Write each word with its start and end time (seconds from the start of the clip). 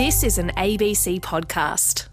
This 0.00 0.22
is 0.22 0.38
an 0.38 0.50
ABC 0.56 1.20
podcast. 1.20 2.08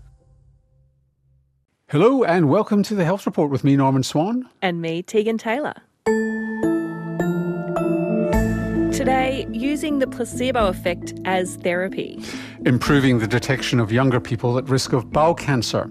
Hello 1.87 2.21
and 2.25 2.49
welcome 2.49 2.83
to 2.83 2.93
the 2.93 3.05
Health 3.05 3.25
Report 3.25 3.49
with 3.49 3.63
me, 3.63 3.77
Norman 3.77 4.03
Swan. 4.03 4.49
And 4.61 4.81
me, 4.81 5.01
Tegan 5.01 5.37
Taylor. 5.37 5.73
Today, 8.91 9.47
using 9.53 9.99
the 9.99 10.07
placebo 10.07 10.67
effect 10.67 11.13
as 11.23 11.55
therapy. 11.55 12.21
Improving 12.65 13.19
the 13.19 13.27
detection 13.27 13.79
of 13.79 13.89
younger 13.89 14.19
people 14.19 14.57
at 14.57 14.67
risk 14.67 14.91
of 14.91 15.09
bowel 15.09 15.33
cancer. 15.33 15.89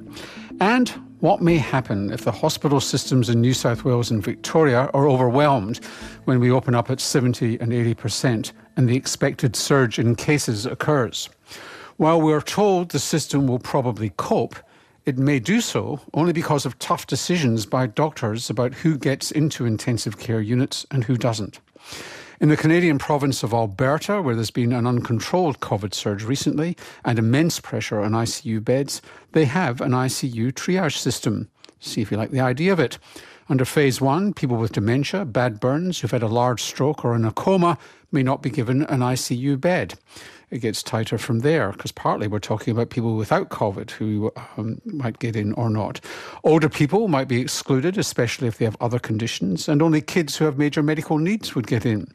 And 0.61 0.91
what 1.21 1.41
may 1.41 1.57
happen 1.57 2.13
if 2.13 2.25
the 2.25 2.33
hospital 2.33 2.79
systems 2.79 3.31
in 3.31 3.41
New 3.41 3.55
South 3.55 3.85
Wales 3.85 4.11
and 4.11 4.23
Victoria 4.23 4.91
are 4.93 5.09
overwhelmed 5.09 5.83
when 6.27 6.41
we 6.41 6.51
open 6.51 6.75
up 6.75 6.91
at 6.91 7.01
70 7.01 7.59
and 7.59 7.73
80% 7.73 8.53
and 8.77 8.87
the 8.87 8.97
expected 8.97 9.57
surge 9.57 9.99
in 9.99 10.15
cases 10.15 10.67
occurs. 10.67 11.31
While 11.97 12.21
we're 12.21 12.43
told 12.43 12.91
the 12.91 12.99
system 12.99 13.47
will 13.47 13.59
probably 13.59 14.11
cope, 14.19 14.57
it 15.07 15.17
may 15.17 15.39
do 15.39 15.63
so 15.63 16.01
only 16.13 16.35
because 16.35 16.67
of 16.67 16.79
tough 16.79 17.07
decisions 17.07 17.65
by 17.65 17.87
doctors 17.87 18.51
about 18.51 18.75
who 18.75 18.99
gets 18.99 19.31
into 19.31 19.65
intensive 19.65 20.19
care 20.19 20.43
units 20.43 20.85
and 20.91 21.05
who 21.05 21.17
doesn't. 21.17 21.59
In 22.39 22.51
the 22.51 22.57
Canadian 22.59 22.99
province 22.99 23.43
of 23.43 23.55
Alberta, 23.55 24.21
where 24.21 24.35
there's 24.35 24.51
been 24.51 24.75
an 24.75 24.87
uncontrolled 24.87 25.61
COVID 25.61 25.95
surge 25.95 26.23
recently 26.23 26.77
and 27.03 27.19
immense 27.19 27.61
pressure 27.61 28.01
on 28.03 28.13
ICU 28.13 28.63
beds, 28.63 29.01
they 29.33 29.47
have 29.47 29.81
an 29.81 29.93
ICU 29.93 30.53
triage 30.53 30.99
system. 30.99 31.49
See 31.81 32.03
if 32.03 32.11
you 32.11 32.19
like 32.19 32.31
the 32.31 32.41
idea 32.41 32.75
of 32.75 32.81
it. 32.81 32.99
Under 33.49 33.65
phase 33.65 34.03
one, 34.03 34.35
people 34.35 34.59
with 34.59 34.73
dementia, 34.73 35.25
bad 35.25 35.61
burns, 35.61 36.01
who've 36.01 36.11
had 36.11 36.23
a 36.23 36.29
large 36.29 36.63
stroke 36.63 37.07
or 37.07 37.17
in 37.17 37.25
a 37.25 37.33
coma 37.33 37.79
may 38.13 38.23
not 38.23 38.43
be 38.43 38.51
given 38.51 38.83
an 38.83 39.01
ICU 39.01 39.59
bed 39.59 39.95
it 40.51 40.59
gets 40.59 40.83
tighter 40.83 41.19
from 41.19 41.41
there 41.41 41.73
because 41.73 41.93
partly 41.93 42.29
we're 42.29 42.39
talking 42.39 42.73
about 42.73 42.91
people 42.91 43.17
without 43.17 43.49
COVID 43.49 43.91
who 43.91 44.33
um, 44.57 44.81
might 44.85 45.19
get 45.19 45.35
in 45.35 45.53
or 45.55 45.69
not. 45.69 46.01
Older 46.45 46.69
people 46.69 47.09
might 47.09 47.29
be 47.29 47.41
excluded, 47.41 47.99
especially 47.99 48.47
if 48.47 48.59
they 48.59 48.65
have 48.65 48.77
other 48.81 48.99
conditions, 48.99 49.69
and 49.69 49.83
only 49.83 50.01
kids 50.01 50.37
who 50.37 50.45
have 50.45 50.59
major 50.59 50.83
medical 50.83 51.19
needs 51.19 51.55
would 51.55 51.67
get 51.67 51.85
in. 51.85 52.07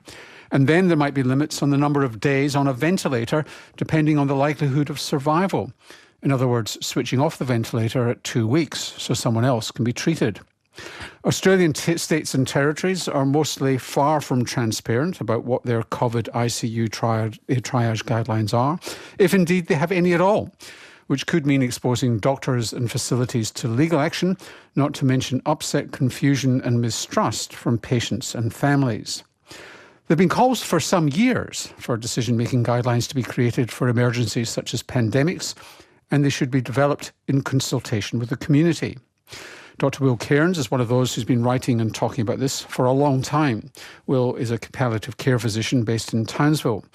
And 0.52 0.68
then 0.68 0.88
there 0.88 0.98
might 0.98 1.14
be 1.14 1.24
limits 1.24 1.62
on 1.62 1.70
the 1.70 1.78
number 1.78 2.04
of 2.04 2.20
days 2.20 2.56
on 2.56 2.68
a 2.68 2.74
ventilator 2.74 3.46
depending 3.78 4.18
on 4.18 4.28
the 4.28 4.36
likelihood 4.36 4.90
of 4.90 5.00
survival. 5.00 5.72
In 6.24 6.32
other 6.32 6.48
words, 6.48 6.78
switching 6.86 7.20
off 7.20 7.38
the 7.38 7.46
ventilator 7.46 8.10
at 8.10 8.24
two 8.24 8.48
weeks 8.48 8.80
so 8.98 9.14
someone 9.14 9.46
else 9.46 9.72
can 9.72 9.84
be 9.84 9.94
treated. 9.94 10.40
Australian 11.26 11.74
t- 11.74 11.98
states 11.98 12.34
and 12.34 12.48
territories 12.48 13.08
are 13.08 13.26
mostly 13.26 13.78
far 13.78 14.22
from 14.22 14.44
transparent 14.44 15.22
about 15.22 15.44
what 15.44 15.64
their 15.64 15.84
COVID 15.84 16.30
ICU 16.30 16.90
triage, 16.90 17.40
eh, 17.50 17.56
triage 17.56 18.04
guidelines 18.04 18.54
are, 18.54 18.80
if 19.20 19.34
indeed 19.34 19.68
they 19.68 19.76
have 19.76 19.92
any 19.92 20.14
at 20.14 20.22
all, 20.22 20.50
which 21.08 21.28
could 21.28 21.46
mean 21.46 21.62
exposing 21.62 22.18
doctors 22.18 22.74
and 22.74 22.90
facilities 22.90 23.52
to 23.52 23.68
legal 23.68 24.00
action, 24.00 24.38
not 24.76 24.94
to 24.94 25.06
mention 25.06 25.42
upset, 25.46 25.92
confusion, 25.92 26.62
and 26.62 26.82
mistrust 26.82 27.54
from 27.54 27.78
patients 27.78 28.34
and 28.34 28.54
families. 28.54 29.24
There 30.08 30.16
have 30.16 30.18
been 30.18 30.30
calls 30.30 30.64
for 30.64 30.80
some 30.80 31.08
years 31.08 31.74
for 31.78 31.96
decision 31.96 32.36
making 32.36 32.64
guidelines 32.64 33.08
to 33.10 33.16
be 33.16 33.24
created 33.24 33.72
for 33.72 33.88
emergencies 33.88 34.50
such 34.50 34.74
as 34.74 34.84
pandemics, 34.84 35.54
and 36.10 36.26
they 36.26 36.30
should 36.30 36.52
be 36.52 36.62
developed 36.62 37.12
in 37.28 37.44
consultation 37.44 38.20
with 38.20 38.30
the 38.30 38.38
community. 38.38 38.98
Dr. 39.82 40.04
Will 40.04 40.16
Cairns 40.16 40.60
is 40.60 40.70
one 40.70 40.80
of 40.80 40.90
those 40.90 41.16
who's 41.16 41.24
been 41.24 41.42
writing 41.42 41.82
and 41.82 41.96
talking 41.96 42.22
about 42.22 42.38
this 42.38 42.62
for 42.62 42.86
a 42.86 42.92
long 42.92 43.24
time. 43.24 43.72
Will 44.06 44.36
is 44.36 44.52
a 44.52 44.60
palliative 44.60 45.18
care 45.18 45.40
physician 45.40 45.84
based 45.84 46.14
in 46.14 46.24
Townsville. 46.24 46.86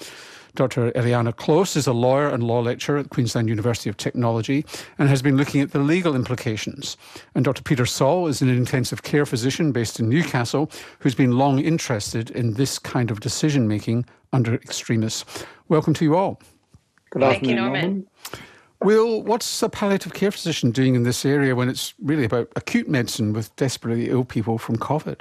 Dr. 0.55 0.93
Eliana 0.93 1.35
Close 1.35 1.75
is 1.75 1.89
a 1.89 1.93
lawyer 1.93 2.29
and 2.29 2.45
law 2.45 2.61
lecturer 2.61 2.99
at 2.99 3.11
Queensland 3.11 3.49
University 3.49 3.91
of 3.91 3.97
Technology 3.97 4.65
and 5.01 5.09
has 5.09 5.21
been 5.21 5.37
looking 5.37 5.61
at 5.61 5.73
the 5.73 5.81
legal 5.81 6.15
implications. 6.15 6.97
And 7.35 7.45
Dr. 7.45 7.65
Peter 7.65 7.87
Saul 7.87 8.29
is 8.29 8.41
an 8.41 8.51
intensive 8.51 9.03
care 9.03 9.27
physician 9.27 9.73
based 9.73 9.99
in 9.99 10.09
Newcastle 10.09 10.71
who's 11.01 11.17
been 11.17 11.37
long 11.37 11.59
interested 11.59 12.31
in 12.31 12.55
this 12.55 12.79
kind 12.79 13.11
of 13.11 13.19
decision 13.19 13.67
making 13.67 14.05
under 14.33 14.55
extremis. 14.55 15.25
Welcome 15.69 15.95
to 15.95 16.05
you 16.05 16.15
all. 16.15 16.41
Good 17.11 17.25
afternoon, 17.25 17.33
Thank 17.33 17.47
you, 17.49 17.57
Norman. 17.57 17.81
Norman. 17.81 18.07
Will, 18.81 19.23
what's 19.23 19.63
a 19.63 19.69
palliative 19.69 20.15
care 20.15 20.31
physician 20.31 20.71
doing 20.71 20.95
in 20.95 21.03
this 21.03 21.25
area 21.25 21.57
when 21.57 21.69
it's 21.69 21.95
really 22.03 22.25
about 22.25 22.49
acute 22.57 22.89
medicine 22.89 23.33
with 23.33 23.55
desperately 23.57 24.11
ill 24.11 24.25
people 24.25 24.59
from 24.59 24.77
COVID? 24.77 25.21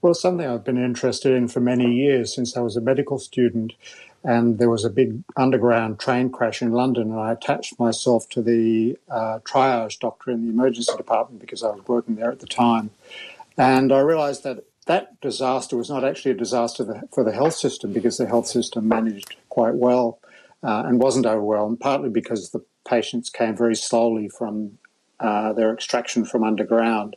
Well, 0.00 0.14
something 0.14 0.46
I've 0.46 0.64
been 0.64 0.82
interested 0.82 1.32
in 1.32 1.48
for 1.48 1.60
many 1.60 1.92
years 1.92 2.34
since 2.34 2.56
I 2.56 2.60
was 2.60 2.76
a 2.76 2.80
medical 2.80 3.18
student. 3.18 3.72
And 4.24 4.58
there 4.58 4.68
was 4.68 4.84
a 4.84 4.90
big 4.90 5.22
underground 5.36 6.00
train 6.00 6.30
crash 6.30 6.60
in 6.60 6.72
London, 6.72 7.12
and 7.12 7.20
I 7.20 7.32
attached 7.32 7.78
myself 7.78 8.28
to 8.30 8.42
the 8.42 8.98
uh, 9.08 9.38
triage 9.44 10.00
doctor 10.00 10.32
in 10.32 10.42
the 10.42 10.52
emergency 10.52 10.92
department 10.96 11.40
because 11.40 11.62
I 11.62 11.70
was 11.70 11.86
working 11.86 12.16
there 12.16 12.30
at 12.30 12.40
the 12.40 12.46
time. 12.46 12.90
And 13.56 13.92
I 13.92 14.00
realized 14.00 14.42
that 14.42 14.64
that 14.86 15.20
disaster 15.20 15.76
was 15.76 15.88
not 15.88 16.04
actually 16.04 16.32
a 16.32 16.34
disaster 16.34 17.04
for 17.12 17.22
the 17.22 17.32
health 17.32 17.54
system 17.54 17.92
because 17.92 18.16
the 18.16 18.26
health 18.26 18.48
system 18.48 18.88
managed 18.88 19.36
quite 19.50 19.74
well 19.74 20.18
uh, 20.62 20.84
and 20.86 21.00
wasn't 21.00 21.26
overwhelmed, 21.26 21.80
partly 21.80 22.08
because 22.08 22.50
the 22.50 22.64
patients 22.86 23.30
came 23.30 23.56
very 23.56 23.76
slowly 23.76 24.28
from 24.28 24.78
uh, 25.20 25.52
their 25.52 25.72
extraction 25.72 26.24
from 26.24 26.44
underground. 26.44 27.16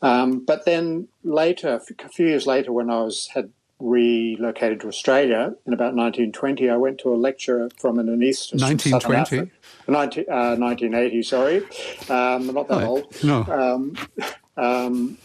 Um, 0.00 0.44
but 0.44 0.64
then 0.64 1.08
later, 1.22 1.80
a 1.98 2.08
few 2.08 2.26
years 2.26 2.46
later, 2.46 2.72
when 2.72 2.90
I 2.90 3.02
was 3.02 3.28
had 3.34 3.50
relocated 3.78 4.80
to 4.80 4.88
Australia 4.88 5.54
in 5.66 5.72
about 5.72 5.94
1920, 5.94 6.70
I 6.70 6.76
went 6.76 6.98
to 7.00 7.12
a 7.12 7.16
lecture 7.16 7.68
from 7.78 7.98
an 7.98 8.06
anaesthetist. 8.06 8.62
1920? 8.62 9.50
19, 9.88 10.24
uh, 10.30 10.56
1980, 10.56 11.22
sorry. 11.22 11.56
Um, 12.08 12.46
not 12.54 12.68
that 12.68 12.82
oh, 12.82 12.86
old. 12.86 13.24
No. 13.24 13.42
Um, 13.44 13.96
um 14.56 15.18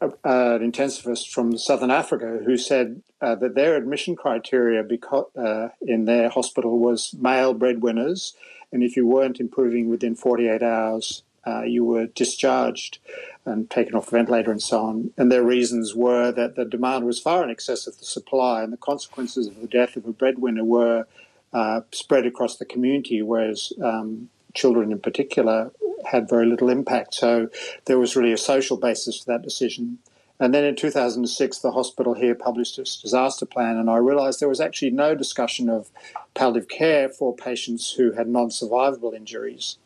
an 0.00 0.72
intensivist 0.72 1.30
from 1.30 1.56
Southern 1.58 1.90
Africa 1.90 2.40
who 2.44 2.56
said 2.56 3.02
uh, 3.20 3.34
that 3.36 3.54
their 3.54 3.76
admission 3.76 4.16
criteria 4.16 4.82
because, 4.82 5.26
uh, 5.36 5.68
in 5.80 6.04
their 6.04 6.28
hospital 6.28 6.78
was 6.78 7.14
male 7.18 7.54
breadwinners, 7.54 8.34
and 8.72 8.82
if 8.82 8.96
you 8.96 9.06
weren't 9.06 9.40
improving 9.40 9.88
within 9.88 10.14
48 10.14 10.62
hours, 10.62 11.22
uh, 11.46 11.62
you 11.62 11.84
were 11.84 12.06
discharged 12.06 12.98
and 13.44 13.68
taken 13.68 13.94
off 13.94 14.06
the 14.06 14.12
ventilator 14.12 14.50
and 14.50 14.62
so 14.62 14.84
on. 14.84 15.12
And 15.16 15.30
their 15.30 15.42
reasons 15.42 15.94
were 15.94 16.30
that 16.32 16.54
the 16.54 16.64
demand 16.64 17.04
was 17.04 17.18
far 17.18 17.42
in 17.42 17.50
excess 17.50 17.86
of 17.86 17.98
the 17.98 18.04
supply, 18.04 18.62
and 18.62 18.72
the 18.72 18.76
consequences 18.76 19.48
of 19.48 19.60
the 19.60 19.66
death 19.66 19.96
of 19.96 20.06
a 20.06 20.12
breadwinner 20.12 20.64
were 20.64 21.06
uh, 21.52 21.80
spread 21.90 22.26
across 22.26 22.56
the 22.56 22.64
community, 22.64 23.20
whereas 23.20 23.72
um, 23.82 24.30
children 24.54 24.92
in 24.92 25.00
particular 25.00 25.70
had 26.06 26.28
very 26.28 26.46
little 26.46 26.68
impact. 26.68 27.14
So 27.14 27.48
there 27.86 27.98
was 27.98 28.16
really 28.16 28.32
a 28.32 28.38
social 28.38 28.76
basis 28.76 29.18
for 29.18 29.32
that 29.32 29.42
decision. 29.42 29.98
And 30.40 30.52
then 30.52 30.64
in 30.64 30.74
2006, 30.74 31.58
the 31.58 31.70
hospital 31.70 32.14
here 32.14 32.34
published 32.34 32.78
its 32.78 33.00
disaster 33.00 33.46
plan, 33.46 33.76
and 33.76 33.88
I 33.88 33.98
realized 33.98 34.40
there 34.40 34.48
was 34.48 34.60
actually 34.60 34.90
no 34.90 35.14
discussion 35.14 35.68
of 35.68 35.90
palliative 36.34 36.68
care 36.68 37.08
for 37.08 37.36
patients 37.36 37.92
who 37.92 38.12
had 38.12 38.26
non 38.26 38.48
survivable 38.48 39.14
injuries. 39.14 39.76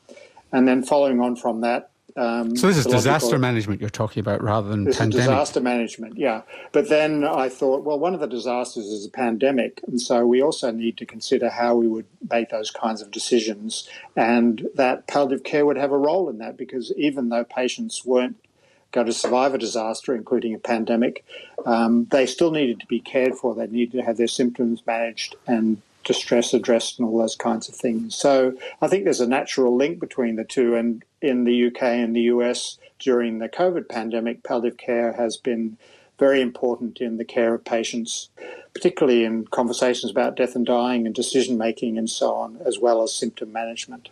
And 0.50 0.66
then 0.66 0.82
following 0.82 1.20
on 1.20 1.36
from 1.36 1.60
that, 1.60 1.90
um, 2.16 2.56
so 2.56 2.66
this 2.68 2.78
is 2.78 2.86
disaster 2.86 3.38
management 3.38 3.80
you're 3.80 3.90
talking 3.90 4.20
about 4.20 4.42
rather 4.42 4.68
than 4.68 4.84
this 4.84 4.96
pandemic. 4.96 5.26
disaster 5.26 5.60
management, 5.60 6.16
yeah. 6.16 6.42
But 6.72 6.88
then 6.88 7.24
I 7.24 7.50
thought, 7.50 7.82
well, 7.84 7.98
one 7.98 8.14
of 8.14 8.20
the 8.20 8.26
disasters 8.26 8.86
is 8.86 9.04
a 9.04 9.10
pandemic, 9.10 9.80
and 9.86 10.00
so 10.00 10.26
we 10.26 10.42
also 10.42 10.70
need 10.70 10.96
to 10.98 11.06
consider 11.06 11.50
how 11.50 11.74
we 11.74 11.86
would 11.86 12.06
make 12.30 12.48
those 12.48 12.70
kinds 12.70 13.02
of 13.02 13.10
decisions, 13.10 13.88
and 14.16 14.66
that 14.74 15.06
palliative 15.06 15.44
care 15.44 15.66
would 15.66 15.76
have 15.76 15.92
a 15.92 15.98
role 15.98 16.30
in 16.30 16.38
that 16.38 16.56
because 16.56 16.90
even 16.96 17.28
though 17.28 17.44
patients 17.44 18.04
weren't 18.04 18.36
going 18.92 19.06
to 19.06 19.12
survive 19.12 19.52
a 19.52 19.58
disaster, 19.58 20.14
including 20.14 20.54
a 20.54 20.58
pandemic, 20.58 21.22
um, 21.66 22.06
they 22.06 22.24
still 22.24 22.50
needed 22.50 22.80
to 22.80 22.86
be 22.86 23.00
cared 23.00 23.34
for. 23.34 23.54
They 23.54 23.66
needed 23.66 23.98
to 23.98 24.04
have 24.04 24.16
their 24.16 24.26
symptoms 24.26 24.82
managed 24.86 25.36
and 25.46 25.82
distress 26.06 26.54
addressed 26.54 26.98
and 26.98 27.06
all 27.06 27.18
those 27.18 27.36
kinds 27.36 27.68
of 27.68 27.74
things. 27.74 28.14
So 28.14 28.56
I 28.80 28.88
think 28.88 29.04
there's 29.04 29.20
a 29.20 29.26
natural 29.26 29.76
link 29.76 30.00
between 30.00 30.36
the 30.36 30.44
two. 30.44 30.74
And 30.74 31.04
in 31.20 31.44
the 31.44 31.66
UK 31.66 31.82
and 31.82 32.16
the 32.16 32.22
US 32.22 32.78
during 32.98 33.38
the 33.38 33.48
COVID 33.48 33.88
pandemic, 33.88 34.42
palliative 34.42 34.78
care 34.78 35.12
has 35.12 35.36
been 35.36 35.76
very 36.18 36.40
important 36.40 36.98
in 36.98 37.18
the 37.18 37.24
care 37.24 37.52
of 37.54 37.64
patients, 37.64 38.30
particularly 38.72 39.24
in 39.24 39.46
conversations 39.48 40.10
about 40.10 40.36
death 40.36 40.54
and 40.54 40.64
dying 40.64 41.04
and 41.04 41.14
decision 41.14 41.58
making 41.58 41.98
and 41.98 42.08
so 42.08 42.34
on, 42.34 42.58
as 42.64 42.78
well 42.78 43.02
as 43.02 43.14
symptom 43.14 43.52
management. 43.52 44.08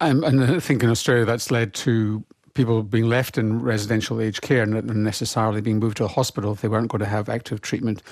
Um, 0.00 0.22
and 0.22 0.44
I 0.44 0.60
think 0.60 0.84
in 0.84 0.90
Australia 0.90 1.24
that's 1.24 1.50
led 1.50 1.74
to 1.74 2.22
people 2.52 2.82
being 2.82 3.08
left 3.08 3.38
in 3.38 3.62
residential 3.62 4.20
aged 4.20 4.42
care 4.42 4.62
and 4.62 4.72
not 4.72 4.84
necessarily 4.84 5.60
being 5.60 5.78
moved 5.78 5.96
to 5.96 6.04
a 6.04 6.08
hospital 6.08 6.52
if 6.52 6.60
they 6.60 6.68
weren't 6.68 6.88
going 6.88 7.00
to 7.00 7.06
have 7.06 7.28
active 7.28 7.60
treatment 7.60 8.02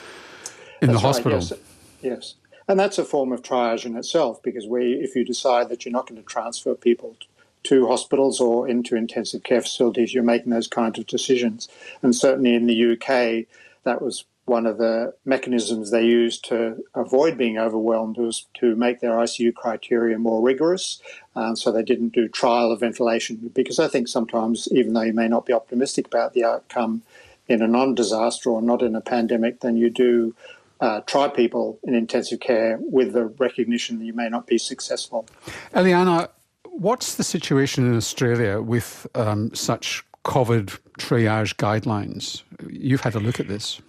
in 0.81 0.89
that's 0.89 1.01
the 1.01 1.07
hospital. 1.07 1.39
Right, 1.39 1.51
yes. 1.51 1.61
yes. 2.03 2.35
And 2.67 2.81
that's 2.81 2.99
a 2.99 3.05
form 3.05 3.33
of 3.33 3.43
triage 3.43 3.85
in 3.85 3.97
itself 3.97 4.43
because 4.43 4.67
we, 4.67 4.95
if 4.95 5.15
you 5.15 5.25
decide 5.25 5.69
that 5.69 5.85
you're 5.85 5.93
not 5.93 6.09
going 6.09 6.21
to 6.21 6.27
transfer 6.27 6.75
people 6.75 7.17
to 7.65 7.87
hospitals 7.87 8.41
or 8.41 8.69
into 8.69 8.97
intensive 8.97 9.43
care 9.43 9.61
facilities, 9.61 10.15
you're 10.15 10.23
making 10.23 10.51
those 10.51 10.69
kinds 10.69 10.99
of 10.99 11.07
decisions. 11.07 11.69
And 12.03 12.15
certainly 12.15 12.55
in 12.55 12.67
the 12.67 12.93
UK, 12.93 13.47
that 13.85 14.01
was 14.01 14.25
one 14.47 14.67
of 14.67 14.77
the 14.77 15.15
mechanisms 15.25 15.91
they 15.91 16.05
used 16.05 16.45
to 16.45 16.85
avoid 16.95 17.39
being 17.39 17.59
overwhelmed 17.59 18.19
was 18.19 18.47
to 18.55 18.77
make 18.77 19.01
their 19.01 19.13
ICU 19.13 19.55
criteria 19.55 20.19
more 20.19 20.43
rigorous. 20.43 21.01
Um, 21.35 21.57
so 21.57 21.73
they 21.73 21.83
didn't 21.83 22.13
do 22.13 22.29
trial 22.29 22.71
of 22.71 22.81
ventilation 22.81 23.51
because 23.55 23.79
I 23.79 23.89
think 23.89 24.09
sometimes, 24.09 24.69
even 24.71 24.93
though 24.93 25.03
you 25.03 25.15
may 25.15 25.29
not 25.29 25.47
be 25.47 25.55
optimistic 25.55 26.07
about 26.07 26.35
the 26.35 26.45
outcome 26.45 27.03
in 27.49 27.63
a 27.63 27.67
non 27.67 27.95
disaster 27.95 28.51
or 28.51 28.61
not 28.61 28.83
in 28.83 28.95
a 28.95 29.01
pandemic, 29.01 29.61
then 29.61 29.77
you 29.77 29.89
do 29.89 30.35
uh, 30.81 31.01
try 31.03 31.29
people 31.29 31.79
in 31.85 31.95
intensive 31.95 32.41
care 32.41 32.79
with 32.81 33.13
the 33.13 33.27
recognition 33.27 33.99
that 33.99 34.05
you 34.05 34.13
may 34.13 34.29
not 34.29 34.47
be 34.47 34.59
successful. 34.59 35.27
Eliana, 35.73 36.29
what's 36.65 37.15
the 37.15 37.25
situation 37.25 37.87
in 37.87 37.97
Australia 37.97 38.61
with 38.61 39.07
um, 39.15 39.55
such 39.55 40.05
COVID 40.25 40.79
triage 40.99 41.55
guidelines? 41.57 42.43
You've 42.69 43.03
had 43.03 43.15
a 43.15 43.21
look 43.21 43.41
at 43.41 43.49
this. 43.49 43.81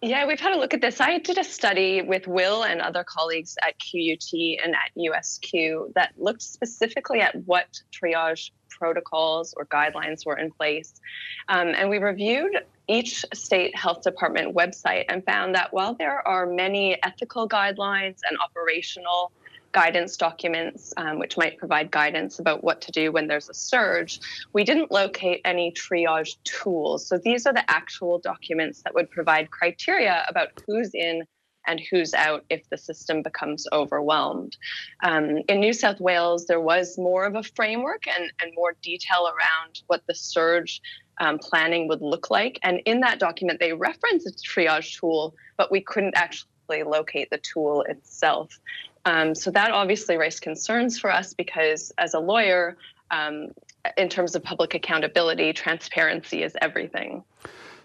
Yeah, 0.00 0.26
we've 0.26 0.38
had 0.38 0.52
a 0.52 0.58
look 0.58 0.74
at 0.74 0.80
this. 0.80 1.00
I 1.00 1.18
did 1.18 1.38
a 1.38 1.44
study 1.44 2.02
with 2.02 2.28
Will 2.28 2.62
and 2.62 2.80
other 2.80 3.02
colleagues 3.02 3.56
at 3.66 3.74
QUT 3.80 4.32
and 4.62 4.74
at 4.74 4.92
USQ 4.96 5.92
that 5.94 6.12
looked 6.16 6.42
specifically 6.42 7.20
at 7.20 7.34
what 7.46 7.80
triage 7.92 8.50
protocols 8.78 9.54
or 9.56 9.66
guidelines 9.66 10.24
were 10.24 10.38
in 10.38 10.50
place. 10.50 11.00
Um, 11.48 11.68
and 11.68 11.90
we 11.90 11.98
reviewed 11.98 12.52
each 12.86 13.24
state 13.34 13.76
health 13.76 14.02
department 14.02 14.54
website 14.54 15.04
and 15.08 15.24
found 15.24 15.54
that 15.54 15.72
while 15.72 15.94
there 15.94 16.26
are 16.26 16.46
many 16.46 17.02
ethical 17.02 17.48
guidelines 17.48 18.20
and 18.28 18.38
operational 18.42 19.30
guidance 19.72 20.16
documents, 20.16 20.94
um, 20.96 21.18
which 21.18 21.36
might 21.36 21.58
provide 21.58 21.90
guidance 21.90 22.38
about 22.38 22.64
what 22.64 22.80
to 22.80 22.90
do 22.90 23.12
when 23.12 23.26
there's 23.26 23.48
a 23.50 23.54
surge, 23.54 24.20
we 24.52 24.64
didn't 24.64 24.90
locate 24.90 25.40
any 25.44 25.72
triage 25.72 26.36
tools. 26.44 27.06
So 27.06 27.18
these 27.18 27.46
are 27.46 27.52
the 27.52 27.70
actual 27.70 28.18
documents 28.18 28.82
that 28.82 28.94
would 28.94 29.10
provide 29.10 29.50
criteria 29.50 30.24
about 30.28 30.48
who's 30.66 30.94
in 30.94 31.24
and 31.68 31.80
who's 31.90 32.14
out 32.14 32.44
if 32.48 32.68
the 32.70 32.78
system 32.78 33.22
becomes 33.22 33.66
overwhelmed. 33.72 34.56
Um, 35.04 35.42
in 35.48 35.60
New 35.60 35.72
South 35.72 36.00
Wales, 36.00 36.46
there 36.46 36.60
was 36.60 36.98
more 36.98 37.26
of 37.26 37.36
a 37.36 37.42
framework 37.42 38.08
and, 38.08 38.32
and 38.42 38.52
more 38.54 38.74
detail 38.82 39.26
around 39.26 39.82
what 39.86 40.02
the 40.08 40.14
surge 40.14 40.80
um, 41.20 41.38
planning 41.38 41.88
would 41.88 42.00
look 42.00 42.30
like. 42.30 42.58
And 42.62 42.80
in 42.86 43.00
that 43.00 43.18
document, 43.18 43.60
they 43.60 43.72
reference 43.72 44.26
a 44.26 44.32
triage 44.32 44.98
tool, 44.98 45.34
but 45.56 45.70
we 45.70 45.80
couldn't 45.80 46.16
actually 46.16 46.82
locate 46.84 47.30
the 47.30 47.38
tool 47.38 47.82
itself. 47.82 48.58
Um, 49.04 49.34
so 49.34 49.50
that 49.52 49.70
obviously 49.70 50.16
raised 50.16 50.42
concerns 50.42 50.98
for 50.98 51.10
us 51.10 51.34
because, 51.34 51.92
as 51.98 52.14
a 52.14 52.20
lawyer, 52.20 52.76
um, 53.10 53.48
in 53.96 54.08
terms 54.08 54.34
of 54.34 54.42
public 54.42 54.74
accountability, 54.74 55.52
transparency 55.52 56.42
is 56.42 56.54
everything. 56.60 57.24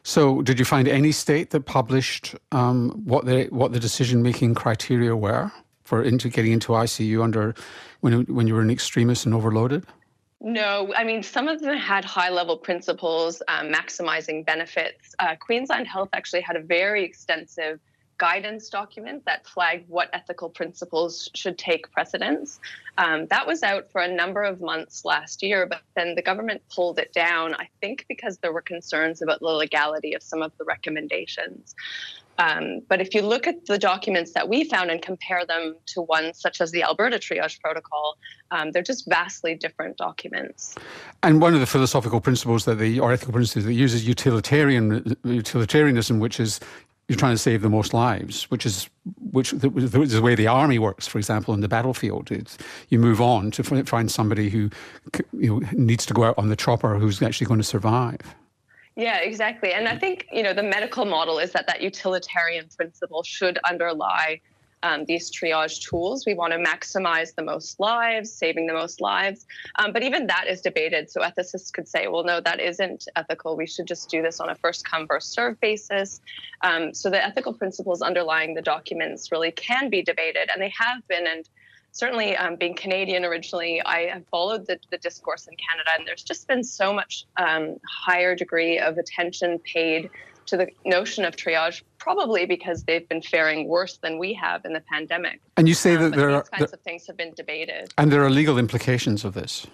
So, 0.03 0.41
did 0.41 0.59
you 0.59 0.65
find 0.65 0.87
any 0.87 1.13
state 1.13 1.51
that 1.51 1.61
published 1.61 2.35
um, 2.51 2.89
what 3.05 3.25
the 3.25 3.45
what 3.45 3.71
the 3.71 3.79
decision 3.79 4.21
making 4.21 4.53
criteria 4.53 5.15
were 5.15 5.51
for 5.83 6.03
into 6.03 6.29
getting 6.29 6.51
into 6.51 6.73
ICU 6.73 7.23
under 7.23 7.55
when 8.01 8.23
when 8.23 8.47
you 8.47 8.53
were 8.53 8.61
an 8.61 8.69
extremist 8.69 9.25
and 9.25 9.33
overloaded? 9.33 9.85
No, 10.41 10.93
I 10.93 11.05
mean 11.05 11.23
some 11.23 11.47
of 11.47 11.61
them 11.61 11.77
had 11.77 12.03
high 12.03 12.29
level 12.29 12.57
principles, 12.57 13.41
um, 13.47 13.71
maximizing 13.71 14.45
benefits. 14.45 15.15
Uh, 15.19 15.35
Queensland 15.39 15.87
Health 15.87 16.09
actually 16.11 16.41
had 16.41 16.57
a 16.57 16.61
very 16.61 17.05
extensive 17.05 17.79
guidance 18.17 18.69
document 18.69 19.23
that 19.25 19.45
flagged 19.47 19.89
what 19.89 20.09
ethical 20.13 20.49
principles 20.49 21.29
should 21.33 21.57
take 21.57 21.91
precedence. 21.91 22.59
Um, 22.97 23.27
that 23.27 23.47
was 23.47 23.63
out 23.63 23.91
for 23.91 24.01
a 24.01 24.07
number 24.07 24.43
of 24.43 24.61
months 24.61 25.03
last 25.03 25.41
year, 25.41 25.65
but 25.65 25.81
then 25.95 26.15
the 26.15 26.21
government 26.21 26.61
pulled 26.73 26.99
it 26.99 27.11
down, 27.13 27.55
I 27.55 27.69
think 27.81 28.05
because 28.07 28.37
there 28.37 28.53
were 28.53 28.61
concerns 28.61 29.21
about 29.21 29.39
the 29.39 29.47
legality 29.47 30.13
of 30.13 30.23
some 30.23 30.41
of 30.41 30.51
the 30.57 30.63
recommendations. 30.65 31.75
Um, 32.39 32.81
but 32.87 32.99
if 32.99 33.13
you 33.13 33.21
look 33.21 33.45
at 33.45 33.65
the 33.65 33.77
documents 33.77 34.31
that 34.33 34.49
we 34.49 34.63
found 34.63 34.89
and 34.89 35.01
compare 35.01 35.45
them 35.45 35.75
to 35.87 36.01
ones 36.01 36.39
such 36.39 36.61
as 36.61 36.71
the 36.71 36.83
Alberta 36.83 37.17
Triage 37.17 37.61
Protocol, 37.61 38.17
um, 38.49 38.71
they're 38.71 38.81
just 38.81 39.07
vastly 39.07 39.55
different 39.55 39.97
documents. 39.97 40.75
And 41.21 41.41
one 41.41 41.53
of 41.53 41.59
the 41.59 41.67
philosophical 41.67 42.19
principles 42.21 42.65
that 42.65 42.75
the, 42.75 42.99
or 42.99 43.11
ethical 43.11 43.33
principles 43.33 43.65
that 43.65 43.73
uses 43.73 44.07
utilitarian 44.07 45.15
utilitarianism, 45.23 46.19
which 46.19 46.39
is 46.39 46.59
you're 47.07 47.17
trying 47.17 47.33
to 47.33 47.37
save 47.37 47.61
the 47.61 47.69
most 47.69 47.93
lives, 47.93 48.43
which 48.45 48.65
is 48.65 48.89
which 49.31 49.51
is 49.53 50.11
the 50.13 50.21
way 50.21 50.35
the 50.35 50.47
army 50.47 50.79
works. 50.79 51.07
For 51.07 51.17
example, 51.17 51.53
in 51.53 51.59
the 51.61 51.67
battlefield, 51.67 52.31
it's, 52.31 52.57
you 52.89 52.99
move 52.99 53.19
on 53.19 53.51
to 53.51 53.83
find 53.83 54.09
somebody 54.09 54.49
who 54.49 54.69
you 55.33 55.59
know, 55.59 55.67
needs 55.73 56.05
to 56.05 56.13
go 56.13 56.23
out 56.23 56.37
on 56.37 56.49
the 56.49 56.55
chopper 56.55 56.97
who's 56.97 57.21
actually 57.21 57.47
going 57.47 57.59
to 57.59 57.65
survive. 57.65 58.21
Yeah, 58.95 59.17
exactly. 59.17 59.73
And 59.73 59.87
I 59.87 59.97
think 59.97 60.27
you 60.31 60.43
know 60.43 60.53
the 60.53 60.63
medical 60.63 61.03
model 61.05 61.39
is 61.39 61.51
that 61.51 61.67
that 61.67 61.81
utilitarian 61.81 62.67
principle 62.75 63.23
should 63.23 63.57
underlie 63.69 64.39
um, 64.83 65.05
these 65.05 65.31
triage 65.31 65.81
tools. 65.81 66.25
We 66.25 66.35
want 66.35 66.53
to 66.53 66.59
maximize 66.59 67.33
the 67.33 67.43
most 67.43 67.79
lives, 67.79 68.31
saving 68.31 68.67
the 68.67 68.73
most 68.73 69.01
lives. 69.01 69.47
Um, 69.79 69.91
but 69.91 70.03
even 70.03 70.27
that 70.27 70.45
is 70.47 70.61
debated. 70.61 71.09
So 71.09 71.21
ethicists 71.21 71.71
could 71.73 71.87
say, 71.87 72.07
well, 72.07 72.23
no, 72.23 72.39
that 72.41 72.59
isn't 72.59 73.07
ethical. 73.15 73.57
We 73.57 73.65
should 73.65 73.87
just 73.87 74.09
do 74.09 74.21
this 74.21 74.39
on 74.39 74.49
a 74.49 74.55
first 74.55 74.87
come, 74.87 75.07
first 75.07 75.31
serve 75.33 75.59
basis. 75.59 76.21
Um, 76.61 76.93
so 76.93 77.09
the 77.09 77.23
ethical 77.23 77.53
principles 77.53 78.01
underlying 78.01 78.53
the 78.53 78.61
documents 78.61 79.31
really 79.31 79.51
can 79.51 79.89
be 79.89 80.03
debated, 80.03 80.49
and 80.51 80.61
they 80.61 80.73
have 80.77 81.07
been. 81.07 81.25
And 81.25 81.47
certainly 81.91 82.35
um, 82.35 82.57
being 82.57 82.75
Canadian 82.75 83.23
originally, 83.23 83.81
I 83.85 84.07
have 84.07 84.27
followed 84.27 84.67
the, 84.67 84.79
the, 84.91 84.97
discourse 84.97 85.47
in 85.47 85.55
Canada, 85.55 85.91
and 85.97 86.07
there's 86.07 86.23
just 86.23 86.47
been 86.47 86.63
so 86.63 86.93
much 86.93 87.25
um, 87.37 87.77
higher 87.87 88.35
degree 88.35 88.79
of 88.79 88.97
attention 88.97 89.59
paid 89.59 90.09
to 90.47 90.57
the 90.57 90.67
notion 90.85 91.25
of 91.25 91.35
triage, 91.35 91.81
probably 91.97 92.45
because 92.45 92.83
they've 92.83 93.07
been 93.07 93.21
faring 93.21 93.67
worse 93.67 93.97
than 93.97 94.17
we 94.19 94.33
have 94.33 94.65
in 94.65 94.73
the 94.73 94.81
pandemic. 94.81 95.39
And 95.57 95.67
you 95.67 95.73
say 95.73 95.95
um, 95.95 96.03
that 96.03 96.15
there 96.15 96.27
these 96.27 96.35
are 96.35 96.43
kinds 96.43 96.71
there, 96.71 96.77
of 96.77 96.81
things 96.81 97.07
have 97.07 97.17
been 97.17 97.33
debated, 97.33 97.93
and 97.97 98.11
there 98.11 98.23
are 98.23 98.29
legal 98.29 98.57
implications 98.57 99.25
of 99.25 99.33
this. 99.33 99.67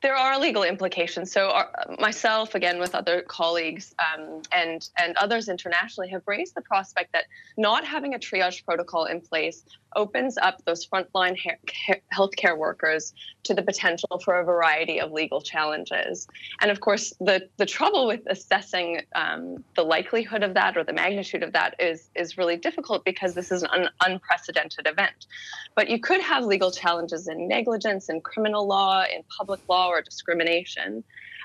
There 0.00 0.14
are 0.14 0.38
legal 0.38 0.62
implications. 0.62 1.32
So, 1.32 1.50
our, 1.50 1.70
uh, 1.76 1.96
myself, 1.98 2.54
again, 2.54 2.78
with 2.78 2.94
other 2.94 3.22
colleagues 3.22 3.94
um, 3.98 4.42
and 4.52 4.88
and 4.96 5.16
others 5.16 5.48
internationally, 5.48 6.08
have 6.10 6.22
raised 6.26 6.54
the 6.54 6.62
prospect 6.62 7.12
that 7.12 7.24
not 7.56 7.84
having 7.84 8.14
a 8.14 8.18
triage 8.18 8.64
protocol 8.64 9.06
in 9.06 9.20
place 9.20 9.64
opens 9.96 10.38
up 10.38 10.64
those 10.64 10.86
frontline 10.86 11.36
he- 11.36 11.94
healthcare 12.12 12.56
workers 12.56 13.12
to 13.44 13.54
the 13.54 13.62
potential 13.62 14.20
for 14.24 14.40
a 14.40 14.44
variety 14.44 15.00
of 15.00 15.12
legal 15.12 15.40
challenges. 15.40 16.26
And 16.60 16.70
of 16.70 16.80
course, 16.80 17.12
the 17.20 17.48
the 17.56 17.66
trouble 17.66 18.06
with 18.06 18.20
assessing 18.28 19.02
um, 19.14 19.64
the 19.76 19.82
likelihood 19.82 20.42
of 20.42 20.54
that 20.54 20.76
or 20.76 20.84
the 20.84 20.92
magnitude 20.92 21.42
of 21.42 21.52
that 21.52 21.74
is 21.78 22.10
is 22.14 22.38
really 22.38 22.56
difficult 22.56 23.04
because 23.04 23.34
this 23.34 23.50
is 23.50 23.62
an 23.62 23.88
unprecedented 24.04 24.86
event. 24.86 25.26
But 25.74 25.88
you 25.88 26.00
could 26.00 26.20
have 26.20 26.44
legal 26.44 26.70
challenges 26.70 27.28
in 27.28 27.48
negligence, 27.48 28.08
in 28.08 28.20
criminal 28.20 28.66
law, 28.66 29.02
in 29.02 29.22
public 29.36 29.60
law 29.68 29.88
or 29.88 30.02
discrimination. 30.02 31.04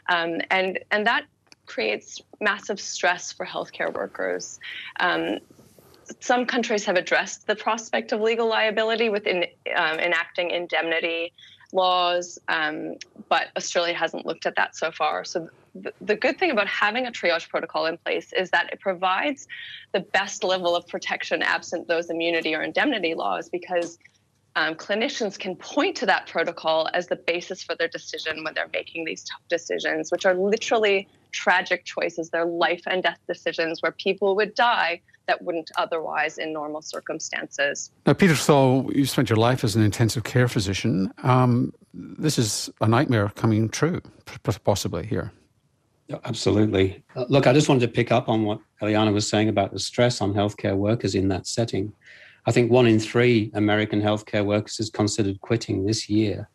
Um, 0.10 0.42
and, 0.50 0.80
and 0.92 1.08
that 1.08 1.26
creates 1.66 2.22
massive 2.42 2.80
stress 2.80 3.32
for 3.32 3.46
healthcare 3.46 3.94
workers. 3.94 4.60
Um, 5.00 5.40
some 6.20 6.46
countries 6.46 6.86
have 6.86 6.96
addressed 6.96 7.48
the 7.48 7.56
prospect 7.56 8.12
of 8.12 8.22
legal 8.22 8.48
liability 8.48 9.10
within 9.10 9.46
um, 9.76 10.00
enacting 10.00 10.52
indemnity 10.52 11.34
laws, 11.72 12.40
um, 12.48 12.96
but 13.30 13.48
Australia 13.58 13.94
hasn't 13.94 14.26
looked 14.26 14.46
at 14.46 14.56
that 14.56 14.76
so 14.76 14.92
far. 14.92 15.26
So 15.26 15.50
the, 15.76 15.92
the 16.02 16.16
good 16.16 16.38
thing 16.38 16.52
about 16.52 16.68
having 16.68 17.08
a 17.08 17.12
triage 17.12 17.50
protocol 17.50 17.88
in 17.88 17.98
place 17.98 18.32
is 18.34 18.52
that 18.52 18.72
it 18.72 18.80
provides 18.80 19.48
the 19.92 20.02
best 20.02 20.44
level 20.44 20.76
of 20.76 20.88
protection 20.88 21.42
absent 21.42 21.88
those 21.88 22.10
immunity 22.10 22.54
or 22.56 22.62
indemnity 22.62 23.16
laws 23.16 23.50
because 23.50 23.98
um, 24.56 24.76
clinicians 24.76 25.38
can 25.38 25.56
point 25.56 25.96
to 25.98 26.06
that 26.06 26.28
protocol 26.28 26.90
as 26.94 27.08
the 27.08 27.16
basis 27.16 27.64
for 27.64 27.76
their 27.76 27.88
decision 27.88 28.44
when 28.44 28.54
they're 28.54 28.70
making 28.72 29.06
these 29.06 29.24
tough 29.24 29.42
decisions, 29.50 30.12
which 30.12 30.26
are 30.26 30.36
literally 30.36 31.08
tragic 31.32 31.86
choices. 31.86 32.30
They're 32.30 32.46
life 32.46 32.84
and 32.86 33.02
death 33.02 33.20
decisions 33.28 33.82
where 33.82 33.92
people 33.92 34.36
would 34.36 34.54
die 34.54 35.02
that 35.28 35.42
wouldn't 35.42 35.72
otherwise 35.78 36.38
in 36.38 36.54
normal 36.54 36.82
circumstances. 36.82 37.92
Now, 38.06 38.14
Peter 38.14 38.36
Saul, 38.36 38.92
you 38.94 39.06
spent 39.06 39.30
your 39.30 39.38
life 39.38 39.64
as 39.64 39.76
an 39.76 39.82
intensive 39.82 40.24
care 40.24 40.48
physician. 40.48 41.12
Um, 41.24 41.74
this 41.94 42.38
is 42.38 42.70
a 42.82 42.88
nightmare 42.88 43.32
coming 43.36 43.70
true, 43.70 44.02
possibly 44.64 45.06
here. 45.06 45.32
Absolutely. 46.26 47.04
Uh, 47.16 47.26
look, 47.30 47.48
I 47.48 47.54
just 47.54 47.70
wanted 47.70 47.88
to 47.88 47.94
pick 47.94 48.12
up 48.12 48.30
on 48.30 48.44
what 48.44 48.60
Eliana 48.82 49.14
was 49.14 49.28
saying 49.28 49.50
about 49.50 49.72
the 49.72 49.80
stress 49.80 50.22
on 50.22 50.34
healthcare 50.34 50.76
workers 50.76 51.16
in 51.16 51.30
that 51.30 51.48
setting. 51.48 51.94
I 52.46 52.52
think 52.52 52.72
one 52.72 52.88
in 52.88 53.00
three 53.00 53.52
American 53.54 54.02
healthcare 54.02 54.46
workers 54.46 54.78
has 54.78 54.90
considered 54.90 55.40
quitting 55.42 55.86
this 55.86 56.10
year. 56.10 56.50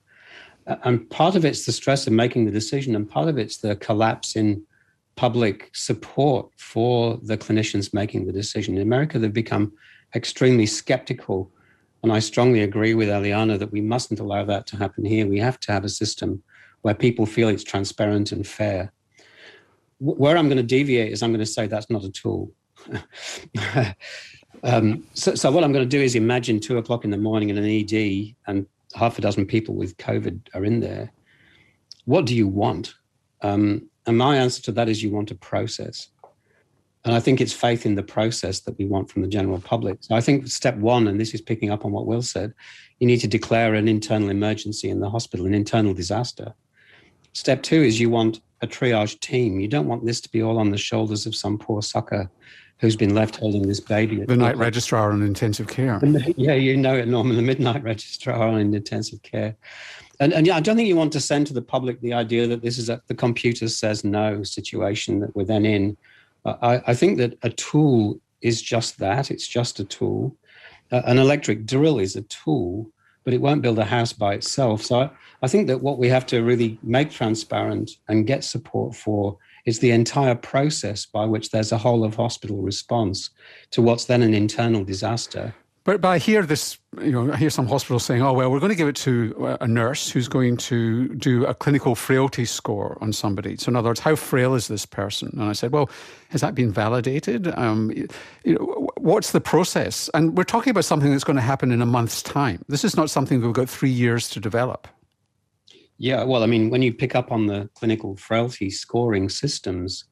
Uh, 0.66 0.76
and 0.84 1.08
part 1.10 1.34
of 1.34 1.44
it's 1.44 1.64
the 1.64 1.72
stress 1.72 2.06
of 2.06 2.12
making 2.12 2.44
the 2.44 2.52
decision, 2.52 2.94
and 2.94 3.08
part 3.08 3.28
of 3.28 3.38
it's 3.38 3.58
the 3.58 3.76
collapse 3.76 4.36
in 4.36 4.62
public 5.16 5.70
support 5.72 6.48
for 6.56 7.18
the 7.22 7.36
clinicians 7.36 7.92
making 7.92 8.26
the 8.26 8.32
decision. 8.32 8.76
In 8.76 8.82
America, 8.82 9.18
they've 9.18 9.32
become 9.32 9.72
extremely 10.14 10.66
skeptical. 10.66 11.50
And 12.02 12.12
I 12.12 12.20
strongly 12.20 12.62
agree 12.62 12.94
with 12.94 13.08
Eliana 13.08 13.58
that 13.58 13.72
we 13.72 13.80
mustn't 13.80 14.20
allow 14.20 14.44
that 14.44 14.66
to 14.68 14.76
happen 14.76 15.04
here. 15.04 15.26
We 15.26 15.40
have 15.40 15.58
to 15.60 15.72
have 15.72 15.84
a 15.84 15.88
system 15.88 16.42
where 16.82 16.94
people 16.94 17.26
feel 17.26 17.48
it's 17.48 17.64
transparent 17.64 18.30
and 18.30 18.46
fair. 18.46 18.92
Where 19.98 20.36
I'm 20.36 20.46
going 20.46 20.58
to 20.58 20.62
deviate 20.62 21.12
is 21.12 21.22
I'm 21.22 21.32
going 21.32 21.40
to 21.40 21.46
say 21.46 21.66
that's 21.66 21.90
not 21.90 22.04
a 22.04 22.12
tool. 22.12 22.52
um, 24.62 25.04
so, 25.14 25.34
so, 25.34 25.50
what 25.50 25.64
I'm 25.64 25.72
going 25.72 25.88
to 25.88 25.96
do 25.96 26.02
is 26.02 26.14
imagine 26.14 26.60
two 26.60 26.78
o'clock 26.78 27.04
in 27.04 27.10
the 27.10 27.18
morning 27.18 27.50
in 27.50 27.58
an 27.58 27.64
ED 27.64 28.34
and 28.46 28.66
half 28.94 29.18
a 29.18 29.20
dozen 29.20 29.46
people 29.46 29.74
with 29.74 29.96
COVID 29.96 30.48
are 30.54 30.64
in 30.64 30.80
there. 30.80 31.12
What 32.04 32.26
do 32.26 32.34
you 32.34 32.48
want? 32.48 32.94
Um, 33.42 33.88
and 34.06 34.16
my 34.16 34.36
answer 34.36 34.62
to 34.62 34.72
that 34.72 34.88
is 34.88 35.02
you 35.02 35.10
want 35.10 35.30
a 35.30 35.34
process. 35.34 36.08
And 37.04 37.14
I 37.14 37.20
think 37.20 37.40
it's 37.40 37.52
faith 37.52 37.86
in 37.86 37.94
the 37.94 38.02
process 38.02 38.60
that 38.60 38.76
we 38.78 38.84
want 38.84 39.10
from 39.10 39.22
the 39.22 39.28
general 39.28 39.60
public. 39.60 39.98
So 40.00 40.14
I 40.14 40.20
think 40.20 40.48
step 40.48 40.76
one, 40.76 41.06
and 41.06 41.20
this 41.20 41.32
is 41.32 41.40
picking 41.40 41.70
up 41.70 41.84
on 41.84 41.92
what 41.92 42.06
Will 42.06 42.22
said, 42.22 42.52
you 42.98 43.06
need 43.06 43.20
to 43.20 43.28
declare 43.28 43.74
an 43.74 43.86
internal 43.86 44.30
emergency 44.30 44.90
in 44.90 45.00
the 45.00 45.08
hospital, 45.08 45.46
an 45.46 45.54
internal 45.54 45.94
disaster. 45.94 46.54
Step 47.34 47.62
two 47.62 47.82
is 47.82 48.00
you 48.00 48.10
want 48.10 48.40
a 48.62 48.66
triage 48.66 49.20
team. 49.20 49.60
You 49.60 49.68
don't 49.68 49.86
want 49.86 50.04
this 50.04 50.20
to 50.22 50.28
be 50.28 50.42
all 50.42 50.58
on 50.58 50.70
the 50.70 50.78
shoulders 50.78 51.24
of 51.24 51.36
some 51.36 51.58
poor 51.58 51.82
sucker 51.82 52.28
who's 52.78 52.96
been 52.96 53.14
left 53.14 53.36
holding 53.36 53.66
this 53.66 53.80
baby. 53.80 54.24
The 54.24 54.36
night 54.36 54.56
registrar 54.56 55.10
on 55.10 55.22
intensive 55.22 55.66
care. 55.66 56.00
Yeah, 56.36 56.54
you 56.54 56.76
know 56.76 56.96
it, 56.96 57.08
Norman, 57.08 57.36
the 57.36 57.42
midnight 57.42 57.82
registrar 57.82 58.40
on 58.40 58.74
intensive 58.74 59.22
care. 59.22 59.56
And, 60.20 60.32
and 60.32 60.46
yeah, 60.46 60.56
I 60.56 60.60
don't 60.60 60.76
think 60.76 60.88
you 60.88 60.96
want 60.96 61.12
to 61.12 61.20
send 61.20 61.46
to 61.48 61.54
the 61.54 61.62
public 61.62 62.00
the 62.00 62.12
idea 62.12 62.46
that 62.46 62.62
this 62.62 62.78
is 62.78 62.88
a 62.88 63.00
the 63.06 63.14
computer 63.14 63.68
says 63.68 64.04
no 64.04 64.42
situation 64.42 65.20
that 65.20 65.34
we're 65.34 65.44
then 65.44 65.64
in. 65.64 65.96
Uh, 66.44 66.54
I, 66.62 66.82
I, 66.88 66.94
think 66.94 67.18
that 67.18 67.38
a 67.42 67.50
tool 67.50 68.20
is 68.40 68.62
just 68.62 68.98
that. 68.98 69.30
It's 69.30 69.46
just 69.46 69.80
a 69.80 69.84
tool. 69.84 70.36
Uh, 70.90 71.02
an 71.04 71.18
electric 71.18 71.66
drill 71.66 71.98
is 71.98 72.16
a 72.16 72.22
tool, 72.22 72.90
but 73.24 73.34
it 73.34 73.40
won't 73.40 73.62
build 73.62 73.78
a 73.78 73.84
house 73.84 74.12
by 74.12 74.34
itself. 74.34 74.82
So 74.82 75.02
I, 75.02 75.10
I 75.42 75.48
think 75.48 75.66
that 75.68 75.82
what 75.82 75.98
we 75.98 76.08
have 76.08 76.26
to 76.26 76.42
really 76.42 76.78
make 76.82 77.10
transparent 77.10 77.92
and 78.08 78.26
get 78.26 78.42
support 78.42 78.94
for 78.94 79.36
is 79.68 79.80
the 79.80 79.90
entire 79.90 80.34
process 80.34 81.04
by 81.04 81.26
which 81.26 81.50
there's 81.50 81.72
a 81.72 81.76
whole 81.76 82.02
of 82.02 82.16
hospital 82.16 82.62
response 82.62 83.28
to 83.70 83.82
what's 83.82 84.06
then 84.06 84.22
an 84.22 84.32
internal 84.32 84.82
disaster. 84.82 85.54
But, 85.84 86.00
but 86.00 86.08
I 86.08 86.16
hear 86.18 86.42
this, 86.42 86.78
you 87.02 87.12
know, 87.12 87.30
I 87.30 87.36
hear 87.36 87.50
some 87.50 87.66
hospitals 87.66 88.04
saying, 88.04 88.22
oh, 88.22 88.32
well, 88.32 88.50
we're 88.50 88.60
going 88.60 88.72
to 88.72 88.76
give 88.76 88.88
it 88.88 88.96
to 88.96 89.56
a 89.60 89.68
nurse 89.68 90.10
who's 90.10 90.26
going 90.26 90.56
to 90.68 91.14
do 91.16 91.44
a 91.44 91.52
clinical 91.54 91.94
frailty 91.94 92.46
score 92.46 92.96
on 93.02 93.12
somebody. 93.12 93.58
So, 93.58 93.68
in 93.68 93.76
other 93.76 93.90
words, 93.90 94.00
how 94.00 94.16
frail 94.16 94.54
is 94.54 94.68
this 94.68 94.86
person? 94.86 95.30
And 95.34 95.44
I 95.44 95.52
said, 95.52 95.70
well, 95.70 95.90
has 96.30 96.40
that 96.40 96.54
been 96.54 96.72
validated? 96.72 97.48
Um, 97.58 97.90
you 98.44 98.54
know, 98.54 98.88
what's 98.96 99.32
the 99.32 99.40
process? 99.40 100.08
And 100.14 100.36
we're 100.36 100.44
talking 100.44 100.70
about 100.70 100.86
something 100.86 101.10
that's 101.10 101.24
going 101.24 101.36
to 101.36 101.42
happen 101.42 101.72
in 101.72 101.82
a 101.82 101.86
month's 101.86 102.22
time. 102.22 102.64
This 102.68 102.84
is 102.84 102.96
not 102.96 103.10
something 103.10 103.42
we've 103.42 103.52
got 103.52 103.68
three 103.68 103.90
years 103.90 104.30
to 104.30 104.40
develop. 104.40 104.88
Yeah, 105.98 106.22
well, 106.22 106.44
I 106.44 106.46
mean, 106.46 106.70
when 106.70 106.82
you 106.82 106.92
pick 106.92 107.14
up 107.16 107.32
on 107.32 107.46
the 107.46 107.68
clinical 107.74 108.16
frailty 108.16 108.70
scoring 108.70 109.28
systems, 109.28 110.04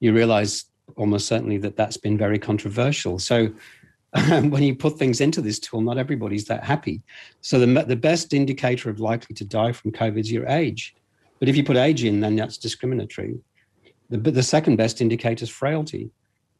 you 0.00 0.12
realize 0.12 0.64
almost 0.96 1.26
certainly 1.26 1.58
that 1.58 1.76
that's 1.76 1.96
been 1.96 2.18
very 2.18 2.38
controversial. 2.38 3.18
So 3.18 3.48
when 4.28 4.62
you 4.62 4.74
put 4.74 4.98
things 4.98 5.20
into 5.20 5.40
this 5.40 5.58
tool, 5.58 5.80
not 5.80 5.98
everybody's 5.98 6.46
that 6.46 6.64
happy. 6.64 7.02
So 7.40 7.58
the, 7.60 7.84
the 7.84 7.96
best 7.96 8.32
indicator 8.32 8.90
of 8.90 8.98
likely 8.98 9.34
to 9.36 9.44
die 9.44 9.72
from 9.72 9.92
COVID 9.92 10.18
is 10.18 10.32
your 10.32 10.46
age. 10.48 10.94
But 11.38 11.48
if 11.48 11.56
you 11.56 11.62
put 11.62 11.76
age 11.76 12.02
in, 12.02 12.20
then 12.20 12.34
that's 12.34 12.58
discriminatory. 12.58 13.38
The, 14.10 14.18
the 14.18 14.42
second 14.42 14.76
best 14.76 15.00
indicator 15.00 15.44
is 15.44 15.50
frailty. 15.50 16.10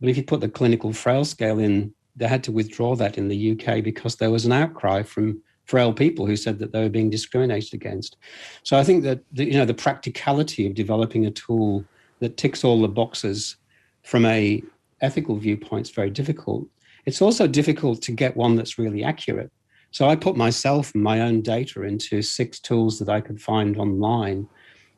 But 0.00 0.10
if 0.10 0.16
you 0.16 0.22
put 0.22 0.40
the 0.40 0.48
clinical 0.48 0.92
frail 0.92 1.24
scale 1.24 1.58
in, 1.58 1.92
they 2.14 2.28
had 2.28 2.44
to 2.44 2.52
withdraw 2.52 2.94
that 2.96 3.18
in 3.18 3.28
the 3.28 3.52
UK 3.52 3.82
because 3.82 4.16
there 4.16 4.30
was 4.30 4.44
an 4.44 4.52
outcry 4.52 5.02
from 5.02 5.42
frail 5.68 5.92
people 5.92 6.26
who 6.26 6.34
said 6.34 6.58
that 6.58 6.72
they 6.72 6.80
were 6.80 6.88
being 6.88 7.10
discriminated 7.10 7.74
against. 7.74 8.16
So 8.62 8.76
I 8.78 8.82
think 8.82 9.04
that 9.04 9.20
the, 9.32 9.44
you 9.44 9.58
know 9.58 9.66
the 9.66 9.74
practicality 9.74 10.66
of 10.66 10.74
developing 10.74 11.26
a 11.26 11.30
tool 11.30 11.84
that 12.20 12.36
ticks 12.36 12.64
all 12.64 12.80
the 12.80 12.88
boxes 12.88 13.56
from 14.02 14.24
a 14.24 14.62
ethical 15.02 15.36
viewpoint 15.36 15.86
is 15.86 15.94
very 15.94 16.10
difficult. 16.10 16.66
It's 17.04 17.22
also 17.22 17.46
difficult 17.46 18.02
to 18.02 18.12
get 18.12 18.36
one 18.36 18.56
that's 18.56 18.78
really 18.78 19.04
accurate. 19.04 19.52
So 19.90 20.08
I 20.08 20.16
put 20.16 20.36
myself 20.36 20.92
and 20.94 21.02
my 21.02 21.20
own 21.20 21.42
data 21.42 21.82
into 21.82 22.22
six 22.22 22.58
tools 22.58 22.98
that 22.98 23.08
I 23.08 23.20
could 23.20 23.40
find 23.40 23.76
online, 23.76 24.48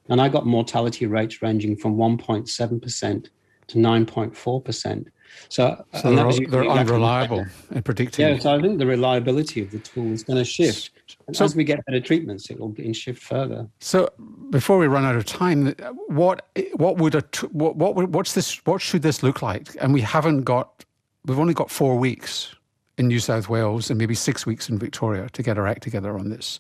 and 0.08 0.20
I 0.20 0.28
got 0.28 0.46
mortality 0.46 1.06
rates 1.06 1.42
ranging 1.42 1.76
from 1.76 1.96
1.7% 1.96 3.28
to 3.68 3.76
9.4%. 3.76 5.06
So, 5.48 5.84
so 6.00 6.14
they're, 6.14 6.46
they're 6.46 6.70
unreliable 6.70 7.44
in 7.70 7.82
predicting. 7.82 8.26
Yeah, 8.26 8.38
so 8.38 8.54
I 8.54 8.60
think 8.60 8.78
the 8.78 8.86
reliability 8.86 9.62
of 9.62 9.70
the 9.70 9.78
tool 9.80 10.12
is 10.12 10.22
going 10.22 10.38
to 10.38 10.44
shift. 10.44 10.90
And 11.26 11.36
so, 11.36 11.44
as 11.44 11.56
we 11.56 11.64
get 11.64 11.84
better 11.86 12.00
treatments, 12.00 12.50
it 12.50 12.60
will 12.60 12.74
shift 12.92 13.22
further. 13.22 13.68
So, 13.80 14.10
before 14.50 14.78
we 14.78 14.86
run 14.86 15.04
out 15.04 15.16
of 15.16 15.24
time, 15.24 15.74
what 16.06 16.46
what 16.74 16.98
would 16.98 17.14
a 17.14 17.24
what 17.50 17.76
what 17.76 18.10
what's 18.10 18.34
this? 18.34 18.64
What 18.64 18.80
should 18.80 19.02
this 19.02 19.22
look 19.22 19.42
like? 19.42 19.76
And 19.80 19.92
we 19.92 20.00
haven't 20.00 20.42
got. 20.42 20.84
We've 21.26 21.38
only 21.38 21.54
got 21.54 21.70
four 21.70 21.96
weeks 21.96 22.54
in 22.96 23.08
New 23.08 23.20
South 23.20 23.48
Wales 23.48 23.90
and 23.90 23.98
maybe 23.98 24.14
six 24.14 24.46
weeks 24.46 24.68
in 24.68 24.78
Victoria 24.78 25.28
to 25.30 25.42
get 25.42 25.58
our 25.58 25.66
act 25.66 25.82
together 25.82 26.18
on 26.18 26.30
this. 26.30 26.58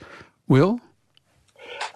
Will? 0.48 0.80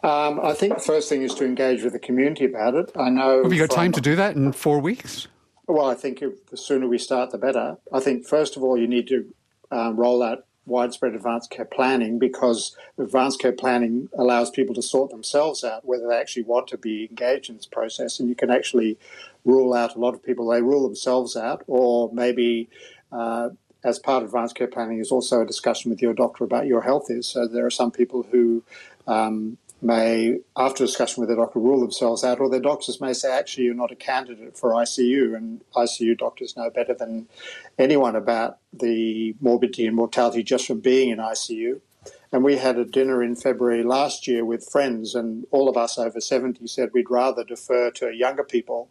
Um, 0.03 0.41
I 0.43 0.53
think 0.53 0.75
the 0.75 0.81
first 0.81 1.09
thing 1.09 1.23
is 1.23 1.35
to 1.35 1.45
engage 1.45 1.83
with 1.83 1.93
the 1.93 1.99
community 1.99 2.45
about 2.45 2.75
it. 2.75 2.91
I 2.97 3.11
know. 3.11 3.43
Have 3.43 3.53
you 3.53 3.67
got 3.67 3.75
time 3.75 3.93
to 3.93 4.01
do 4.01 4.15
that 4.17 4.37
in 4.37 4.53
four 4.53 4.79
weeks? 4.79 5.29
Well, 5.67 5.87
I 5.87 5.95
think 5.95 6.21
if, 6.21 6.47
the 6.47 6.57
sooner 6.57 6.87
we 6.87 6.99
start, 6.99 7.31
the 7.31 7.39
better. 7.39 7.79
I 7.93 8.01
think, 8.01 8.27
first 8.27 8.57
of 8.57 8.63
all, 8.63 8.77
you 8.77 8.87
need 8.87 9.09
to 9.09 9.35
um, 9.71 9.97
roll 9.97 10.23
out 10.23 10.45
widespread 10.67 11.15
advanced 11.15 11.51
care 11.51 11.65
planning 11.65 12.19
because 12.19 12.77
advanced 12.99 13.39
care 13.41 13.53
planning 13.53 14.09
allows 14.17 14.51
people 14.51 14.75
to 14.75 14.83
sort 14.83 15.11
themselves 15.11 15.63
out 15.63 15.85
whether 15.85 16.09
they 16.09 16.17
actually 16.17 16.43
want 16.43 16.69
to 16.69 16.79
be 16.79 17.07
engaged 17.11 17.51
in 17.51 17.57
this 17.57 17.67
process. 17.67 18.19
And 18.19 18.29
you 18.29 18.35
can 18.35 18.51
actually 18.51 18.99
rule 19.45 19.75
out 19.75 19.95
a 19.95 19.99
lot 19.99 20.15
of 20.15 20.23
people, 20.23 20.49
they 20.49 20.63
rule 20.63 20.83
themselves 20.83 21.37
out, 21.37 21.63
or 21.67 22.11
maybe. 22.13 22.69
Uh, 23.13 23.51
as 23.85 23.99
part 23.99 24.23
of 24.23 24.31
advanced 24.31 24.57
care 24.57 24.67
planning 24.67 24.99
is 24.99 25.13
also 25.13 25.43
a 25.43 25.47
discussion 25.47 25.91
with 25.91 26.01
your 26.01 26.15
doctor 26.15 26.43
about 26.43 26.67
your 26.67 26.81
health 26.81 27.11
is. 27.11 27.29
So 27.29 27.47
there 27.47 27.67
are 27.67 27.71
some 27.71 27.91
people 27.91 28.23
who 28.23 28.65
um, 29.07 29.59
may, 29.85 30.39
after 30.57 30.85
discussion 30.85 31.21
with 31.21 31.29
their 31.29 31.37
doctor, 31.37 31.59
rule 31.59 31.81
themselves 31.81 32.25
out, 32.25 32.41
or 32.41 32.49
their 32.49 32.61
doctors 32.61 33.01
may 33.01 33.13
say, 33.13 33.31
actually, 33.31 33.65
you're 33.65 33.75
not 33.75 33.93
a 33.93 33.97
candidate 33.97 34.57
for 34.57 34.71
ICU, 34.71 35.37
and 35.37 35.63
ICU 35.77 36.19
doctors 36.19 36.57
know 36.57 36.71
better 36.71 36.95
than 36.95 37.29
anyone 37.79 38.17
about 38.17 38.59
the 38.73 39.37
morbidity 39.41 39.87
and 39.87 39.95
mortality 39.95 40.43
just 40.43 40.67
from 40.67 40.81
being 40.81 41.11
in 41.11 41.19
ICU. 41.19 41.81
And 42.33 42.43
we 42.43 42.57
had 42.57 42.79
a 42.79 42.85
dinner 42.85 43.23
in 43.23 43.37
February 43.37 43.85
last 43.85 44.27
year 44.27 44.45
with 44.45 44.69
friends, 44.69 45.15
and 45.15 45.47
all 45.51 45.69
of 45.69 45.77
us 45.77 45.99
over 45.99 46.21
70 46.21 46.67
said 46.67 46.91
we'd 46.93 47.11
rather 47.11 47.45
defer 47.45 47.91
to 47.93 48.11
younger 48.11 48.43
people 48.43 48.89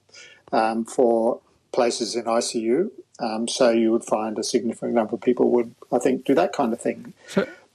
um, 0.53 0.85
for 0.85 1.41
places 1.73 2.15
in 2.15 2.25
ICU. 2.25 2.91
Um, 3.19 3.47
so 3.47 3.71
you 3.71 3.91
would 3.91 4.05
find 4.05 4.39
a 4.39 4.43
significant 4.43 4.93
number 4.93 5.15
of 5.15 5.21
people 5.21 5.49
would, 5.51 5.75
I 5.91 5.99
think, 5.99 6.23
do 6.23 6.33
that 6.35 6.53
kind 6.53 6.71
of 6.71 6.79
thing. 6.79 7.13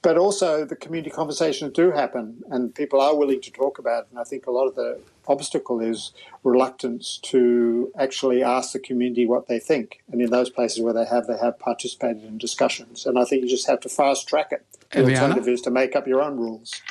So, 0.01 0.09
but 0.09 0.17
also 0.17 0.65
the 0.65 0.75
community 0.75 1.09
conversations 1.09 1.73
do 1.73 1.91
happen 1.91 2.43
and 2.49 2.73
people 2.73 3.01
are 3.01 3.15
willing 3.15 3.41
to 3.41 3.51
talk 3.51 3.79
about 3.79 4.03
it. 4.03 4.07
And 4.11 4.19
I 4.19 4.23
think 4.23 4.47
a 4.47 4.51
lot 4.51 4.67
of 4.67 4.75
the 4.75 4.99
obstacle 5.27 5.79
is 5.79 6.11
reluctance 6.43 7.19
to 7.23 7.91
actually 7.97 8.41
ask 8.43 8.71
the 8.71 8.79
community 8.79 9.25
what 9.25 9.47
they 9.47 9.59
think. 9.59 10.01
And 10.11 10.21
in 10.21 10.29
those 10.29 10.49
places 10.49 10.81
where 10.81 10.93
they 10.93 11.05
have, 11.05 11.27
they 11.27 11.37
have 11.37 11.59
participated 11.59 12.23
in 12.23 12.37
discussions. 12.37 13.05
And 13.05 13.19
I 13.19 13.25
think 13.25 13.43
you 13.43 13.49
just 13.49 13.67
have 13.67 13.81
to 13.81 13.89
fast 13.89 14.27
track 14.27 14.51
it. 14.51 14.65
The 14.91 15.01
Eliana? 15.01 15.15
alternative 15.15 15.47
is 15.47 15.61
to 15.61 15.71
make 15.71 15.95
up 15.95 16.07
your 16.07 16.21
own 16.21 16.37
rules. 16.37 16.81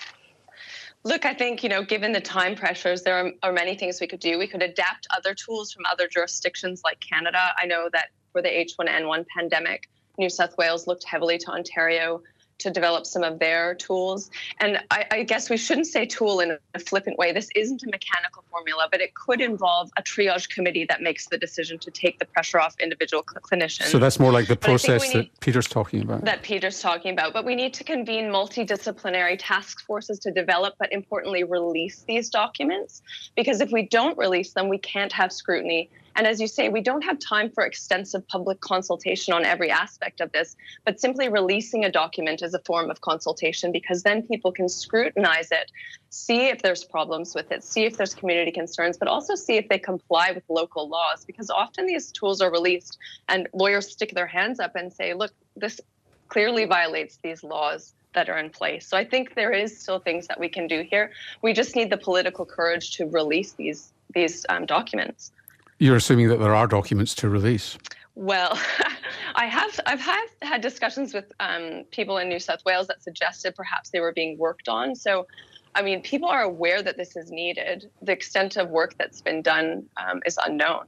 Look, 1.04 1.24
I 1.24 1.32
think, 1.32 1.62
you 1.62 1.68
know, 1.68 1.82
given 1.82 2.12
the 2.12 2.20
time 2.20 2.54
pressures, 2.54 3.02
there 3.02 3.16
are, 3.16 3.32
are 3.42 3.52
many 3.52 3.76
things 3.76 4.00
we 4.00 4.06
could 4.06 4.20
do. 4.20 4.38
We 4.38 4.46
could 4.46 4.62
adapt 4.62 5.06
other 5.16 5.34
tools 5.34 5.72
from 5.72 5.84
other 5.90 6.08
jurisdictions 6.08 6.82
like 6.84 7.00
Canada. 7.00 7.52
I 7.60 7.66
know 7.66 7.88
that 7.92 8.08
for 8.32 8.42
the 8.42 8.48
H1N1 8.48 9.24
pandemic, 9.34 9.88
New 10.18 10.28
South 10.28 10.58
Wales 10.58 10.86
looked 10.86 11.04
heavily 11.04 11.38
to 11.38 11.50
Ontario 11.50 12.20
to 12.58 12.70
develop 12.70 13.06
some 13.06 13.22
of 13.22 13.38
their 13.38 13.74
tools. 13.74 14.30
And 14.58 14.78
I, 14.90 15.06
I, 15.10 15.22
guess 15.22 15.48
we 15.48 15.56
shouldn't 15.56 15.86
say 15.86 16.06
tool 16.06 16.40
in 16.40 16.58
a 16.74 16.78
flippant 16.78 17.18
way. 17.18 17.32
This 17.32 17.48
isn't 17.54 17.82
a 17.82 17.86
mechanical 17.86 18.44
formula, 18.50 18.88
but 18.90 19.00
it 19.00 19.14
could 19.14 19.40
involve 19.40 19.90
a 19.96 20.02
triage 20.02 20.48
committee 20.48 20.84
that 20.88 21.00
makes 21.00 21.26
the 21.26 21.38
decision 21.38 21.78
to 21.80 21.90
take 21.90 22.18
the 22.18 22.24
pressure 22.24 22.60
off 22.60 22.74
individual 22.80 23.24
cl- 23.28 23.40
clinicians. 23.40 23.86
So 23.86 23.98
that's 23.98 24.18
more 24.18 24.32
like 24.32 24.48
the 24.48 24.56
process 24.56 25.12
that 25.12 25.28
Peter's 25.40 25.68
talking 25.68 26.02
about. 26.02 26.24
That 26.24 26.42
Peter's 26.42 26.80
talking 26.80 27.12
about. 27.12 27.32
But 27.32 27.44
we 27.44 27.54
need 27.54 27.74
to 27.74 27.84
convene 27.84 28.26
multidisciplinary 28.26 29.36
task 29.38 29.84
forces 29.86 30.18
to 30.20 30.30
develop, 30.30 30.74
but 30.78 30.92
importantly, 30.92 31.44
release 31.44 32.04
these 32.08 32.28
documents. 32.28 33.02
Because 33.36 33.60
if 33.60 33.70
we 33.70 33.82
don't 33.86 34.18
release 34.18 34.52
them, 34.52 34.68
we 34.68 34.78
can't 34.78 35.12
have 35.12 35.32
scrutiny 35.32 35.90
and 36.18 36.26
as 36.26 36.40
you 36.40 36.48
say, 36.48 36.68
we 36.68 36.80
don't 36.80 37.02
have 37.02 37.20
time 37.20 37.48
for 37.48 37.64
extensive 37.64 38.26
public 38.26 38.60
consultation 38.60 39.32
on 39.32 39.44
every 39.44 39.70
aspect 39.70 40.20
of 40.20 40.32
this, 40.32 40.56
but 40.84 40.98
simply 40.98 41.28
releasing 41.28 41.84
a 41.84 41.92
document 41.92 42.42
is 42.42 42.54
a 42.54 42.58
form 42.66 42.90
of 42.90 43.00
consultation 43.02 43.70
because 43.70 44.02
then 44.02 44.24
people 44.24 44.50
can 44.50 44.68
scrutinize 44.68 45.52
it, 45.52 45.70
see 46.10 46.48
if 46.48 46.60
there's 46.60 46.82
problems 46.82 47.36
with 47.36 47.52
it, 47.52 47.62
see 47.62 47.84
if 47.84 47.96
there's 47.96 48.16
community 48.16 48.50
concerns, 48.50 48.96
but 48.96 49.06
also 49.06 49.36
see 49.36 49.58
if 49.58 49.68
they 49.68 49.78
comply 49.78 50.32
with 50.32 50.42
local 50.48 50.88
laws 50.88 51.24
because 51.24 51.50
often 51.50 51.86
these 51.86 52.10
tools 52.10 52.40
are 52.40 52.50
released 52.50 52.98
and 53.28 53.48
lawyers 53.54 53.88
stick 53.88 54.12
their 54.12 54.26
hands 54.26 54.58
up 54.58 54.74
and 54.74 54.92
say, 54.92 55.14
look, 55.14 55.30
this 55.54 55.80
clearly 56.26 56.64
violates 56.64 57.18
these 57.22 57.44
laws 57.44 57.94
that 58.14 58.28
are 58.28 58.38
in 58.38 58.50
place. 58.50 58.88
So 58.88 58.96
I 58.96 59.04
think 59.04 59.36
there 59.36 59.52
is 59.52 59.80
still 59.80 60.00
things 60.00 60.26
that 60.26 60.40
we 60.40 60.48
can 60.48 60.66
do 60.66 60.82
here. 60.82 61.12
We 61.42 61.52
just 61.52 61.76
need 61.76 61.90
the 61.90 61.96
political 61.96 62.44
courage 62.44 62.96
to 62.96 63.06
release 63.06 63.52
these 63.52 63.92
these 64.14 64.46
um, 64.48 64.64
documents. 64.64 65.32
You're 65.78 65.96
assuming 65.96 66.28
that 66.28 66.38
there 66.38 66.54
are 66.54 66.66
documents 66.66 67.14
to 67.16 67.28
release. 67.28 67.78
Well, 68.14 68.58
I 69.36 69.46
have 69.46 69.78
I've 69.86 70.00
had 70.00 70.26
had 70.42 70.60
discussions 70.60 71.14
with 71.14 71.32
um, 71.38 71.84
people 71.92 72.18
in 72.18 72.28
New 72.28 72.40
South 72.40 72.64
Wales 72.64 72.88
that 72.88 73.02
suggested 73.02 73.54
perhaps 73.54 73.90
they 73.90 74.00
were 74.00 74.12
being 74.12 74.36
worked 74.38 74.68
on. 74.68 74.96
So, 74.96 75.26
I 75.74 75.82
mean, 75.82 76.02
people 76.02 76.28
are 76.28 76.42
aware 76.42 76.82
that 76.82 76.96
this 76.96 77.14
is 77.16 77.30
needed. 77.30 77.90
The 78.02 78.12
extent 78.12 78.56
of 78.56 78.70
work 78.70 78.96
that's 78.98 79.20
been 79.20 79.40
done 79.40 79.86
um, 79.96 80.20
is 80.26 80.36
unknown. 80.44 80.86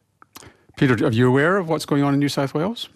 Peter, 0.77 0.95
are 1.07 1.13
you 1.13 1.29
aware 1.29 1.57
of 1.57 1.69
what's 1.69 1.85
going 1.85 2.03
on 2.03 2.15
in 2.15 2.19
New 2.19 2.29
South 2.29 2.55
Wales? 2.55 2.89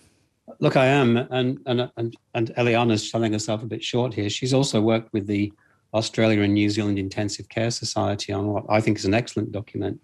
Look, 0.59 0.77
I 0.77 0.87
am, 0.87 1.17
and 1.17 1.61
and 1.67 1.91
and, 1.97 2.17
and 2.35 2.49
Eliana's 2.57 3.09
selling 3.09 3.33
herself 3.33 3.63
a 3.63 3.67
bit 3.67 3.85
short 3.85 4.13
here. 4.13 4.29
She's 4.29 4.53
also 4.53 4.81
worked 4.81 5.13
with 5.13 5.27
the 5.27 5.53
Australia 5.95 6.43
and 6.43 6.55
New 6.55 6.69
Zealand 6.71 6.99
Intensive 6.99 7.49
Care 7.49 7.71
Society 7.71 8.33
on 8.33 8.49
what 8.49 8.65
I 8.69 8.81
think 8.81 8.99
is 8.99 9.05
an 9.05 9.15
excellent 9.15 9.53
document, 9.53 10.01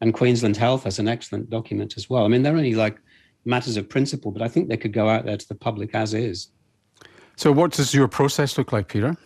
and 0.00 0.14
Queensland 0.14 0.56
Health 0.56 0.84
has 0.84 0.98
an 0.98 1.08
excellent 1.08 1.50
document 1.50 1.94
as 1.96 2.08
well. 2.08 2.24
I 2.24 2.28
mean, 2.28 2.42
they're 2.42 2.56
only 2.56 2.74
like 2.74 2.98
matters 3.44 3.76
of 3.76 3.88
principle, 3.88 4.30
but 4.30 4.42
I 4.42 4.48
think 4.48 4.68
they 4.68 4.76
could 4.76 4.92
go 4.92 5.08
out 5.08 5.24
there 5.24 5.36
to 5.36 5.48
the 5.48 5.54
public 5.54 5.94
as 5.94 6.14
is. 6.14 6.48
So, 7.36 7.52
what 7.52 7.72
does 7.72 7.94
your 7.94 8.08
process 8.08 8.58
look 8.58 8.72
like, 8.72 8.88
Peter? 8.88 9.16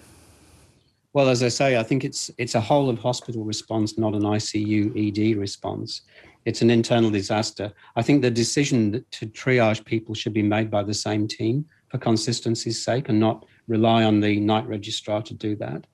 Well, 1.15 1.29
as 1.29 1.43
I 1.43 1.49
say, 1.49 1.79
I 1.79 1.83
think 1.83 2.05
it's 2.05 2.31
it's 2.39 2.55
a 2.55 2.61
whole 2.61 2.89
of 2.89 2.99
hospital 2.99 3.45
response, 3.45 3.99
not 3.99 4.15
an 4.15 4.23
ICU 4.23 4.93
ED 4.97 5.37
response. 5.37 6.03
It's 6.45 6.63
an 6.63 6.71
internal 6.71 7.11
disaster. 7.11 7.73
I 7.97 8.03
think 8.03 8.23
the 8.23 8.31
decision 8.31 9.05
to 9.11 9.27
triage 9.27 9.85
people 9.85 10.15
should 10.15 10.33
be 10.33 10.43
made 10.43 10.71
by 10.71 10.83
the 10.83 10.95
same 10.95 11.29
team 11.29 11.67
for 11.89 11.99
consistency's 11.99 12.83
sake, 12.83 13.09
and 13.11 13.21
not 13.21 13.45
rely 13.69 14.05
on 14.05 14.21
the 14.21 14.41
night 14.41 14.67
registrar 14.67 15.23
to 15.23 15.35
do 15.35 15.55
that. 15.57 15.87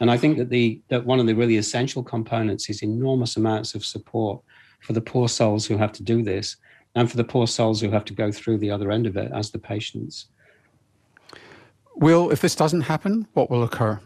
And 0.00 0.10
I 0.10 0.16
think 0.16 0.38
that 0.38 0.50
the 0.50 0.80
that 0.88 1.06
one 1.06 1.20
of 1.20 1.26
the 1.26 1.34
really 1.34 1.56
essential 1.56 2.02
components 2.02 2.68
is 2.68 2.82
enormous 2.82 3.36
amounts 3.36 3.74
of 3.74 3.84
support 3.84 4.42
for 4.80 4.92
the 4.92 5.00
poor 5.00 5.28
souls 5.28 5.66
who 5.66 5.76
have 5.76 5.92
to 5.92 6.02
do 6.02 6.22
this 6.22 6.56
and 6.94 7.10
for 7.10 7.16
the 7.16 7.24
poor 7.24 7.46
souls 7.46 7.80
who 7.80 7.90
have 7.90 8.04
to 8.06 8.14
go 8.14 8.30
through 8.32 8.58
the 8.58 8.70
other 8.70 8.90
end 8.90 9.06
of 9.06 9.16
it 9.16 9.30
as 9.32 9.50
the 9.50 9.58
patients. 9.58 10.26
Will, 11.94 12.30
if 12.30 12.40
this 12.40 12.54
doesn't 12.54 12.82
happen, 12.82 13.26
what 13.34 13.50
will 13.50 13.62
occur? 13.62 14.00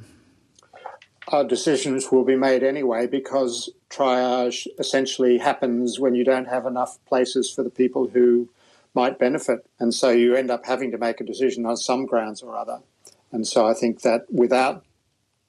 Our 1.29 1.45
decisions 1.45 2.13
will 2.13 2.25
be 2.25 2.37
made 2.37 2.63
anyway 2.63 3.07
because 3.07 3.71
triage 3.91 4.67
essentially 4.79 5.39
happens 5.39 5.99
when 5.99 6.15
you 6.15 6.25
don't 6.25 6.47
have 6.47 6.67
enough 6.67 6.99
places 7.07 7.51
for 7.51 7.65
the 7.65 7.71
people 7.71 8.09
who 8.09 8.49
might 8.95 9.19
benefit. 9.19 9.67
And 9.81 9.93
so 9.93 10.11
you 10.11 10.35
end 10.35 10.51
up 10.51 10.65
having 10.65 10.91
to 10.93 10.99
make 10.99 11.21
a 11.21 11.25
decision 11.25 11.67
on 11.67 11.77
some 11.77 12.07
grounds 12.07 12.43
or 12.43 12.57
other. 12.57 12.81
And 13.33 13.47
so 13.47 13.67
I 13.67 13.75
think 13.75 14.03
that 14.03 14.23
without 14.33 14.85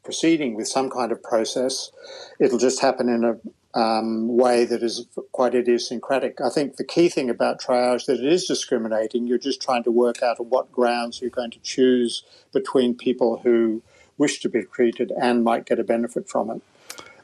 proceeding 0.08 0.56
with 0.56 0.70
some 0.70 0.90
kind 0.90 1.12
of 1.12 1.22
process, 1.22 1.92
it'll 2.40 2.58
just 2.58 2.80
happen 2.80 3.10
in 3.10 3.26
a 3.26 3.78
um, 3.78 4.38
way 4.38 4.64
that 4.64 4.82
is 4.82 5.06
quite 5.34 5.54
idiosyncratic. 5.54 6.40
I 6.40 6.50
think 6.50 6.78
the 6.78 6.86
key 6.86 7.10
thing 7.10 7.30
about 7.30 7.60
triage 7.60 8.06
that 8.06 8.22
it 8.22 8.26
is 8.26 8.46
discriminating. 8.46 9.28
You're 9.28 9.38
just 9.38 9.62
trying 9.62 9.84
to 9.84 9.92
work 9.92 10.24
out 10.24 10.40
on 10.40 10.46
what 10.46 10.72
grounds 10.72 11.20
you're 11.20 11.30
going 11.30 11.52
to 11.52 11.60
choose 11.60 12.24
between 12.54 12.96
people 12.96 13.42
who 13.44 13.84
wish 14.18 14.40
to 14.44 14.50
be 14.50 14.64
treated 14.64 15.12
and 15.22 15.44
might 15.44 15.66
get 15.66 15.78
a 15.78 15.84
benefit 15.84 16.30
from 16.30 16.52
it. 16.52 16.62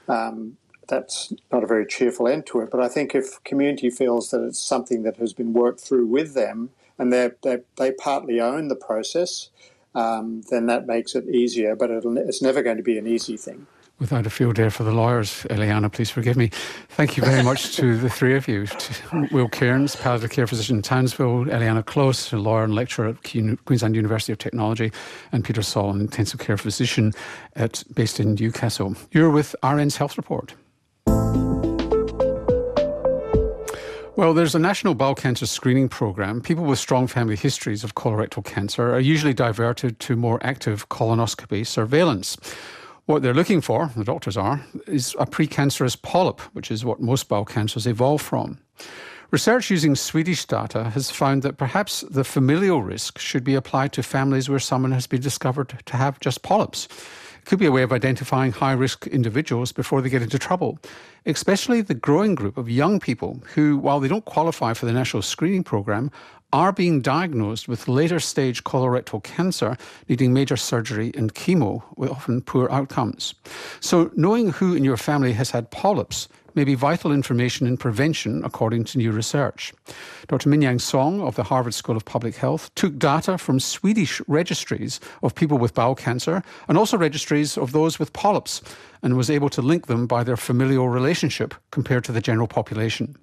Um, 0.10 0.58
that's 0.90 1.32
not 1.54 1.64
a 1.64 1.68
very 1.68 1.86
cheerful 1.86 2.28
end 2.28 2.46
to 2.48 2.60
it. 2.60 2.70
But 2.70 2.82
I 2.82 2.90
think 2.90 3.16
if 3.16 3.42
community 3.46 3.90
feels 3.90 4.30
that 4.32 4.44
it's 4.44 4.60
something 4.60 5.04
that 5.04 5.16
has 5.16 5.32
been 5.32 5.54
worked 5.54 5.80
through 5.80 6.08
with 6.08 6.34
them 6.34 6.72
and 7.00 7.14
they 7.14 7.32
they 7.78 7.92
partly 7.94 8.42
own 8.42 8.68
the 8.68 8.76
process, 8.76 9.50
um, 9.96 10.42
then 10.50 10.66
that 10.68 10.88
makes 10.88 11.16
it 11.16 11.28
easier. 11.28 11.76
But 11.76 11.92
it's 11.92 12.42
never 12.42 12.62
going 12.62 12.78
to 12.78 12.84
be 12.84 12.98
an 12.98 13.08
easy 13.08 13.38
thing 13.38 13.68
without 14.00 14.26
a 14.26 14.30
field 14.30 14.56
day 14.56 14.70
for 14.70 14.84
the 14.84 14.92
lawyers. 14.92 15.46
Eliana, 15.50 15.92
please 15.92 16.10
forgive 16.10 16.36
me. 16.36 16.50
Thank 16.90 17.16
you 17.16 17.24
very 17.24 17.44
much 17.44 17.76
to 17.78 17.98
the 17.98 18.10
three 18.10 18.36
of 18.36 18.48
you. 18.48 18.68
Will 19.32 19.48
Cairns, 19.48 19.96
palliative 19.96 20.32
care 20.32 20.48
physician 20.48 20.78
in 20.78 20.82
Townsville, 20.82 21.46
Eliana 21.46 21.86
Close, 21.86 22.34
a 22.34 22.38
lawyer 22.38 22.64
and 22.64 22.76
lecturer 22.76 23.10
at 23.10 23.24
Queensland 23.24 23.96
University 23.96 24.34
of 24.34 24.40
Technology, 24.40 24.92
and 25.32 25.46
Peter 25.46 25.62
Saul, 25.62 25.92
an 25.92 26.02
intensive 26.02 26.40
care 26.40 26.58
physician 26.58 27.14
at, 27.56 27.84
based 27.94 28.20
in 28.20 28.36
Newcastle. 28.36 28.96
You're 29.12 29.30
with 29.30 29.56
RN's 29.64 29.98
Health 29.98 30.18
Report. 30.18 30.54
Well, 34.16 34.36
there's 34.36 34.54
a 34.54 34.60
national 34.60 34.94
bowel 34.94 35.16
cancer 35.16 35.48
screening 35.48 35.90
program. 35.90 36.40
People 36.40 36.66
with 36.66 36.78
strong 36.78 37.08
family 37.08 37.36
histories 37.36 37.84
of 37.84 37.96
colorectal 37.96 38.46
cancer 38.46 38.94
are 38.94 39.00
usually 39.00 39.34
diverted 39.34 40.00
to 40.02 40.16
more 40.16 40.38
active 40.44 40.88
colonoscopy 40.90 41.66
surveillance. 41.66 42.38
What 43.06 43.24
they're 43.24 43.34
looking 43.34 43.60
for, 43.60 43.90
the 43.96 44.04
doctors 44.04 44.38
are, 44.38 44.64
is 44.86 45.16
a 45.18 45.26
precancerous 45.26 46.00
polyp, 46.00 46.42
which 46.54 46.70
is 46.70 46.86
what 46.86 47.02
most 47.02 47.28
bowel 47.28 47.44
cancers 47.44 47.88
evolve 47.88 48.22
from. 48.22 48.60
Research 49.32 49.72
using 49.72 49.96
Swedish 49.96 50.46
data 50.46 50.92
has 50.92 51.10
found 51.10 51.42
that 51.42 51.58
perhaps 51.58 52.02
the 52.02 52.24
familial 52.24 52.84
risk 52.84 53.18
should 53.18 53.44
be 53.44 53.56
applied 53.56 53.94
to 53.94 54.04
families 54.04 54.48
where 54.48 54.60
someone 54.60 54.92
has 54.92 55.08
been 55.08 55.22
discovered 55.22 55.74
to 55.88 55.98
have 55.98 56.20
just 56.20 56.44
polyps. 56.44 56.88
Could 57.46 57.60
be 57.60 57.66
a 57.66 57.72
way 57.72 57.84
of 57.84 57.92
identifying 57.92 58.54
high 58.54 58.72
risk 58.72 59.06
individuals 59.08 59.72
before 59.72 60.02
they 60.02 60.10
get 60.10 60.22
into 60.22 60.40
trouble, 60.40 60.80
especially 61.26 61.82
the 61.82 61.94
growing 61.94 62.36
group 62.36 62.58
of 62.58 62.70
young 62.70 63.00
people 63.00 63.42
who, 63.54 63.78
while 63.78 64.00
they 64.00 64.08
don't 64.08 64.26
qualify 64.26 64.74
for 64.74 64.86
the 64.86 64.94
national 64.94 65.24
screening 65.24 65.64
program, 65.64 66.10
are 66.54 66.72
being 66.72 67.02
diagnosed 67.02 67.68
with 67.68 67.88
later 67.88 68.20
stage 68.20 68.64
colorectal 68.64 69.22
cancer, 69.24 69.76
needing 70.08 70.32
major 70.32 70.56
surgery 70.56 71.12
and 71.16 71.34
chemo 71.34 71.84
with 71.98 72.12
often 72.12 72.42
poor 72.42 72.70
outcomes. 72.70 73.34
So, 73.80 74.12
knowing 74.16 74.52
who 74.52 74.76
in 74.76 74.84
your 74.84 74.98
family 74.98 75.34
has 75.34 75.50
had 75.50 75.72
polyps 75.72 76.30
may 76.56 76.64
be 76.64 76.76
vital 76.76 77.12
information 77.12 77.68
in 77.68 77.78
prevention, 77.78 78.44
according 78.44 78.84
to 78.86 78.98
new 78.98 79.12
research. 79.12 79.74
Dr. 80.28 80.50
Mingyang 80.50 80.80
Song 80.80 81.22
of 81.22 81.36
the 81.36 81.44
Harvard 81.44 81.74
School 81.74 81.98
of 81.98 82.06
Public 82.06 82.36
Health 82.36 82.74
took 82.76 82.98
data 82.98 83.38
from 83.38 83.60
Swedish 83.60 84.22
registries 84.28 85.00
of 85.22 85.36
people 85.36 85.58
with 85.58 85.74
bowel 85.74 85.96
cancer 85.96 86.44
and 86.68 86.78
also 86.78 86.98
registries 86.98 87.58
of 87.58 87.72
those 87.72 88.00
with 88.00 88.14
polyps 88.14 88.62
and 89.02 89.18
was 89.18 89.30
able 89.30 89.50
to 89.50 89.62
link 89.62 89.88
them 89.88 90.08
by 90.08 90.24
their 90.24 90.38
familial 90.38 90.90
relationship 90.90 91.54
compared 91.72 92.04
to 92.06 92.12
the 92.12 92.22
general 92.22 92.48
population. 92.48 93.16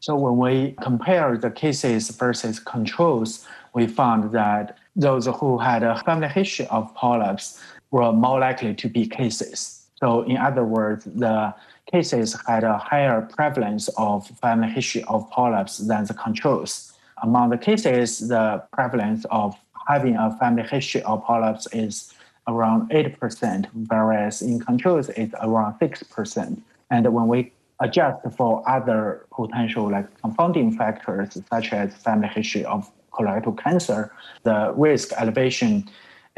So 0.00 0.14
when 0.14 0.36
we 0.36 0.76
compare 0.80 1.36
the 1.36 1.50
cases 1.50 2.10
versus 2.10 2.60
controls, 2.60 3.46
we 3.74 3.86
found 3.86 4.32
that 4.32 4.78
those 4.94 5.26
who 5.26 5.58
had 5.58 5.82
a 5.82 5.98
family 6.04 6.28
history 6.28 6.66
of 6.70 6.94
polyps 6.94 7.60
were 7.90 8.12
more 8.12 8.40
likely 8.40 8.74
to 8.74 8.88
be 8.88 9.06
cases. 9.06 9.86
So 10.00 10.22
in 10.22 10.36
other 10.36 10.64
words, 10.64 11.04
the 11.04 11.54
cases 11.90 12.36
had 12.46 12.64
a 12.64 12.78
higher 12.78 13.22
prevalence 13.22 13.88
of 13.96 14.26
family 14.40 14.68
history 14.68 15.02
of 15.04 15.28
polyps 15.30 15.78
than 15.78 16.04
the 16.04 16.14
controls. 16.14 16.92
Among 17.22 17.50
the 17.50 17.58
cases, 17.58 18.28
the 18.28 18.62
prevalence 18.72 19.24
of 19.30 19.56
having 19.88 20.16
a 20.16 20.36
family 20.38 20.62
history 20.62 21.02
of 21.02 21.24
polyps 21.24 21.66
is 21.72 22.14
around 22.46 22.90
8%, 22.90 23.66
whereas 23.88 24.42
in 24.42 24.60
controls 24.60 25.08
it's 25.10 25.34
around 25.42 25.78
6%. 25.80 26.60
And 26.90 27.12
when 27.12 27.26
we 27.26 27.52
adjust 27.80 28.18
for 28.36 28.68
other 28.68 29.26
potential 29.30 29.90
like 29.90 30.06
confounding 30.20 30.72
factors 30.76 31.38
such 31.50 31.72
as 31.72 31.94
family 31.94 32.28
history 32.28 32.64
of 32.64 32.90
colorectal 33.12 33.56
cancer, 33.56 34.12
the 34.42 34.72
risk 34.76 35.12
elevation 35.18 35.88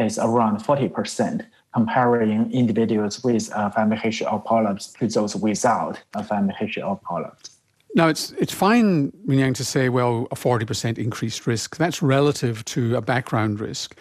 is 0.01 0.19
around 0.19 0.59
40%, 0.59 1.45
comparing 1.75 2.53
individuals 2.53 3.23
with 3.23 3.51
a 3.55 3.71
family 3.71 3.97
history 3.97 4.27
of 4.27 4.45
polyps 4.45 4.93
to 4.95 5.07
those 5.07 5.37
without 5.37 6.01
a 6.15 6.25
family 6.25 6.55
history 6.59 6.83
of 6.83 7.01
polyps. 7.03 7.51
Now, 7.95 8.07
it's, 8.07 8.31
it's 8.33 8.55
fine, 8.55 9.11
Mingyang, 9.27 9.55
to 9.57 9.65
say, 9.65 9.89
well, 9.89 10.29
a 10.31 10.37
40% 10.37 10.97
increased 10.97 11.47
risk. 11.47 11.77
That's 11.77 12.01
relative 12.01 12.65
to 12.67 12.95
a 12.95 13.01
background 13.01 13.59
risk. 13.59 13.97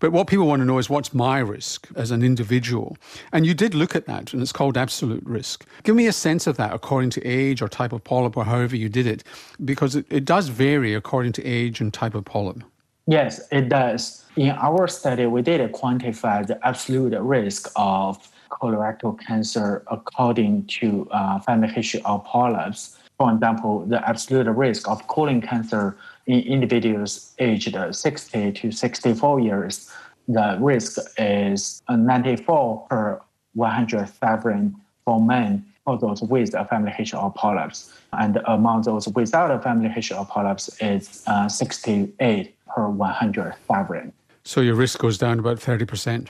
But 0.00 0.12
what 0.12 0.26
people 0.26 0.46
want 0.46 0.60
to 0.60 0.66
know 0.66 0.78
is 0.78 0.88
what's 0.88 1.12
my 1.12 1.38
risk 1.38 1.88
as 1.96 2.10
an 2.10 2.22
individual? 2.22 2.96
And 3.32 3.46
you 3.46 3.54
did 3.54 3.74
look 3.74 3.96
at 3.96 4.06
that, 4.06 4.32
and 4.32 4.42
it's 4.42 4.52
called 4.52 4.76
absolute 4.76 5.24
risk. 5.24 5.66
Give 5.82 5.96
me 5.96 6.06
a 6.06 6.12
sense 6.12 6.46
of 6.46 6.56
that 6.56 6.72
according 6.72 7.10
to 7.10 7.24
age 7.24 7.62
or 7.62 7.68
type 7.68 7.92
of 7.92 8.04
polyp 8.04 8.36
or 8.36 8.44
however 8.44 8.76
you 8.76 8.88
did 8.88 9.06
it, 9.06 9.24
because 9.64 9.96
it, 9.96 10.06
it 10.08 10.24
does 10.24 10.48
vary 10.48 10.94
according 10.94 11.32
to 11.32 11.44
age 11.44 11.80
and 11.80 11.92
type 11.92 12.14
of 12.14 12.24
polyp. 12.24 12.62
Yes, 13.10 13.40
it 13.50 13.70
does. 13.70 14.22
In 14.36 14.50
our 14.50 14.86
study, 14.86 15.24
we 15.24 15.40
did 15.40 15.72
quantify 15.72 16.46
the 16.46 16.58
absolute 16.66 17.18
risk 17.18 17.72
of 17.74 18.28
colorectal 18.50 19.18
cancer 19.18 19.82
according 19.90 20.66
to 20.66 21.08
uh, 21.10 21.38
family 21.40 21.68
history 21.68 22.02
of 22.04 22.22
polyps. 22.26 22.98
For 23.16 23.32
example, 23.32 23.86
the 23.86 24.06
absolute 24.06 24.46
risk 24.50 24.86
of 24.90 25.06
colon 25.06 25.40
cancer 25.40 25.96
in 26.26 26.40
individuals 26.40 27.34
aged 27.38 27.78
60 27.92 28.52
to 28.52 28.70
64 28.70 29.40
years, 29.40 29.90
the 30.28 30.58
risk 30.60 30.98
is 31.16 31.82
94 31.88 32.86
per 32.90 33.22
100,000 33.54 34.76
for 35.06 35.18
men 35.18 35.64
for 35.86 35.96
those 35.96 36.20
with 36.20 36.52
a 36.52 36.66
family 36.66 36.90
history 36.90 37.18
of 37.18 37.34
polyps. 37.34 37.90
And 38.12 38.38
among 38.44 38.82
those 38.82 39.08
without 39.08 39.50
a 39.50 39.58
family 39.58 39.88
history 39.88 40.18
of 40.18 40.28
polyps, 40.28 40.68
it's 40.82 41.26
uh, 41.26 41.48
68 41.48 42.54
per 42.74 42.88
100,000. 42.88 44.12
So 44.44 44.60
your 44.60 44.74
risk 44.74 44.98
goes 44.98 45.18
down 45.18 45.38
about 45.38 45.58
30% 45.58 46.28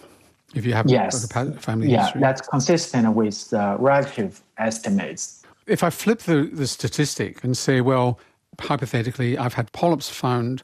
if 0.55 0.65
you 0.65 0.73
have 0.73 0.89
yes. 0.89 1.31
a 1.31 1.53
family 1.53 1.91
yeah, 1.91 2.05
history? 2.05 2.21
Yeah, 2.21 2.27
that's 2.27 2.49
consistent 2.49 3.15
with 3.15 3.51
the 3.51 3.77
relative 3.79 4.43
estimates. 4.57 5.43
If 5.67 5.83
I 5.83 5.91
flip 5.91 6.21
the, 6.21 6.51
the 6.53 6.67
statistic 6.67 7.45
and 7.45 7.57
say, 7.57 7.81
well, 7.81 8.19
hypothetically, 8.59 9.37
I've 9.37 9.55
had 9.55 9.71
polyps 9.73 10.09
found 10.09 10.63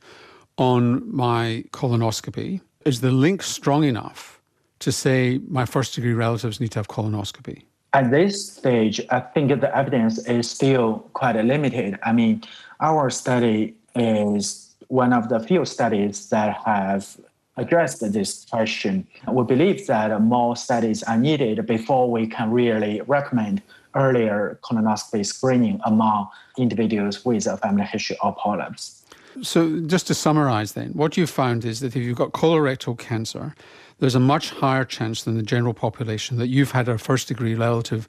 on 0.57 1.15
my 1.15 1.65
colonoscopy. 1.73 2.61
Is 2.85 3.01
the 3.01 3.11
link 3.11 3.43
strong 3.43 3.85
enough 3.85 4.41
to 4.81 4.93
say 4.93 5.41
my 5.49 5.65
first 5.65 5.95
degree 5.95 6.13
relatives 6.13 6.61
need 6.61 6.73
to 6.73 6.79
have 6.79 6.89
colonoscopy? 6.89 7.63
At 7.93 8.11
this 8.11 8.55
stage, 8.57 9.01
I 9.11 9.21
think 9.21 9.61
the 9.61 9.77
evidence 9.77 10.19
is 10.27 10.51
still 10.51 11.09
quite 11.13 11.37
limited. 11.37 11.99
I 12.03 12.13
mean, 12.13 12.43
our 12.81 13.09
study 13.11 13.77
is 13.95 14.74
one 14.89 15.13
of 15.13 15.29
the 15.29 15.41
few 15.41 15.65
studies 15.65 16.29
that 16.31 16.57
have 16.65 17.17
addressed 17.57 18.13
this 18.13 18.45
question. 18.51 19.07
We 19.31 19.45
believe 19.45 19.87
that 19.87 20.21
more 20.21 20.57
studies 20.57 21.03
are 21.05 21.17
needed 21.17 21.67
before 21.67 22.11
we 22.11 22.27
can 22.27 22.51
really 22.51 23.01
recommend 23.07 23.63
earlier 23.95 24.59
colonoscopy 24.63 25.25
screening 25.25 25.81
among 25.85 26.29
individuals 26.59 27.25
with 27.25 27.47
a 27.47 27.57
family 27.57 27.85
history 27.85 28.17
of 28.23 28.37
polyps. 28.37 29.05
So, 29.43 29.81
just 29.81 30.07
to 30.09 30.15
summarize 30.15 30.73
then, 30.73 30.91
what 30.91 31.17
you've 31.17 31.31
found 31.31 31.65
is 31.65 31.81
that 31.81 31.97
if 31.97 31.97
you've 31.97 32.17
got 32.17 32.33
colorectal 32.33 32.97
cancer, 32.97 33.55
there's 33.99 34.15
a 34.15 34.21
much 34.21 34.51
higher 34.51 34.85
chance 34.85 35.25
than 35.25 35.37
the 35.37 35.43
general 35.43 35.75
population 35.75 36.39
that 36.39 36.49
you've 36.49 36.71
had 36.71 36.89
a 36.89 36.99
first 36.99 37.29
degree 37.29 37.55
relative 37.55 38.07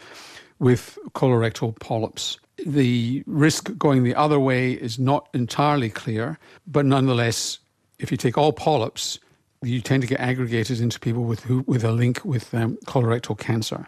with 0.60 1.00
colorectal 1.14 1.78
polyps. 1.80 2.40
The 2.64 3.24
risk 3.26 3.78
going 3.78 4.04
the 4.04 4.16
other 4.16 4.40
way 4.40 4.74
is 4.74 4.98
not 5.00 5.28
entirely 5.34 5.90
clear, 5.90 6.38
but 6.68 6.86
nonetheless, 6.86 7.60
if 8.00 8.12
you 8.12 8.18
take 8.18 8.38
all 8.38 8.54
polyps, 8.54 9.20
you 9.62 9.82
tend 9.82 10.02
to 10.04 10.08
get 10.08 10.20
aggregated 10.20 10.80
into 10.80 11.00
people 11.00 11.24
with, 11.24 11.44
who, 11.44 11.64
with 11.68 11.84
a 11.84 11.92
link 11.92 12.24
with 12.24 12.54
um, 12.54 12.78
colorectal 12.86 13.38
cancer. 13.38 13.88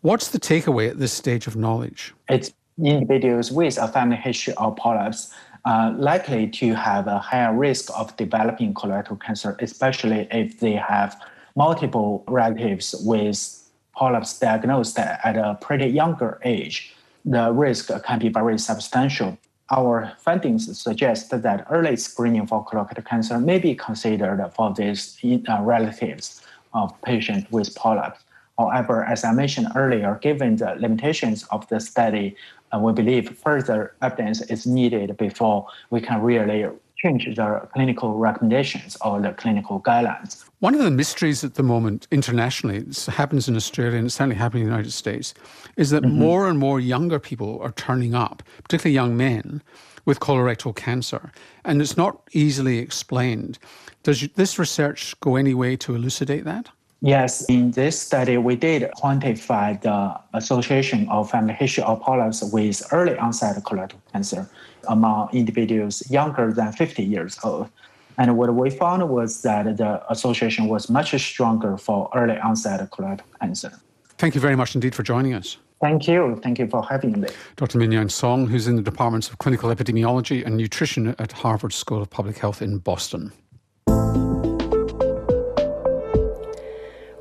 What's 0.00 0.28
the 0.28 0.38
takeaway 0.38 0.90
at 0.90 0.98
this 0.98 1.12
stage 1.12 1.46
of 1.46 1.56
knowledge? 1.56 2.12
It's 2.28 2.52
individuals 2.82 3.52
with 3.52 3.78
a 3.78 3.88
family 3.88 4.16
history 4.16 4.54
of 4.56 4.76
polyps 4.76 5.32
are 5.64 5.92
likely 5.92 6.46
to 6.48 6.74
have 6.74 7.06
a 7.06 7.18
higher 7.18 7.54
risk 7.54 7.90
of 7.98 8.14
developing 8.16 8.74
colorectal 8.74 9.18
cancer, 9.20 9.56
especially 9.60 10.28
if 10.30 10.60
they 10.60 10.72
have 10.72 11.18
multiple 11.56 12.24
relatives 12.28 12.94
with 13.00 13.70
polyps 13.94 14.38
diagnosed 14.38 14.98
at 14.98 15.36
a 15.36 15.56
pretty 15.60 15.86
younger 15.86 16.38
age. 16.44 16.94
The 17.24 17.52
risk 17.52 17.90
can 18.04 18.18
be 18.18 18.28
very 18.28 18.58
substantial 18.58 19.38
our 19.70 20.12
findings 20.18 20.78
suggest 20.78 21.30
that 21.30 21.66
early 21.70 21.96
screening 21.96 22.46
for 22.46 22.64
colorectal 22.64 23.04
cancer 23.04 23.38
may 23.38 23.58
be 23.58 23.74
considered 23.74 24.46
for 24.54 24.74
these 24.74 25.18
uh, 25.24 25.62
relatives 25.62 26.42
of 26.74 27.00
patients 27.02 27.50
with 27.50 27.74
polyps. 27.74 28.20
However, 28.58 29.04
as 29.04 29.24
I 29.24 29.32
mentioned 29.32 29.68
earlier, 29.74 30.18
given 30.22 30.56
the 30.56 30.76
limitations 30.78 31.44
of 31.44 31.66
the 31.68 31.80
study, 31.80 32.36
uh, 32.72 32.78
we 32.78 32.92
believe 32.92 33.36
further 33.38 33.94
evidence 34.02 34.42
is 34.42 34.66
needed 34.66 35.16
before 35.16 35.66
we 35.90 36.00
can 36.00 36.20
really 36.20 36.66
change 37.04 37.26
the 37.26 37.68
clinical 37.74 38.14
recommendations 38.14 38.96
or 39.02 39.20
the 39.20 39.32
clinical 39.32 39.80
guidelines. 39.80 40.44
One 40.60 40.74
of 40.74 40.80
the 40.80 40.90
mysteries 40.90 41.44
at 41.44 41.54
the 41.54 41.62
moment 41.62 42.08
internationally, 42.10 42.80
this 42.80 43.06
happens 43.06 43.46
in 43.48 43.56
Australia 43.56 43.98
and 43.98 44.06
it's 44.06 44.14
certainly 44.14 44.36
happening 44.36 44.62
in 44.62 44.68
the 44.68 44.74
United 44.74 44.92
States, 44.92 45.34
is 45.76 45.90
that 45.90 46.02
mm-hmm. 46.02 46.18
more 46.18 46.48
and 46.48 46.58
more 46.58 46.80
younger 46.80 47.18
people 47.18 47.60
are 47.60 47.72
turning 47.72 48.14
up, 48.14 48.42
particularly 48.62 48.94
young 48.94 49.16
men, 49.16 49.62
with 50.06 50.20
colorectal 50.20 50.74
cancer. 50.74 51.30
And 51.64 51.82
it's 51.82 51.96
not 51.96 52.22
easily 52.32 52.78
explained. 52.78 53.58
Does 54.02 54.26
this 54.34 54.58
research 54.58 55.14
go 55.20 55.36
any 55.36 55.54
way 55.54 55.76
to 55.76 55.94
elucidate 55.94 56.44
that? 56.44 56.70
Yes, 57.00 57.44
in 57.50 57.70
this 57.72 58.00
study, 58.00 58.38
we 58.38 58.56
did 58.56 58.90
quantify 58.96 59.78
the 59.82 60.18
association 60.32 61.06
of 61.10 61.30
family 61.30 61.52
history 61.52 61.84
of 61.84 62.00
polyps 62.00 62.42
with 62.50 62.82
early 62.92 63.18
onset 63.18 63.62
colorectal 63.62 64.00
cancer 64.10 64.48
among 64.88 65.30
individuals 65.32 66.08
younger 66.10 66.52
than 66.52 66.72
50 66.72 67.02
years 67.02 67.38
old. 67.44 67.68
And 68.16 68.36
what 68.36 68.54
we 68.54 68.70
found 68.70 69.08
was 69.08 69.42
that 69.42 69.76
the 69.76 70.02
association 70.10 70.68
was 70.68 70.88
much 70.88 71.18
stronger 71.20 71.76
for 71.76 72.08
early 72.14 72.38
onset 72.38 72.88
colorectal 72.90 73.22
cancer. 73.40 73.72
Thank 74.18 74.34
you 74.34 74.40
very 74.40 74.56
much 74.56 74.74
indeed 74.74 74.94
for 74.94 75.02
joining 75.02 75.34
us. 75.34 75.56
Thank 75.80 76.06
you. 76.06 76.40
Thank 76.42 76.58
you 76.58 76.68
for 76.68 76.82
having 76.88 77.20
me. 77.20 77.28
Dr. 77.56 77.78
Mingyang 77.78 78.10
Song, 78.10 78.46
who's 78.46 78.68
in 78.68 78.76
the 78.76 78.82
departments 78.82 79.28
of 79.28 79.38
clinical 79.38 79.74
epidemiology 79.74 80.46
and 80.46 80.56
nutrition 80.56 81.14
at 81.18 81.32
Harvard 81.32 81.72
School 81.72 82.00
of 82.00 82.08
Public 82.08 82.38
Health 82.38 82.62
in 82.62 82.78
Boston. 82.78 83.32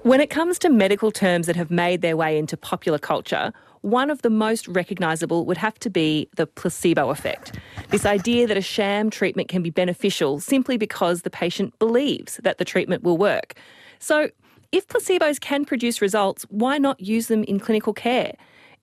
When 0.03 0.21
it 0.21 0.29
comes 0.29 0.59
to 0.59 0.69
medical 0.69 1.11
terms 1.11 1.47
that 1.47 1.55
have 1.55 1.71
made 1.71 2.01
their 2.01 2.15
way 2.15 2.37
into 2.37 2.55
popular 2.55 2.99
culture, 2.99 3.51
one 3.83 4.09
of 4.09 4.21
the 4.21 4.29
most 4.29 4.67
recognisable 4.69 5.45
would 5.45 5.57
have 5.57 5.77
to 5.77 5.89
be 5.89 6.29
the 6.37 6.47
placebo 6.47 7.09
effect. 7.09 7.59
This 7.89 8.05
idea 8.05 8.47
that 8.47 8.57
a 8.57 8.61
sham 8.61 9.09
treatment 9.09 9.49
can 9.49 9.61
be 9.61 9.69
beneficial 9.69 10.39
simply 10.39 10.77
because 10.77 11.21
the 11.21 11.29
patient 11.29 11.77
believes 11.79 12.39
that 12.43 12.57
the 12.57 12.65
treatment 12.65 13.03
will 13.03 13.17
work. 13.17 13.55
So, 13.99 14.29
if 14.71 14.87
placebos 14.87 15.39
can 15.39 15.65
produce 15.65 16.01
results, 16.01 16.45
why 16.49 16.79
not 16.79 16.99
use 16.99 17.27
them 17.27 17.43
in 17.43 17.59
clinical 17.59 17.93
care? 17.93 18.33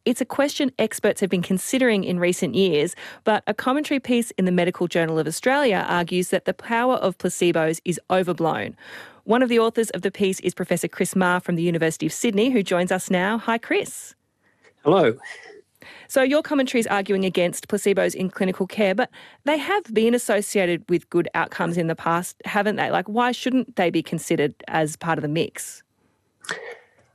It's 0.04 0.20
a 0.20 0.26
question 0.26 0.70
experts 0.78 1.20
have 1.20 1.30
been 1.30 1.42
considering 1.42 2.04
in 2.04 2.20
recent 2.20 2.54
years, 2.54 2.94
but 3.24 3.42
a 3.46 3.54
commentary 3.54 4.00
piece 4.00 4.30
in 4.32 4.44
the 4.44 4.52
Medical 4.52 4.86
Journal 4.86 5.18
of 5.18 5.26
Australia 5.26 5.84
argues 5.88 6.28
that 6.28 6.44
the 6.44 6.54
power 6.54 6.94
of 6.94 7.18
placebos 7.18 7.80
is 7.84 7.98
overblown. 8.10 8.76
One 9.24 9.42
of 9.42 9.48
the 9.48 9.58
authors 9.58 9.90
of 9.90 10.02
the 10.02 10.10
piece 10.10 10.40
is 10.40 10.54
Professor 10.54 10.88
Chris 10.88 11.16
Maher 11.16 11.40
from 11.40 11.56
the 11.56 11.62
University 11.62 12.06
of 12.06 12.12
Sydney, 12.12 12.50
who 12.50 12.62
joins 12.62 12.92
us 12.92 13.10
now. 13.10 13.38
Hi, 13.38 13.58
Chris. 13.58 14.14
Hello. 14.84 15.14
So, 16.08 16.22
your 16.22 16.42
commentary 16.42 16.80
is 16.80 16.86
arguing 16.86 17.24
against 17.24 17.68
placebos 17.68 18.14
in 18.14 18.30
clinical 18.30 18.66
care, 18.66 18.94
but 18.94 19.10
they 19.44 19.58
have 19.58 19.84
been 19.92 20.14
associated 20.14 20.84
with 20.88 21.08
good 21.10 21.28
outcomes 21.34 21.76
in 21.76 21.86
the 21.86 21.94
past, 21.94 22.36
haven't 22.44 22.76
they? 22.76 22.90
Like, 22.90 23.06
why 23.06 23.32
shouldn't 23.32 23.76
they 23.76 23.90
be 23.90 24.02
considered 24.02 24.54
as 24.68 24.96
part 24.96 25.18
of 25.18 25.22
the 25.22 25.28
mix? 25.28 25.82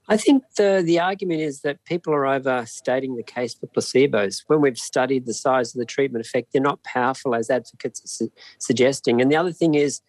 I 0.08 0.18
think 0.18 0.44
the, 0.56 0.84
the 0.86 1.00
argument 1.00 1.42
is 1.42 1.62
that 1.62 1.84
people 1.86 2.14
are 2.14 2.28
overstating 2.28 3.16
the 3.16 3.24
case 3.24 3.56
for 3.56 3.66
placebos. 3.68 4.44
When 4.48 4.62
we've 4.62 4.78
studied 4.78 5.26
the 5.26 5.34
size 5.34 5.74
of 5.74 5.80
the 5.80 5.86
treatment 5.86 6.26
effect, 6.26 6.54
they're 6.54 6.62
not 6.62 6.84
powerful 6.84 7.34
as 7.34 7.50
advocates 7.50 8.04
are 8.04 8.08
su- 8.08 8.32
suggesting. 8.60 9.20
And 9.20 9.32
the 9.32 9.36
other 9.36 9.52
thing 9.52 9.74
is, 9.74 10.02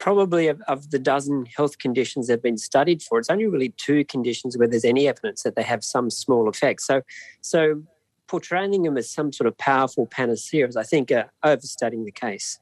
probably 0.00 0.48
of, 0.48 0.60
of, 0.62 0.90
the 0.90 0.98
dozen 0.98 1.46
health 1.56 1.78
conditions 1.78 2.26
that 2.26 2.32
have 2.32 2.42
been 2.42 2.58
studied 2.58 3.02
for, 3.02 3.18
it's 3.18 3.30
only 3.30 3.46
really 3.46 3.72
two 3.76 4.04
conditions 4.06 4.58
where 4.58 4.66
there's 4.66 4.84
any 4.84 5.06
evidence 5.06 5.42
that 5.42 5.54
they 5.54 5.62
have 5.62 5.84
some 5.84 6.10
small 6.10 6.48
effect. 6.48 6.80
So, 6.80 7.02
so 7.42 7.82
portraying 8.26 8.82
them 8.82 8.96
as 8.96 9.10
some 9.10 9.32
sort 9.32 9.46
of 9.46 9.56
powerful 9.58 10.06
panacea 10.06 10.66
is, 10.66 10.76
I 10.76 10.82
think, 10.82 11.12
uh, 11.12 11.24
overstating 11.44 12.04
the 12.04 12.10
case. 12.10 12.58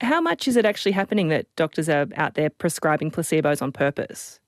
How 0.00 0.20
much 0.20 0.48
is 0.48 0.56
it 0.56 0.66
actually 0.66 0.92
happening 0.92 1.28
that 1.28 1.46
doctors 1.54 1.88
are 1.88 2.08
out 2.16 2.34
there 2.34 2.50
prescribing 2.50 3.12
placebos 3.12 3.62
on 3.62 3.70
purpose? 3.70 4.40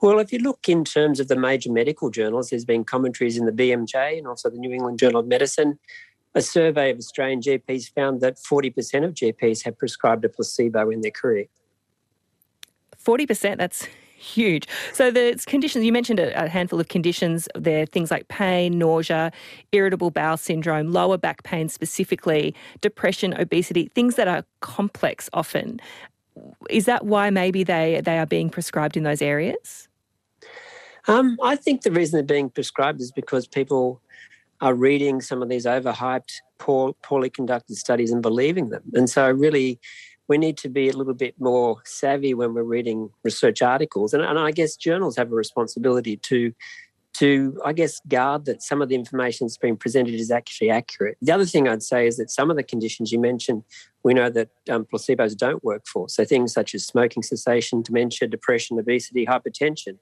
Well, 0.00 0.20
if 0.20 0.32
you 0.32 0.38
look 0.38 0.68
in 0.68 0.84
terms 0.84 1.18
of 1.18 1.28
the 1.28 1.36
major 1.36 1.72
medical 1.72 2.10
journals, 2.10 2.50
there's 2.50 2.66
been 2.66 2.84
commentaries 2.84 3.36
in 3.36 3.46
the 3.46 3.52
BMJ 3.52 4.18
and 4.18 4.28
also 4.28 4.48
the 4.48 4.58
New 4.58 4.72
England 4.72 4.98
Journal 5.00 5.20
of 5.20 5.26
Medicine 5.26 5.78
a 6.36 6.42
survey 6.42 6.90
of 6.90 6.98
Australian 6.98 7.40
GPs 7.40 7.92
found 7.92 8.20
that 8.20 8.36
40% 8.36 9.04
of 9.04 9.14
GPs 9.14 9.64
have 9.64 9.76
prescribed 9.78 10.24
a 10.24 10.28
placebo 10.28 10.90
in 10.90 11.00
their 11.00 11.10
career. 11.10 11.46
40%, 13.02 13.56
that's 13.56 13.88
huge. 14.18 14.68
So 14.92 15.10
the 15.10 15.42
conditions, 15.46 15.84
you 15.84 15.92
mentioned 15.92 16.20
a, 16.20 16.48
handful 16.48 16.78
of 16.78 16.88
conditions. 16.88 17.48
There 17.54 17.86
things 17.86 18.10
like 18.10 18.28
pain, 18.28 18.78
nausea, 18.78 19.32
irritable 19.72 20.10
bowel 20.10 20.36
syndrome, 20.36 20.92
lower 20.92 21.16
back 21.16 21.42
pain 21.42 21.70
specifically, 21.70 22.54
depression, 22.82 23.32
obesity, 23.40 23.90
things 23.94 24.16
that 24.16 24.28
are 24.28 24.44
complex 24.60 25.30
often. 25.32 25.80
Is 26.68 26.84
that 26.84 27.06
why 27.06 27.30
maybe 27.30 27.64
they, 27.64 28.02
they 28.04 28.18
are 28.18 28.26
being 28.26 28.50
prescribed 28.50 28.96
in 28.96 29.04
those 29.04 29.22
areas? 29.22 29.88
Um, 31.08 31.38
I 31.42 31.56
think 31.56 31.82
the 31.82 31.92
reason 31.92 32.18
they're 32.18 32.36
being 32.36 32.50
prescribed 32.50 33.00
is 33.00 33.12
because 33.12 33.46
people 33.46 34.02
are 34.60 34.74
reading 34.74 35.20
some 35.20 35.42
of 35.42 35.48
these 35.48 35.66
overhyped, 35.66 36.32
poor, 36.58 36.94
poorly 37.02 37.30
conducted 37.30 37.76
studies 37.76 38.10
and 38.12 38.22
believing 38.22 38.70
them. 38.70 38.82
And 38.94 39.08
so, 39.08 39.30
really, 39.30 39.80
we 40.28 40.38
need 40.38 40.56
to 40.58 40.68
be 40.68 40.88
a 40.88 40.96
little 40.96 41.14
bit 41.14 41.34
more 41.38 41.80
savvy 41.84 42.34
when 42.34 42.54
we're 42.54 42.62
reading 42.62 43.10
research 43.22 43.62
articles. 43.62 44.12
And, 44.12 44.22
and 44.22 44.38
I 44.38 44.50
guess 44.50 44.76
journals 44.76 45.16
have 45.16 45.30
a 45.30 45.34
responsibility 45.34 46.16
to, 46.16 46.52
to 47.14 47.60
I 47.64 47.72
guess, 47.72 48.00
guard 48.08 48.44
that 48.46 48.62
some 48.62 48.82
of 48.82 48.88
the 48.88 48.94
information 48.94 49.46
that's 49.46 49.56
being 49.56 49.76
presented 49.76 50.14
is 50.14 50.30
actually 50.30 50.70
accurate. 50.70 51.16
The 51.22 51.32
other 51.32 51.44
thing 51.44 51.68
I'd 51.68 51.82
say 51.82 52.06
is 52.06 52.16
that 52.16 52.30
some 52.30 52.50
of 52.50 52.56
the 52.56 52.62
conditions 52.62 53.12
you 53.12 53.20
mentioned, 53.20 53.62
we 54.02 54.14
know 54.14 54.30
that 54.30 54.48
um, 54.68 54.84
placebos 54.84 55.36
don't 55.36 55.62
work 55.62 55.86
for. 55.86 56.08
So 56.08 56.24
things 56.24 56.52
such 56.52 56.74
as 56.74 56.84
smoking 56.84 57.22
cessation, 57.22 57.82
dementia, 57.82 58.28
depression, 58.28 58.78
obesity, 58.78 59.26
hypertension. 59.26 59.98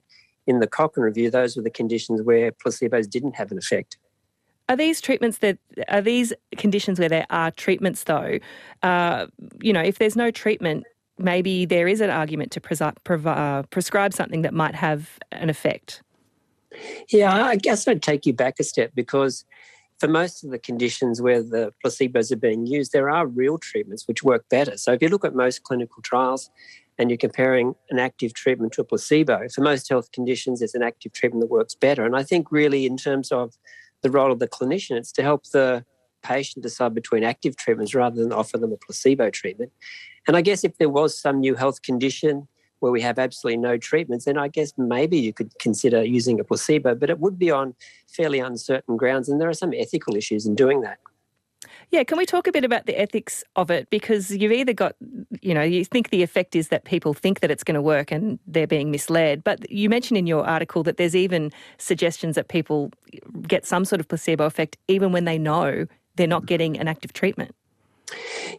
In 0.47 0.59
the 0.59 0.67
Cochrane 0.67 1.05
review, 1.05 1.31
those 1.31 1.55
were 1.55 1.63
the 1.63 1.71
conditions 1.71 2.21
where 2.21 2.51
placebos 2.51 3.09
didn't 3.09 3.35
have 3.35 3.51
an 3.51 3.57
effect. 3.57 3.97
Are 4.67 4.75
these 4.75 4.99
treatments 4.99 5.39
that 5.39 5.57
are 5.89 6.01
these 6.01 6.33
conditions 6.57 6.99
where 6.99 7.09
there 7.09 7.27
are 7.29 7.51
treatments 7.51 8.03
though? 8.03 8.39
Uh, 8.81 9.27
you 9.61 9.71
know, 9.71 9.81
if 9.81 9.99
there's 9.99 10.15
no 10.15 10.31
treatment, 10.31 10.85
maybe 11.17 11.65
there 11.65 11.87
is 11.87 12.01
an 12.01 12.09
argument 12.09 12.51
to 12.53 12.61
presi- 12.61 13.27
uh, 13.27 13.63
prescribe 13.63 14.13
something 14.13 14.41
that 14.41 14.53
might 14.53 14.75
have 14.75 15.19
an 15.31 15.49
effect. 15.49 16.01
Yeah, 17.09 17.45
I 17.45 17.55
guess 17.55 17.87
I'd 17.87 18.01
take 18.01 18.25
you 18.25 18.33
back 18.33 18.55
a 18.59 18.63
step 18.63 18.91
because 18.95 19.45
for 19.99 20.07
most 20.07 20.43
of 20.43 20.51
the 20.51 20.59
conditions 20.59 21.21
where 21.21 21.41
the 21.41 21.71
placebos 21.83 22.31
are 22.31 22.37
being 22.37 22.65
used, 22.65 22.91
there 22.91 23.09
are 23.09 23.27
real 23.27 23.57
treatments 23.57 24.07
which 24.07 24.23
work 24.23 24.45
better. 24.49 24.77
So 24.77 24.91
if 24.91 25.01
you 25.01 25.07
look 25.07 25.23
at 25.23 25.35
most 25.35 25.63
clinical 25.63 26.01
trials 26.01 26.49
and 26.97 27.09
you're 27.09 27.17
comparing 27.17 27.75
an 27.89 27.99
active 27.99 28.33
treatment 28.33 28.73
to 28.73 28.81
a 28.81 28.83
placebo, 28.83 29.47
for 29.53 29.61
most 29.61 29.87
health 29.87 30.11
conditions, 30.11 30.59
there's 30.59 30.75
an 30.75 30.83
active 30.83 31.13
treatment 31.13 31.41
that 31.41 31.53
works 31.53 31.75
better. 31.75 32.05
And 32.05 32.15
I 32.15 32.23
think 32.23 32.51
really 32.51 32.85
in 32.85 32.97
terms 32.97 33.31
of 33.31 33.53
the 34.05 34.11
role 34.11 34.31
of 34.31 34.37
the 34.37 34.47
clinician, 34.47 34.97
it's 34.97 35.11
to 35.13 35.23
help 35.23 35.47
the 35.47 35.83
patient 36.21 36.61
decide 36.61 36.93
between 36.93 37.23
active 37.23 37.55
treatments 37.55 37.95
rather 37.95 38.21
than 38.21 38.31
offer 38.31 38.57
them 38.59 38.71
a 38.71 38.77
placebo 38.77 39.31
treatment. 39.31 39.71
And 40.27 40.37
I 40.37 40.41
guess 40.41 40.63
if 40.63 40.77
there 40.77 40.89
was 40.89 41.19
some 41.19 41.39
new 41.39 41.55
health 41.55 41.81
condition 41.81 42.47
where 42.81 42.91
we 42.91 43.01
have 43.01 43.17
absolutely 43.17 43.57
no 43.57 43.77
treatments, 43.77 44.25
then 44.25 44.37
I 44.37 44.47
guess 44.47 44.73
maybe 44.77 45.17
you 45.17 45.33
could 45.33 45.57
consider 45.57 46.03
using 46.03 46.39
a 46.39 46.43
placebo, 46.43 46.93
but 46.93 47.09
it 47.09 47.19
would 47.19 47.39
be 47.39 47.49
on 47.49 47.73
fairly 48.07 48.37
uncertain 48.37 48.95
grounds. 48.95 49.27
And 49.27 49.41
there 49.41 49.49
are 49.49 49.55
some 49.55 49.73
ethical 49.73 50.15
issues 50.15 50.45
in 50.45 50.53
doing 50.53 50.81
that. 50.81 50.99
Yeah, 51.91 52.03
can 52.03 52.17
we 52.17 52.25
talk 52.25 52.47
a 52.47 52.51
bit 52.51 52.63
about 52.63 52.85
the 52.85 52.99
ethics 52.99 53.43
of 53.55 53.69
it? 53.69 53.89
Because 53.89 54.31
you've 54.31 54.51
either 54.51 54.73
got, 54.73 54.95
you 55.41 55.53
know, 55.53 55.61
you 55.61 55.85
think 55.85 56.09
the 56.09 56.23
effect 56.23 56.55
is 56.55 56.69
that 56.69 56.85
people 56.85 57.13
think 57.13 57.39
that 57.39 57.51
it's 57.51 57.63
going 57.63 57.75
to 57.75 57.81
work 57.81 58.11
and 58.11 58.39
they're 58.47 58.67
being 58.67 58.91
misled. 58.91 59.43
But 59.43 59.69
you 59.69 59.89
mentioned 59.89 60.17
in 60.17 60.27
your 60.27 60.45
article 60.45 60.83
that 60.83 60.97
there's 60.97 61.15
even 61.15 61.51
suggestions 61.77 62.35
that 62.35 62.47
people 62.47 62.91
get 63.47 63.65
some 63.65 63.85
sort 63.85 63.99
of 63.99 64.07
placebo 64.07 64.45
effect 64.45 64.77
even 64.87 65.11
when 65.11 65.25
they 65.25 65.37
know 65.37 65.85
they're 66.15 66.27
not 66.27 66.45
getting 66.45 66.77
an 66.77 66.87
active 66.87 67.13
treatment. 67.13 67.55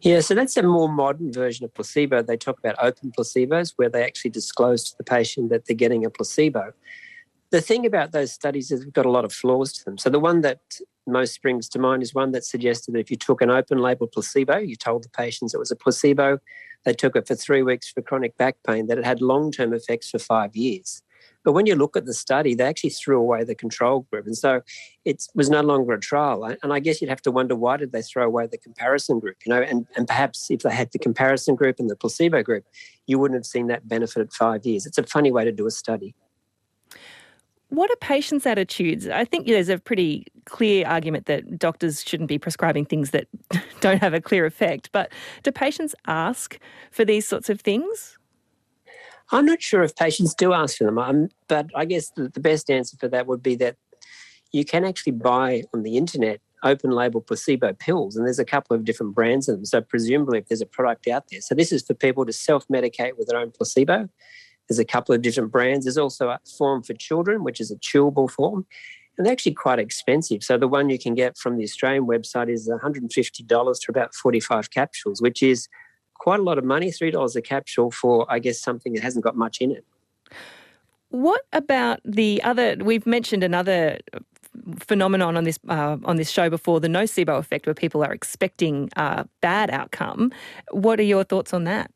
Yeah, 0.02 0.20
so 0.20 0.34
that's 0.34 0.56
a 0.56 0.62
more 0.62 0.88
modern 0.88 1.32
version 1.32 1.64
of 1.64 1.74
placebo. 1.74 2.22
They 2.22 2.36
talk 2.36 2.58
about 2.58 2.76
open 2.80 3.12
placebos 3.16 3.74
where 3.76 3.88
they 3.88 4.04
actually 4.04 4.30
disclose 4.30 4.84
to 4.84 4.96
the 4.96 5.04
patient 5.04 5.50
that 5.50 5.66
they're 5.66 5.76
getting 5.76 6.04
a 6.04 6.10
placebo. 6.10 6.72
The 7.50 7.60
thing 7.60 7.86
about 7.86 8.12
those 8.12 8.32
studies 8.32 8.70
is 8.70 8.84
we've 8.84 8.92
got 8.92 9.06
a 9.06 9.10
lot 9.10 9.24
of 9.24 9.32
flaws 9.32 9.72
to 9.74 9.84
them. 9.84 9.98
So 9.98 10.10
the 10.10 10.18
one 10.18 10.40
that 10.40 10.60
most 11.06 11.34
springs 11.34 11.68
to 11.70 11.78
mind 11.78 12.02
is 12.02 12.14
one 12.14 12.32
that 12.32 12.44
suggested 12.44 12.94
that 12.94 13.00
if 13.00 13.10
you 13.10 13.16
took 13.16 13.40
an 13.40 13.50
open 13.50 13.78
label 13.78 14.06
placebo, 14.06 14.58
you 14.58 14.76
told 14.76 15.04
the 15.04 15.08
patients 15.08 15.54
it 15.54 15.58
was 15.58 15.70
a 15.70 15.76
placebo, 15.76 16.38
they 16.84 16.94
took 16.94 17.16
it 17.16 17.26
for 17.26 17.34
three 17.34 17.62
weeks 17.62 17.90
for 17.90 18.02
chronic 18.02 18.36
back 18.36 18.56
pain, 18.66 18.86
that 18.86 18.98
it 18.98 19.04
had 19.04 19.20
long 19.20 19.50
term 19.50 19.72
effects 19.72 20.10
for 20.10 20.18
five 20.18 20.56
years. 20.56 21.02
But 21.44 21.52
when 21.52 21.66
you 21.66 21.76
look 21.76 21.96
at 21.96 22.06
the 22.06 22.12
study, 22.12 22.56
they 22.56 22.64
actually 22.64 22.90
threw 22.90 23.20
away 23.20 23.44
the 23.44 23.54
control 23.54 24.00
group. 24.10 24.26
And 24.26 24.36
so 24.36 24.62
it 25.04 25.24
was 25.36 25.48
no 25.48 25.60
longer 25.60 25.92
a 25.92 26.00
trial. 26.00 26.44
And 26.44 26.72
I 26.72 26.80
guess 26.80 27.00
you'd 27.00 27.08
have 27.08 27.22
to 27.22 27.30
wonder 27.30 27.54
why 27.54 27.76
did 27.76 27.92
they 27.92 28.02
throw 28.02 28.26
away 28.26 28.48
the 28.48 28.58
comparison 28.58 29.20
group? 29.20 29.36
You 29.46 29.54
know, 29.54 29.62
and, 29.62 29.86
and 29.96 30.08
perhaps 30.08 30.50
if 30.50 30.62
they 30.62 30.74
had 30.74 30.90
the 30.90 30.98
comparison 30.98 31.54
group 31.54 31.78
and 31.78 31.88
the 31.88 31.94
placebo 31.94 32.42
group, 32.42 32.64
you 33.06 33.20
wouldn't 33.20 33.38
have 33.38 33.46
seen 33.46 33.68
that 33.68 33.86
benefit 33.86 34.22
at 34.22 34.32
five 34.32 34.66
years. 34.66 34.86
It's 34.86 34.98
a 34.98 35.04
funny 35.04 35.30
way 35.30 35.44
to 35.44 35.52
do 35.52 35.68
a 35.68 35.70
study. 35.70 36.16
What 37.76 37.90
are 37.90 37.96
patients' 37.96 38.46
attitudes? 38.46 39.06
I 39.06 39.26
think 39.26 39.46
there's 39.46 39.68
a 39.68 39.76
pretty 39.76 40.24
clear 40.46 40.86
argument 40.86 41.26
that 41.26 41.58
doctors 41.58 42.02
shouldn't 42.02 42.30
be 42.30 42.38
prescribing 42.38 42.86
things 42.86 43.10
that 43.10 43.28
don't 43.80 44.00
have 44.00 44.14
a 44.14 44.20
clear 44.22 44.46
effect. 44.46 44.88
But 44.92 45.12
do 45.42 45.52
patients 45.52 45.94
ask 46.06 46.58
for 46.90 47.04
these 47.04 47.28
sorts 47.28 47.50
of 47.50 47.60
things? 47.60 48.16
I'm 49.30 49.44
not 49.44 49.60
sure 49.60 49.82
if 49.82 49.94
patients 49.94 50.34
do 50.34 50.54
ask 50.54 50.78
for 50.78 50.84
them, 50.84 50.98
um, 50.98 51.28
but 51.48 51.66
I 51.76 51.84
guess 51.84 52.08
the, 52.16 52.30
the 52.30 52.40
best 52.40 52.70
answer 52.70 52.96
for 52.98 53.08
that 53.08 53.26
would 53.26 53.42
be 53.42 53.56
that 53.56 53.76
you 54.52 54.64
can 54.64 54.86
actually 54.86 55.12
buy 55.12 55.64
on 55.74 55.82
the 55.82 55.98
internet 55.98 56.40
open 56.62 56.92
label 56.92 57.20
placebo 57.20 57.74
pills, 57.74 58.16
and 58.16 58.24
there's 58.24 58.38
a 58.38 58.44
couple 58.46 58.74
of 58.74 58.86
different 58.86 59.14
brands 59.14 59.50
of 59.50 59.56
them. 59.56 59.66
So, 59.66 59.82
presumably, 59.82 60.38
if 60.38 60.48
there's 60.48 60.62
a 60.62 60.66
product 60.66 61.08
out 61.08 61.24
there, 61.30 61.42
so 61.42 61.54
this 61.54 61.72
is 61.72 61.82
for 61.82 61.92
people 61.92 62.24
to 62.24 62.32
self 62.32 62.66
medicate 62.68 63.18
with 63.18 63.28
their 63.28 63.38
own 63.38 63.50
placebo. 63.50 64.08
There's 64.68 64.78
a 64.78 64.84
couple 64.84 65.14
of 65.14 65.22
different 65.22 65.52
brands. 65.52 65.84
There's 65.84 65.98
also 65.98 66.28
a 66.28 66.40
form 66.58 66.82
for 66.82 66.94
children, 66.94 67.44
which 67.44 67.60
is 67.60 67.70
a 67.70 67.76
chewable 67.76 68.30
form, 68.30 68.66
and 69.16 69.24
they're 69.24 69.32
actually 69.32 69.54
quite 69.54 69.78
expensive. 69.78 70.42
So, 70.42 70.58
the 70.58 70.68
one 70.68 70.90
you 70.90 70.98
can 70.98 71.14
get 71.14 71.36
from 71.36 71.56
the 71.56 71.64
Australian 71.64 72.06
website 72.06 72.50
is 72.50 72.68
$150 72.68 73.84
for 73.84 73.90
about 73.90 74.14
45 74.14 74.70
capsules, 74.70 75.22
which 75.22 75.42
is 75.42 75.68
quite 76.14 76.40
a 76.40 76.42
lot 76.42 76.58
of 76.58 76.64
money, 76.64 76.90
$3 76.90 77.36
a 77.36 77.42
capsule 77.42 77.90
for, 77.90 78.26
I 78.28 78.38
guess, 78.38 78.60
something 78.60 78.94
that 78.94 79.02
hasn't 79.02 79.24
got 79.24 79.36
much 79.36 79.60
in 79.60 79.70
it. 79.70 79.84
What 81.10 81.42
about 81.52 82.00
the 82.04 82.42
other? 82.42 82.76
We've 82.80 83.06
mentioned 83.06 83.44
another 83.44 83.98
phenomenon 84.78 85.36
on 85.36 85.44
this 85.44 85.58
uh, 85.68 85.96
on 86.04 86.16
this 86.16 86.30
show 86.30 86.50
before, 86.50 86.80
the 86.80 86.88
nocebo 86.88 87.38
effect, 87.38 87.66
where 87.66 87.74
people 87.74 88.02
are 88.04 88.12
expecting 88.12 88.90
a 88.96 89.26
bad 89.40 89.70
outcome. 89.70 90.32
What 90.72 90.98
are 90.98 91.04
your 91.04 91.24
thoughts 91.24 91.54
on 91.54 91.64
that? 91.64 91.90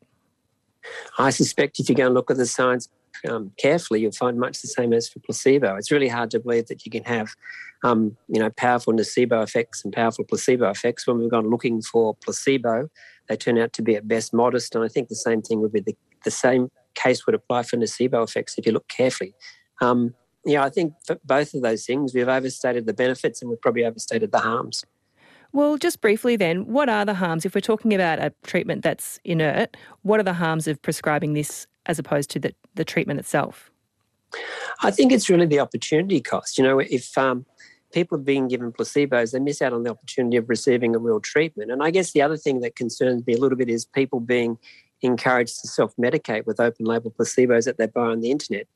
I 1.17 1.29
suspect 1.29 1.79
if 1.79 1.89
you 1.89 1.95
go 1.95 2.05
and 2.05 2.13
look 2.13 2.31
at 2.31 2.37
the 2.37 2.45
science 2.45 2.89
um, 3.29 3.51
carefully, 3.57 4.01
you'll 4.01 4.11
find 4.11 4.39
much 4.39 4.61
the 4.61 4.67
same 4.67 4.93
as 4.93 5.07
for 5.07 5.19
placebo. 5.19 5.75
It's 5.75 5.91
really 5.91 6.07
hard 6.07 6.31
to 6.31 6.39
believe 6.39 6.67
that 6.67 6.85
you 6.85 6.91
can 6.91 7.03
have, 7.03 7.29
um, 7.83 8.17
you 8.27 8.39
know, 8.39 8.49
powerful 8.49 8.93
nocebo 8.93 9.43
effects 9.43 9.83
and 9.83 9.93
powerful 9.93 10.25
placebo 10.25 10.69
effects 10.69 11.05
when 11.05 11.19
we've 11.19 11.29
gone 11.29 11.49
looking 11.49 11.81
for 11.81 12.15
placebo 12.15 12.89
they 13.31 13.37
turn 13.37 13.57
out 13.57 13.71
to 13.73 13.81
be 13.81 13.95
at 13.95 14.07
best 14.07 14.33
modest. 14.33 14.75
And 14.75 14.83
I 14.83 14.89
think 14.89 15.07
the 15.07 15.15
same 15.15 15.41
thing 15.41 15.61
would 15.61 15.71
be 15.71 15.79
the, 15.79 15.95
the 16.25 16.31
same 16.31 16.69
case 16.95 17.25
would 17.25 17.33
apply 17.33 17.63
for 17.63 17.77
nocebo 17.77 18.23
effects 18.23 18.57
if 18.57 18.65
you 18.65 18.73
look 18.73 18.87
carefully. 18.89 19.33
Um, 19.81 20.13
yeah, 20.45 20.63
I 20.63 20.69
think 20.69 20.93
for 21.05 21.17
both 21.23 21.53
of 21.53 21.61
those 21.61 21.85
things, 21.85 22.13
we've 22.13 22.27
overstated 22.27 22.87
the 22.87 22.93
benefits 22.93 23.41
and 23.41 23.49
we've 23.49 23.61
probably 23.61 23.85
overstated 23.85 24.31
the 24.31 24.39
harms. 24.39 24.83
Well, 25.53 25.77
just 25.77 26.01
briefly 26.01 26.35
then, 26.35 26.65
what 26.67 26.87
are 26.87 27.05
the 27.05 27.13
harms? 27.13 27.45
If 27.45 27.55
we're 27.55 27.61
talking 27.61 27.93
about 27.93 28.19
a 28.19 28.33
treatment 28.43 28.83
that's 28.83 29.19
inert, 29.25 29.75
what 30.01 30.19
are 30.19 30.23
the 30.23 30.33
harms 30.33 30.67
of 30.67 30.81
prescribing 30.81 31.33
this 31.33 31.67
as 31.85 31.99
opposed 31.99 32.29
to 32.31 32.39
the, 32.39 32.55
the 32.75 32.85
treatment 32.85 33.19
itself? 33.19 33.69
I 34.81 34.91
think 34.91 35.11
it's 35.11 35.29
really 35.29 35.45
the 35.45 35.59
opportunity 35.59 36.21
cost. 36.21 36.57
You 36.57 36.63
know, 36.63 36.79
if 36.79 37.17
um, 37.17 37.45
people 37.91 38.17
are 38.17 38.21
being 38.21 38.47
given 38.47 38.71
placebos, 38.71 39.31
they 39.31 39.39
miss 39.39 39.61
out 39.61 39.73
on 39.73 39.83
the 39.83 39.89
opportunity 39.89 40.37
of 40.37 40.49
receiving 40.49 40.95
a 40.95 40.99
real 40.99 41.19
treatment. 41.19 41.71
And 41.71 41.83
I 41.83 41.91
guess 41.91 42.11
the 42.11 42.21
other 42.21 42.37
thing 42.37 42.61
that 42.61 42.75
concerns 42.75 43.25
me 43.27 43.33
a 43.33 43.37
little 43.37 43.57
bit 43.57 43.69
is 43.69 43.85
people 43.85 44.19
being 44.19 44.57
encouraged 45.01 45.59
to 45.61 45.67
self 45.67 45.95
medicate 45.97 46.45
with 46.45 46.59
open 46.59 46.85
label 46.85 47.11
placebos 47.11 47.65
that 47.65 47.77
they 47.77 47.87
buy 47.87 48.07
on 48.07 48.21
the 48.21 48.31
internet. 48.31 48.67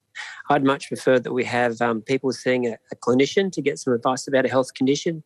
I'd 0.50 0.64
much 0.64 0.88
prefer 0.88 1.20
that 1.20 1.34
we 1.34 1.44
have 1.44 1.82
um, 1.82 2.02
people 2.02 2.32
seeing 2.32 2.68
a, 2.68 2.78
a, 2.92 2.96
clinician 2.96 3.52
to 3.52 3.62
get 3.62 3.80
some 3.80 3.94
advice 3.94 4.28
about 4.28 4.46
a 4.46 4.50
health 4.50 4.74
condition. 4.74 5.24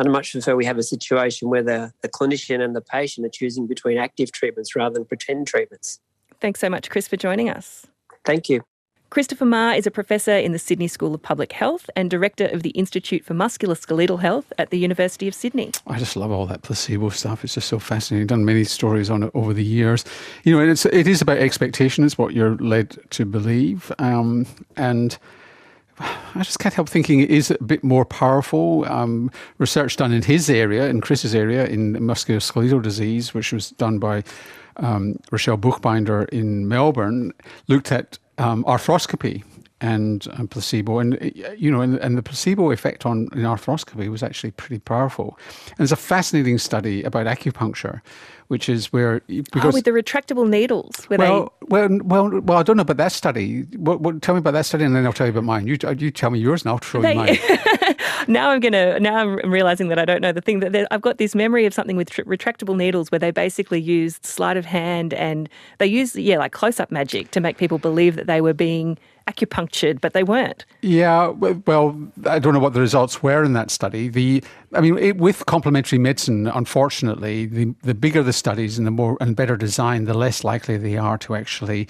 I'd 0.00 0.08
much 0.08 0.32
prefer 0.32 0.56
we 0.56 0.64
have 0.64 0.78
a 0.78 0.82
situation 0.82 1.48
where 1.48 1.62
the, 1.62 1.92
the 2.02 2.08
clinician 2.08 2.60
and 2.62 2.74
the 2.74 2.80
patient 2.80 3.26
are 3.26 3.30
choosing 3.30 3.66
between 3.66 3.98
active 3.98 4.32
treatments 4.32 4.74
rather 4.74 4.94
than 4.94 5.04
pretend 5.04 5.46
treatments. 5.46 6.00
Thanks 6.40 6.60
so 6.60 6.70
much, 6.70 6.88
Chris, 6.88 7.06
for 7.06 7.16
joining 7.16 7.50
us. 7.50 7.86
Thank 8.24 8.48
you. 8.48 8.62
Christopher 9.10 9.44
Maher 9.44 9.74
is 9.74 9.88
a 9.88 9.90
professor 9.90 10.36
in 10.36 10.52
the 10.52 10.58
Sydney 10.58 10.86
School 10.86 11.16
of 11.16 11.20
Public 11.20 11.50
Health 11.50 11.90
and 11.96 12.08
director 12.08 12.46
of 12.46 12.62
the 12.62 12.70
Institute 12.70 13.24
for 13.24 13.34
Musculoskeletal 13.34 14.20
Health 14.20 14.52
at 14.56 14.70
the 14.70 14.78
University 14.78 15.26
of 15.26 15.34
Sydney. 15.34 15.72
I 15.88 15.98
just 15.98 16.14
love 16.14 16.30
all 16.30 16.46
that 16.46 16.62
placebo 16.62 17.08
stuff. 17.08 17.42
It's 17.42 17.54
just 17.54 17.66
so 17.66 17.80
fascinating. 17.80 18.22
I've 18.22 18.28
done 18.28 18.44
many 18.44 18.62
stories 18.62 19.10
on 19.10 19.24
it 19.24 19.32
over 19.34 19.52
the 19.52 19.64
years. 19.64 20.04
You 20.44 20.56
know, 20.56 20.70
it's, 20.70 20.86
it 20.86 21.08
is 21.08 21.20
about 21.20 21.38
expectation. 21.38 22.04
It's 22.04 22.16
what 22.16 22.34
you're 22.34 22.54
led 22.58 22.98
to 23.10 23.24
believe. 23.24 23.90
Um, 23.98 24.46
and 24.76 25.18
I 26.00 26.42
just 26.42 26.58
can't 26.58 26.74
help 26.74 26.88
thinking 26.88 27.20
it 27.20 27.30
is 27.30 27.50
a 27.50 27.62
bit 27.62 27.84
more 27.84 28.04
powerful. 28.04 28.84
Um, 28.86 29.30
research 29.58 29.96
done 29.96 30.12
in 30.12 30.22
his 30.22 30.48
area, 30.48 30.88
in 30.88 31.00
Chris's 31.00 31.34
area, 31.34 31.66
in 31.66 31.94
musculoskeletal 31.94 32.82
disease, 32.82 33.34
which 33.34 33.52
was 33.52 33.70
done 33.70 33.98
by 33.98 34.24
um, 34.76 35.18
Rochelle 35.30 35.58
Buchbinder 35.58 36.28
in 36.30 36.68
Melbourne, 36.68 37.32
looked 37.68 37.92
at 37.92 38.18
um, 38.38 38.64
arthroscopy 38.64 39.44
and, 39.80 40.26
and, 40.32 40.50
placebo, 40.50 40.98
and 40.98 41.18
you 41.56 41.70
know, 41.70 41.80
and, 41.80 41.98
and, 41.98 42.18
the 42.18 42.22
placebo 42.22 42.70
effect 42.70 43.06
on 43.06 43.28
in 43.32 43.40
arthroscopy 43.40 44.08
was 44.10 44.22
actually 44.22 44.50
pretty 44.50 44.78
powerful. 44.78 45.38
And 45.68 45.78
there's 45.78 45.92
a 45.92 45.96
fascinating 45.96 46.58
study 46.58 47.02
about 47.02 47.26
acupuncture, 47.26 48.00
which 48.48 48.68
is 48.68 48.92
where 48.92 49.22
oh, 49.30 49.42
because 49.52 49.74
oh, 49.74 49.78
with 49.78 49.84
the 49.84 49.92
retractable 49.92 50.48
needles. 50.48 51.08
well, 51.08 51.52
they... 51.60 51.66
well, 51.68 51.98
well, 52.02 52.40
well, 52.40 52.58
I 52.58 52.62
don't 52.62 52.76
know 52.76 52.82
about 52.82 52.98
that 52.98 53.12
study. 53.12 53.62
What, 53.76 54.00
what, 54.00 54.20
tell 54.22 54.34
me 54.34 54.40
about 54.40 54.52
that 54.52 54.66
study, 54.66 54.84
and 54.84 54.94
then 54.94 55.06
I'll 55.06 55.12
tell 55.12 55.26
you 55.26 55.32
about 55.32 55.44
mine. 55.44 55.66
You, 55.66 55.78
uh, 55.84 55.94
you 55.96 56.10
tell 56.10 56.30
me 56.30 56.38
yours, 56.38 56.62
and 56.62 56.70
I'll 56.70 56.78
throw 56.78 57.00
they... 57.00 57.12
you 57.12 57.16
mine. 57.16 57.38
now 58.28 58.50
I'm 58.50 58.60
gonna. 58.60 59.00
Now 59.00 59.16
I'm 59.16 59.50
realizing 59.50 59.88
that 59.88 59.98
I 59.98 60.04
don't 60.04 60.20
know 60.20 60.32
the 60.32 60.40
thing 60.40 60.60
that 60.60 60.88
I've 60.90 61.02
got 61.02 61.18
this 61.18 61.34
memory 61.34 61.66
of 61.66 61.74
something 61.74 61.96
with 61.96 62.10
tr- 62.10 62.22
retractable 62.22 62.76
needles 62.76 63.10
where 63.10 63.18
they 63.18 63.30
basically 63.30 63.80
used 63.80 64.24
sleight 64.24 64.56
of 64.56 64.64
hand 64.64 65.14
and 65.14 65.48
they 65.78 65.86
used 65.86 66.16
yeah 66.16 66.38
like 66.38 66.52
close 66.52 66.80
up 66.80 66.90
magic 66.90 67.30
to 67.32 67.40
make 67.40 67.58
people 67.58 67.78
believe 67.78 68.16
that 68.16 68.26
they 68.26 68.40
were 68.40 68.54
being 68.54 68.98
acupunctured, 69.30 70.00
but 70.00 70.12
they 70.12 70.22
weren't. 70.22 70.64
Yeah, 70.82 71.28
well, 71.28 71.96
I 72.26 72.38
don't 72.38 72.52
know 72.52 72.60
what 72.60 72.72
the 72.72 72.80
results 72.80 73.22
were 73.22 73.44
in 73.44 73.52
that 73.52 73.70
study. 73.70 74.08
The, 74.08 74.42
I 74.74 74.80
mean, 74.80 74.98
it, 74.98 75.16
with 75.18 75.46
complementary 75.46 75.98
medicine, 75.98 76.48
unfortunately, 76.48 77.46
the 77.46 77.74
the 77.82 77.94
bigger 77.94 78.22
the 78.22 78.32
studies 78.32 78.78
and 78.78 78.86
the 78.86 78.90
more 78.90 79.16
and 79.20 79.36
better 79.36 79.56
designed, 79.56 80.06
the 80.06 80.14
less 80.14 80.44
likely 80.44 80.76
they 80.76 80.96
are 80.96 81.18
to 81.18 81.34
actually 81.34 81.88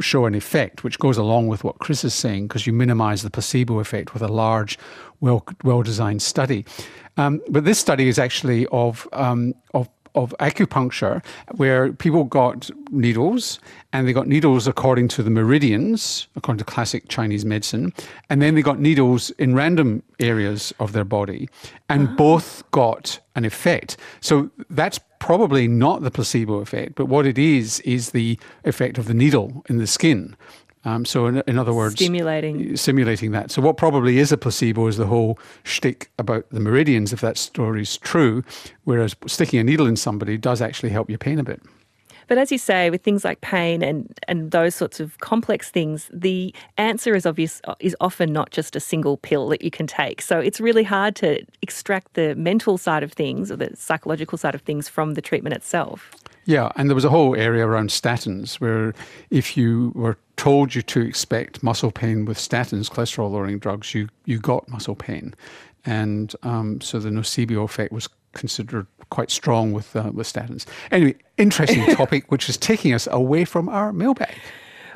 show 0.00 0.26
an 0.26 0.34
effect, 0.34 0.84
which 0.84 0.98
goes 0.98 1.16
along 1.16 1.48
with 1.48 1.64
what 1.64 1.78
Chris 1.78 2.04
is 2.04 2.14
saying, 2.14 2.48
because 2.48 2.66
you 2.66 2.72
minimise 2.72 3.22
the 3.22 3.30
placebo 3.30 3.78
effect 3.80 4.12
with 4.12 4.22
a 4.22 4.28
large, 4.28 4.78
well 5.20 5.44
well 5.64 5.82
designed 5.82 6.22
study. 6.22 6.64
Um, 7.16 7.40
but 7.48 7.64
this 7.64 7.78
study 7.78 8.08
is 8.08 8.18
actually 8.18 8.66
of 8.66 9.08
um, 9.12 9.54
of 9.72 9.88
of 10.16 10.34
acupuncture 10.40 11.24
where 11.56 11.92
people 11.92 12.24
got 12.24 12.70
needles 12.90 13.60
and 13.92 14.08
they 14.08 14.12
got 14.12 14.26
needles 14.26 14.66
according 14.66 15.08
to 15.08 15.22
the 15.22 15.30
meridians, 15.30 16.26
according 16.36 16.58
to 16.58 16.64
classic 16.64 17.08
Chinese 17.08 17.44
medicine, 17.44 17.92
and 18.30 18.42
then 18.42 18.54
they 18.54 18.62
got 18.62 18.80
needles 18.80 19.30
in 19.32 19.54
random 19.54 20.02
areas 20.18 20.72
of 20.80 20.92
their 20.92 21.04
body, 21.04 21.48
and 21.88 22.08
oh. 22.08 22.12
both 22.16 22.68
got 22.70 23.20
an 23.36 23.44
effect. 23.44 23.96
So 24.20 24.50
that's 24.70 24.98
probably 25.18 25.68
not 25.68 26.02
the 26.02 26.10
placebo 26.10 26.60
effect, 26.60 26.94
but 26.94 27.06
what 27.06 27.26
it 27.26 27.38
is 27.38 27.80
is 27.80 28.10
the 28.10 28.38
effect 28.64 28.98
of 28.98 29.06
the 29.06 29.14
needle 29.14 29.64
in 29.68 29.78
the 29.78 29.86
skin. 29.86 30.36
Um, 30.84 31.04
so, 31.04 31.26
in, 31.26 31.42
in, 31.48 31.58
other 31.58 31.74
words, 31.74 31.96
stimulating 31.96 32.76
simulating 32.76 33.32
that. 33.32 33.50
So, 33.50 33.60
what 33.60 33.76
probably 33.76 34.18
is 34.18 34.30
a 34.30 34.36
placebo 34.36 34.86
is 34.86 34.96
the 34.96 35.06
whole 35.06 35.36
shtick 35.64 36.12
about 36.16 36.48
the 36.50 36.60
meridians, 36.60 37.12
if 37.12 37.20
that 37.22 37.36
story 37.36 37.82
is 37.82 37.98
true. 37.98 38.44
Whereas 38.84 39.16
sticking 39.26 39.58
a 39.58 39.64
needle 39.64 39.88
in 39.88 39.96
somebody 39.96 40.38
does 40.38 40.62
actually 40.62 40.90
help 40.90 41.10
your 41.10 41.18
pain 41.18 41.40
a 41.40 41.42
bit. 41.42 41.60
But 42.26 42.38
as 42.38 42.50
you 42.50 42.58
say, 42.58 42.90
with 42.90 43.02
things 43.02 43.24
like 43.24 43.40
pain 43.40 43.82
and, 43.82 44.18
and 44.26 44.50
those 44.50 44.74
sorts 44.74 45.00
of 45.00 45.18
complex 45.18 45.70
things, 45.70 46.10
the 46.12 46.54
answer 46.76 47.14
is 47.14 47.26
obvious 47.26 47.60
is 47.80 47.96
often 48.00 48.32
not 48.32 48.50
just 48.50 48.76
a 48.76 48.80
single 48.80 49.16
pill 49.16 49.48
that 49.48 49.62
you 49.62 49.70
can 49.70 49.86
take. 49.86 50.20
So 50.20 50.38
it's 50.38 50.60
really 50.60 50.84
hard 50.84 51.14
to 51.16 51.44
extract 51.62 52.14
the 52.14 52.34
mental 52.34 52.78
side 52.78 53.02
of 53.02 53.12
things 53.12 53.50
or 53.50 53.56
the 53.56 53.70
psychological 53.76 54.38
side 54.38 54.54
of 54.54 54.62
things 54.62 54.88
from 54.88 55.14
the 55.14 55.22
treatment 55.22 55.54
itself. 55.54 56.12
Yeah, 56.46 56.70
and 56.76 56.88
there 56.88 56.94
was 56.94 57.04
a 57.04 57.10
whole 57.10 57.34
area 57.34 57.66
around 57.66 57.90
statins 57.90 58.56
where 58.56 58.94
if 59.30 59.56
you 59.56 59.92
were 59.96 60.16
told 60.36 60.74
you 60.76 60.82
to 60.82 61.00
expect 61.00 61.62
muscle 61.62 61.90
pain 61.90 62.24
with 62.24 62.38
statins, 62.38 62.88
cholesterol 62.88 63.30
lowering 63.32 63.58
drugs, 63.58 63.94
you, 63.94 64.08
you 64.26 64.38
got 64.38 64.68
muscle 64.68 64.94
pain. 64.94 65.34
And 65.84 66.34
um, 66.42 66.80
so 66.80 66.98
the 67.00 67.10
nocebo 67.10 67.64
effect 67.64 67.92
was 67.92 68.08
considered 68.36 68.86
quite 69.10 69.30
strong 69.30 69.72
with, 69.72 69.94
uh, 69.96 70.10
with 70.12 70.26
statins. 70.26 70.66
Anyway, 70.90 71.14
interesting 71.38 71.86
topic, 71.94 72.30
which 72.30 72.48
is 72.48 72.56
taking 72.56 72.92
us 72.92 73.08
away 73.10 73.44
from 73.44 73.68
our 73.68 73.92
mailbag. 73.92 74.34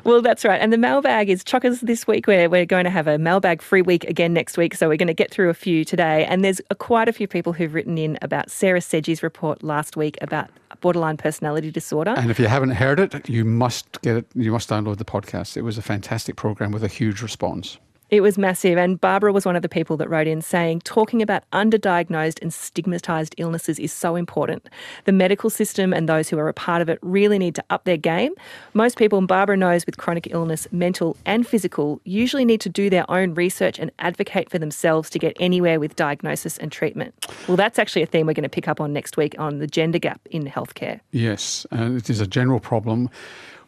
Well, 0.03 0.21
that's 0.21 0.43
right. 0.43 0.59
And 0.59 0.73
the 0.73 0.77
mailbag 0.77 1.29
is 1.29 1.43
chockers 1.43 1.79
this 1.81 2.07
week. 2.07 2.25
We're, 2.25 2.49
we're 2.49 2.65
going 2.65 2.85
to 2.85 2.89
have 2.89 3.07
a 3.07 3.17
mailbag 3.19 3.61
free 3.61 3.83
week 3.83 4.03
again 4.05 4.33
next 4.33 4.57
week. 4.57 4.73
So 4.73 4.87
we're 4.87 4.97
going 4.97 5.07
to 5.07 5.13
get 5.13 5.29
through 5.29 5.49
a 5.49 5.53
few 5.53 5.85
today. 5.85 6.25
And 6.25 6.43
there's 6.43 6.59
a, 6.71 6.75
quite 6.75 7.07
a 7.07 7.13
few 7.13 7.27
people 7.27 7.53
who've 7.53 7.73
written 7.73 7.97
in 7.97 8.17
about 8.21 8.49
Sarah 8.49 8.79
Sedghi's 8.79 9.21
report 9.21 9.61
last 9.61 9.95
week 9.95 10.17
about 10.21 10.49
borderline 10.81 11.17
personality 11.17 11.69
disorder. 11.69 12.15
And 12.17 12.31
if 12.31 12.39
you 12.39 12.47
haven't 12.47 12.71
heard 12.71 12.99
it, 12.99 13.29
you 13.29 13.45
must 13.45 14.01
get 14.01 14.17
it. 14.17 14.25
You 14.33 14.51
must 14.51 14.69
download 14.69 14.97
the 14.97 15.05
podcast. 15.05 15.55
It 15.55 15.61
was 15.61 15.77
a 15.77 15.83
fantastic 15.83 16.35
program 16.35 16.71
with 16.71 16.83
a 16.83 16.87
huge 16.87 17.21
response. 17.21 17.77
It 18.11 18.19
was 18.19 18.37
massive. 18.37 18.77
And 18.77 18.99
Barbara 18.99 19.31
was 19.31 19.45
one 19.45 19.55
of 19.55 19.61
the 19.61 19.69
people 19.69 19.95
that 19.95 20.09
wrote 20.09 20.27
in 20.27 20.41
saying 20.41 20.81
talking 20.81 21.21
about 21.21 21.49
underdiagnosed 21.51 22.41
and 22.41 22.51
stigmatised 22.51 23.33
illnesses 23.37 23.79
is 23.79 23.93
so 23.93 24.17
important. 24.17 24.67
The 25.05 25.13
medical 25.13 25.49
system 25.49 25.93
and 25.93 26.09
those 26.09 26.27
who 26.27 26.37
are 26.37 26.49
a 26.49 26.53
part 26.53 26.81
of 26.81 26.89
it 26.89 26.99
really 27.01 27.39
need 27.39 27.55
to 27.55 27.63
up 27.69 27.85
their 27.85 27.95
game. 27.95 28.33
Most 28.73 28.97
people, 28.97 29.17
and 29.17 29.29
Barbara 29.29 29.55
knows 29.55 29.85
with 29.85 29.95
chronic 29.95 30.27
illness, 30.29 30.67
mental 30.73 31.15
and 31.25 31.47
physical, 31.47 32.01
usually 32.03 32.43
need 32.43 32.59
to 32.61 32.69
do 32.69 32.89
their 32.89 33.09
own 33.09 33.33
research 33.33 33.79
and 33.79 33.89
advocate 33.99 34.49
for 34.49 34.59
themselves 34.59 35.09
to 35.11 35.17
get 35.17 35.37
anywhere 35.39 35.79
with 35.79 35.95
diagnosis 35.95 36.57
and 36.57 36.69
treatment. 36.69 37.15
Well, 37.47 37.55
that's 37.55 37.79
actually 37.79 38.01
a 38.01 38.07
theme 38.07 38.27
we're 38.27 38.33
going 38.33 38.43
to 38.43 38.49
pick 38.49 38.67
up 38.67 38.81
on 38.81 38.91
next 38.91 39.15
week 39.15 39.35
on 39.39 39.59
the 39.59 39.67
gender 39.67 39.99
gap 39.99 40.19
in 40.31 40.43
healthcare. 40.47 40.99
Yes, 41.11 41.65
uh, 41.71 41.91
it 41.93 42.09
is 42.09 42.19
a 42.19 42.27
general 42.27 42.59
problem 42.59 43.09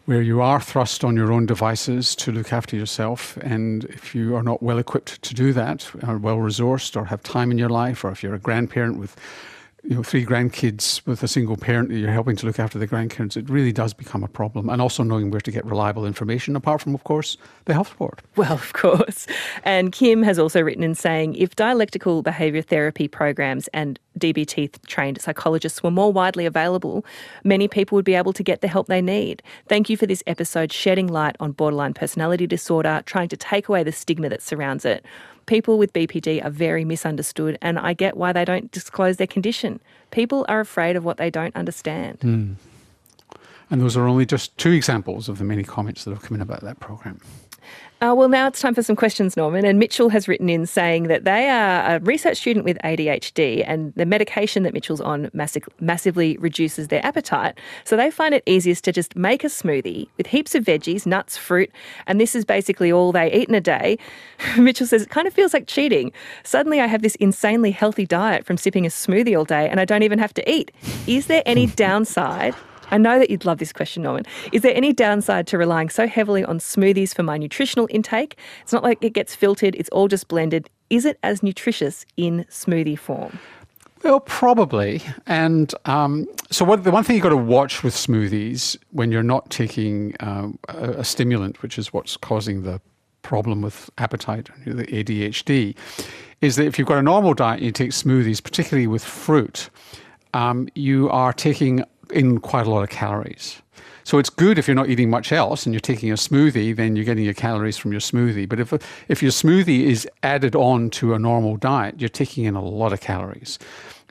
where 0.06 0.22
you 0.22 0.42
are 0.42 0.60
thrust 0.60 1.04
on 1.04 1.16
your 1.16 1.32
own 1.32 1.46
devices 1.46 2.16
to 2.16 2.32
look 2.32 2.52
after 2.52 2.76
yourself. 2.76 3.38
And 3.38 3.86
if 3.86 4.13
you 4.13 4.36
are 4.36 4.44
not 4.44 4.62
well 4.62 4.78
equipped 4.78 5.22
to 5.22 5.34
do 5.34 5.54
that, 5.54 5.89
are 6.04 6.18
well 6.18 6.38
resourced, 6.38 6.96
or 6.98 7.06
have 7.06 7.24
time 7.24 7.52
in 7.52 7.58
your 7.58 7.70
life, 7.70 8.04
or 8.04 8.12
if 8.12 8.22
you're 8.22 8.36
a 8.36 8.39
grandparent 8.39 8.98
with 8.98 9.16
you 9.84 9.96
know, 9.96 10.04
three 10.04 10.26
grandkids 10.26 11.06
with 11.06 11.22
a 11.24 11.28
single 11.28 11.58
parent 11.58 11.89
that 11.89 11.98
you're 11.98 12.12
helping 12.12 12.38
to 12.38 12.46
look 12.46 12.58
after 12.58 12.80
the 12.80 12.88
grandkids, 12.88 13.36
it 13.36 13.50
really 13.50 13.74
does 13.74 13.93
become 13.93 14.24
a 14.24 14.30
problem. 14.30 14.69
And 14.69 14.82
also 14.82 15.04
knowing 15.04 15.30
where 15.30 15.41
to 15.41 15.52
get 15.52 15.65
reliable 15.65 16.06
information, 16.06 16.56
apart 16.56 16.82
from, 16.82 16.96
of 16.96 17.04
course, 17.04 17.36
the 17.65 17.74
health 17.74 17.98
board. 17.98 18.22
Well, 18.38 18.54
of 18.54 18.72
course. 18.74 19.28
And 19.63 19.91
Kim 19.91 20.24
has 20.24 20.39
also 20.39 20.62
written 20.62 20.84
in 20.84 20.96
saying 20.96 21.36
if 21.36 21.56
dialectical 21.56 22.22
behaviour 22.22 22.62
therapy 22.62 23.10
programs 23.10 23.67
and 23.69 24.00
DBT 24.19 24.72
trained 24.88 25.19
psychologists 25.22 25.84
were 25.84 25.91
more 25.91 26.13
widely 26.13 26.46
available, 26.46 27.06
many 27.43 27.67
people 27.67 27.98
would 27.98 28.06
be 28.06 28.15
able 28.15 28.34
to 28.34 28.43
get 28.43 28.62
the 28.62 28.67
help 28.69 28.88
they 28.88 29.02
need. 29.02 29.43
Thank 29.67 29.89
you 29.89 29.98
for 29.98 30.06
this 30.06 30.24
episode 30.28 30.72
shedding 30.72 31.08
light 31.08 31.36
on 31.41 31.52
borderline 31.52 31.93
personality 31.93 32.48
disorder, 32.48 33.04
trying 33.06 33.28
to 33.30 33.38
take 33.38 33.67
away 33.67 33.84
the 33.84 33.91
stigma 33.91 34.30
that 34.30 34.41
surrounds 34.41 34.86
it 34.86 35.06
people 35.46 35.78
with 35.78 35.94
BPD 35.94 36.44
are 36.44 36.50
very 36.50 36.86
misunderstood, 36.86 37.58
and 37.62 37.80
I 37.80 37.94
get 37.94 38.18
why 38.18 38.34
they 38.34 38.46
don't 38.46 38.72
disclose 38.72 39.18
their 39.18 39.28
condition. 39.28 39.80
People 40.12 40.46
are 40.48 40.60
afraid 40.60 40.96
of 40.96 41.04
what 41.04 41.18
they 41.18 41.30
don't 41.30 41.56
understand. 41.56 42.20
Mm. 42.20 42.56
And 43.70 43.82
those 43.82 43.98
are 43.98 44.08
only 44.08 44.26
just 44.26 44.56
two 44.58 44.72
examples 44.72 45.30
of 45.30 45.40
the 45.40 45.44
many 45.44 45.64
comments 45.64 46.04
that 46.04 46.12
have 46.12 46.22
come 46.22 46.36
in 46.36 46.42
about 46.42 46.62
that 46.62 46.80
program. 46.80 47.20
Uh, 48.04 48.13
well, 48.13 48.28
now 48.28 48.47
it's 48.47 48.60
time 48.60 48.73
for 48.73 48.84
some 48.84 48.97
questions, 48.97 49.38
Norman. 49.38 49.63
And 49.63 49.80
Mitchell 49.80 50.10
has 50.10 50.28
written 50.28 50.49
in 50.49 50.65
saying 50.65 51.04
that 51.04 51.23
they 51.23 51.47
are 51.47 51.95
a 51.95 51.99
research 52.02 52.38
student 52.38 52.65
with 52.65 52.78
ADHD 52.84 53.63
and 53.65 53.93
the 53.95 54.06
medication 54.06 54.63
that 54.63 54.73
Mitchell's 54.73 54.99
on 54.99 55.30
massive, 55.32 55.63
massively 55.80 56.36
reduces 56.38 56.89
their 56.89 57.06
appetite. 57.06 57.58
So 57.86 57.95
they 57.95 58.12
find 58.12 58.34
it 58.34 58.43
easiest 58.45 58.84
to 58.86 58.91
just 58.91 59.15
make 59.15 59.45
a 59.45 59.47
smoothie 59.47 60.10
with 60.17 60.28
heaps 60.28 60.54
of 60.54 60.65
veggies, 60.65 61.06
nuts, 61.06 61.38
fruit, 61.38 61.71
and 62.06 62.19
this 62.19 62.36
is 62.36 62.43
basically 62.43 62.91
all 62.91 63.13
they 63.13 63.32
eat 63.32 63.47
in 63.47 63.56
a 63.56 63.62
day. 63.62 63.97
Mitchell 64.58 64.88
says 64.88 65.04
it 65.04 65.10
kind 65.10 65.28
of 65.28 65.34
feels 65.34 65.54
like 65.54 65.67
cheating. 65.67 66.12
Suddenly 66.43 66.82
I 66.82 66.88
have 66.88 67.04
this 67.04 67.15
insanely 67.15 67.71
healthy 67.71 68.06
diet 68.06 68.45
from 68.45 68.58
sipping 68.58 68.86
a 68.86 68.89
smoothie 68.89 69.38
all 69.38 69.45
day 69.45 69.69
and 69.69 69.80
I 69.80 69.86
don't 69.86 70.04
even 70.04 70.19
have 70.19 70.34
to 70.34 70.52
eat. 70.52 70.71
Is 71.08 71.28
there 71.28 71.43
any 71.45 71.67
downside 71.84 72.54
I 72.94 72.98
know 73.00 73.18
that 73.18 73.32
you'd 73.32 73.44
love 73.44 73.58
this 73.58 73.74
question, 73.74 74.04
Norman. 74.04 74.24
Is 74.52 74.62
there 74.62 74.76
any 74.76 74.94
downside 74.94 75.48
to 75.48 75.58
relying 75.58 75.90
so 75.90 76.08
heavily 76.08 76.46
on 76.46 76.60
smoothies 76.60 77.16
for 77.16 77.24
my 77.24 77.40
nutritional 77.40 77.88
intake? 77.90 78.38
It's 78.62 78.72
not 78.72 78.84
like 78.84 79.04
it 79.04 79.14
gets 79.14 79.34
filtered, 79.34 79.74
it's 79.76 79.90
all 79.90 80.08
just 80.08 80.28
blended. 80.28 80.70
Is 80.92 81.04
it 81.04 81.18
as 81.24 81.42
nutritious 81.42 82.06
in 82.18 82.46
smoothie 82.52 83.00
form? 83.00 83.40
Well, 84.04 84.20
probably. 84.20 85.02
And 85.26 85.74
um, 85.86 86.28
so, 86.52 86.66
what, 86.66 86.84
the 86.84 86.92
one 86.92 87.04
thing 87.04 87.16
you've 87.16 87.24
got 87.24 87.30
to 87.30 87.38
watch 87.38 87.82
with 87.82 87.96
smoothies 87.96 88.78
when 88.92 89.12
you're 89.12 89.24
not 89.24 89.50
taking 89.50 90.16
um, 90.20 90.60
a, 90.70 90.92
a, 90.92 91.04
stimulant, 91.04 91.64
which 91.64 91.80
is 91.80 91.94
what's 91.94 92.16
causing 92.16 92.62
the 92.62 92.80
problem 93.24 93.64
with 93.64 93.90
appetite, 93.98 94.52
the 94.68 94.86
ADHD, 94.86 95.76
is 96.42 96.58
that 96.58 96.68
if 96.68 96.78
you've 96.78 96.88
got 96.88 97.00
a 97.00 97.04
normal 97.04 97.34
diet 97.34 97.58
and 97.58 97.66
you 97.66 97.72
take 97.72 97.90
smoothies, 97.90 98.44
particularly 98.44 98.86
with 98.86 99.04
fruit, 99.04 99.72
um, 100.36 100.68
you 100.76 101.10
are 101.10 101.34
taking 101.34 101.84
in 102.13 102.39
quite 102.39 102.67
a 102.67 102.69
lot 102.69 102.84
of 102.84 102.89
calories. 102.89 103.62
So 104.06 104.17
it's 104.19 104.30
good 104.30 104.58
if 104.58 104.67
you're 104.67 104.76
not 104.76 104.89
eating 104.89 105.10
much 105.10 105.32
else 105.32 105.65
and 105.65 105.73
you're 105.73 105.80
taking 105.80 106.12
a 106.12 106.15
smoothie, 106.15 106.76
then 106.76 106.95
you're 106.95 107.06
getting 107.06 107.23
your 107.23 107.34
calories 107.34 107.78
from 107.78 107.91
your 107.91 108.02
smoothie. 108.02 108.47
But 108.47 108.60
if, 108.60 108.73
if 109.08 109.23
your 109.23 109.32
smoothie 109.32 109.86
is 109.86 110.08
added 110.23 110.56
on 110.56 110.89
to 110.91 111.13
a 111.13 111.19
normal 111.19 111.56
diet, 111.56 111.99
you're 111.99 112.10
taking 112.10 112.43
in 112.43 112.56
a 112.56 112.63
lot 112.63 112.91
of 112.91 112.99
calories 112.99 113.60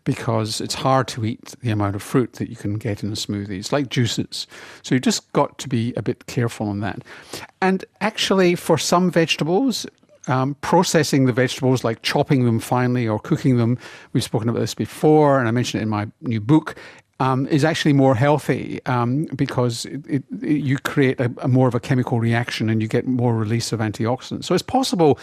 because 0.05 0.61
it's 0.61 0.75
hard 0.75 1.07
to 1.09 1.25
eat 1.25 1.55
the 1.61 1.71
amount 1.71 1.95
of 1.95 2.03
fruit 2.03 2.33
that 2.35 2.49
you 2.49 2.57
can 2.57 2.75
get 2.75 3.05
in 3.05 3.13
a 3.13 3.15
smoothie. 3.15 3.59
It's 3.59 3.73
like 3.73 3.89
juices. 3.89 4.47
So 4.83 4.95
you've 4.95 5.03
just 5.03 5.31
got 5.33 5.59
to 5.59 5.69
be 5.69 5.93
a 5.97 6.03
bit 6.03 6.27
careful 6.27 6.69
on 6.69 6.81
that. 6.81 7.03
And 7.61 7.85
actually, 8.01 8.55
for 8.57 8.79
some 8.79 9.11
vegetables, 9.11 9.87
um, 10.29 10.55
processing 10.61 11.27
the 11.27 11.33
vegetables, 11.33 11.85
like 11.85 12.03
chopping 12.03 12.45
them 12.45 12.61
finely 12.61 13.07
or 13.07 13.19
cooking 13.19 13.59
them, 13.59 13.79
we've 14.13 14.25
spoken 14.25 14.49
about 14.49 14.61
this 14.61 14.75
before, 14.75 15.39
and 15.39 15.49
I 15.49 15.51
mentioned 15.51 15.81
it 15.81 15.85
in 15.85 15.89
my 15.89 16.09
new 16.21 16.41
book, 16.41 16.77
um, 17.23 17.47
is 17.47 17.65
actually 17.65 17.93
more 17.93 18.17
healthy 18.17 18.81
um, 18.87 19.27
because 19.37 19.85
it, 19.85 20.05
it, 20.09 20.25
it, 20.43 20.57
you 20.57 20.77
create 20.79 21.21
a, 21.21 21.33
a, 21.39 21.47
more 21.47 21.69
of 21.69 21.75
a 21.75 21.79
chemical 21.79 22.19
reaction 22.19 22.69
and 22.69 22.83
you 22.83 22.89
get 22.89 23.07
more 23.07 23.37
release 23.37 23.71
of 23.71 23.79
antioxidants. 23.79 24.45
So 24.45 24.55
it's 24.55 24.63
possible 24.63 25.21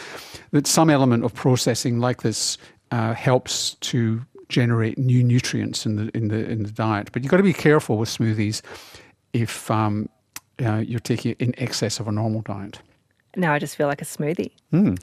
that 0.52 0.66
some 0.66 0.90
element 0.90 1.26
of 1.26 1.34
processing 1.34 2.00
like 2.00 2.22
this 2.22 2.58
uh, 2.92 3.14
helps 3.14 3.74
to 3.92 4.22
generate 4.48 4.98
new 4.98 5.22
nutrients 5.22 5.86
in 5.86 5.98
the 5.98 6.10
in 6.16 6.30
the 6.30 6.50
in 6.50 6.64
the 6.64 6.72
diet. 6.72 7.10
But 7.12 7.22
you've 7.22 7.32
got 7.32 7.38
to 7.38 7.44
be 7.44 7.54
careful 7.54 7.98
with 7.98 8.08
smoothies 8.08 8.62
if 9.34 9.70
um, 9.70 10.08
uh, 10.64 10.78
you're 10.78 11.02
taking 11.02 11.32
it 11.32 11.42
in 11.42 11.54
excess 11.58 12.00
of 12.00 12.08
a 12.08 12.14
normal 12.14 12.42
diet. 12.44 12.80
Now 13.36 13.54
I 13.54 13.60
just 13.60 13.76
feel 13.76 13.88
like 13.88 14.02
a 14.02 14.06
smoothie. 14.06 14.52
Mm. 14.72 14.98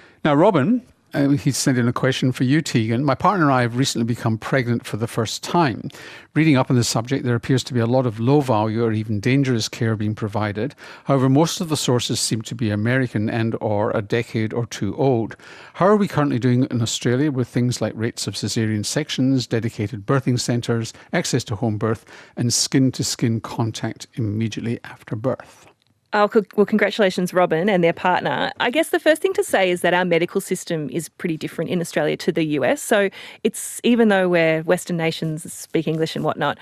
now, 0.24 0.34
Robin, 0.34 0.80
uh, 1.14 1.28
he 1.30 1.50
sent 1.50 1.78
in 1.78 1.88
a 1.88 1.92
question 1.92 2.32
for 2.32 2.44
you, 2.44 2.60
Tegan. 2.60 3.04
My 3.04 3.14
partner 3.14 3.46
and 3.46 3.54
I 3.54 3.62
have 3.62 3.76
recently 3.76 4.04
become 4.04 4.38
pregnant 4.38 4.84
for 4.84 4.96
the 4.96 5.06
first 5.06 5.42
time. 5.42 5.90
Reading 6.34 6.56
up 6.56 6.70
on 6.70 6.76
the 6.76 6.84
subject, 6.84 7.24
there 7.24 7.34
appears 7.34 7.64
to 7.64 7.74
be 7.74 7.80
a 7.80 7.86
lot 7.86 8.06
of 8.06 8.20
low 8.20 8.40
value 8.40 8.84
or 8.84 8.92
even 8.92 9.20
dangerous 9.20 9.68
care 9.68 9.96
being 9.96 10.14
provided. 10.14 10.74
However, 11.04 11.28
most 11.28 11.60
of 11.60 11.68
the 11.68 11.76
sources 11.76 12.20
seem 12.20 12.42
to 12.42 12.54
be 12.54 12.70
American 12.70 13.30
and 13.30 13.56
or 13.60 13.90
a 13.92 14.02
decade 14.02 14.52
or 14.52 14.66
two 14.66 14.96
old. 14.96 15.36
How 15.74 15.86
are 15.86 15.96
we 15.96 16.08
currently 16.08 16.38
doing 16.38 16.66
in 16.70 16.82
Australia 16.82 17.30
with 17.30 17.48
things 17.48 17.80
like 17.80 17.92
rates 17.94 18.26
of 18.26 18.34
caesarean 18.34 18.84
sections, 18.84 19.46
dedicated 19.46 20.06
birthing 20.06 20.38
centres, 20.38 20.92
access 21.12 21.44
to 21.44 21.56
home 21.56 21.78
birth, 21.78 22.04
and 22.36 22.52
skin-to-skin 22.52 23.40
contact 23.40 24.06
immediately 24.14 24.80
after 24.84 25.16
birth? 25.16 25.67
Oh, 26.14 26.30
well, 26.56 26.64
congratulations, 26.64 27.34
Robin 27.34 27.68
and 27.68 27.84
their 27.84 27.92
partner. 27.92 28.50
I 28.60 28.70
guess 28.70 28.88
the 28.88 28.98
first 28.98 29.20
thing 29.20 29.34
to 29.34 29.44
say 29.44 29.70
is 29.70 29.82
that 29.82 29.92
our 29.92 30.06
medical 30.06 30.40
system 30.40 30.88
is 30.88 31.10
pretty 31.10 31.36
different 31.36 31.70
in 31.70 31.82
Australia 31.82 32.16
to 32.16 32.32
the 32.32 32.44
US. 32.58 32.80
So 32.80 33.10
it's 33.44 33.78
even 33.84 34.08
though 34.08 34.26
we're 34.26 34.62
Western 34.62 34.96
nations, 34.96 35.52
speak 35.52 35.86
English 35.86 36.16
and 36.16 36.24
whatnot, 36.24 36.56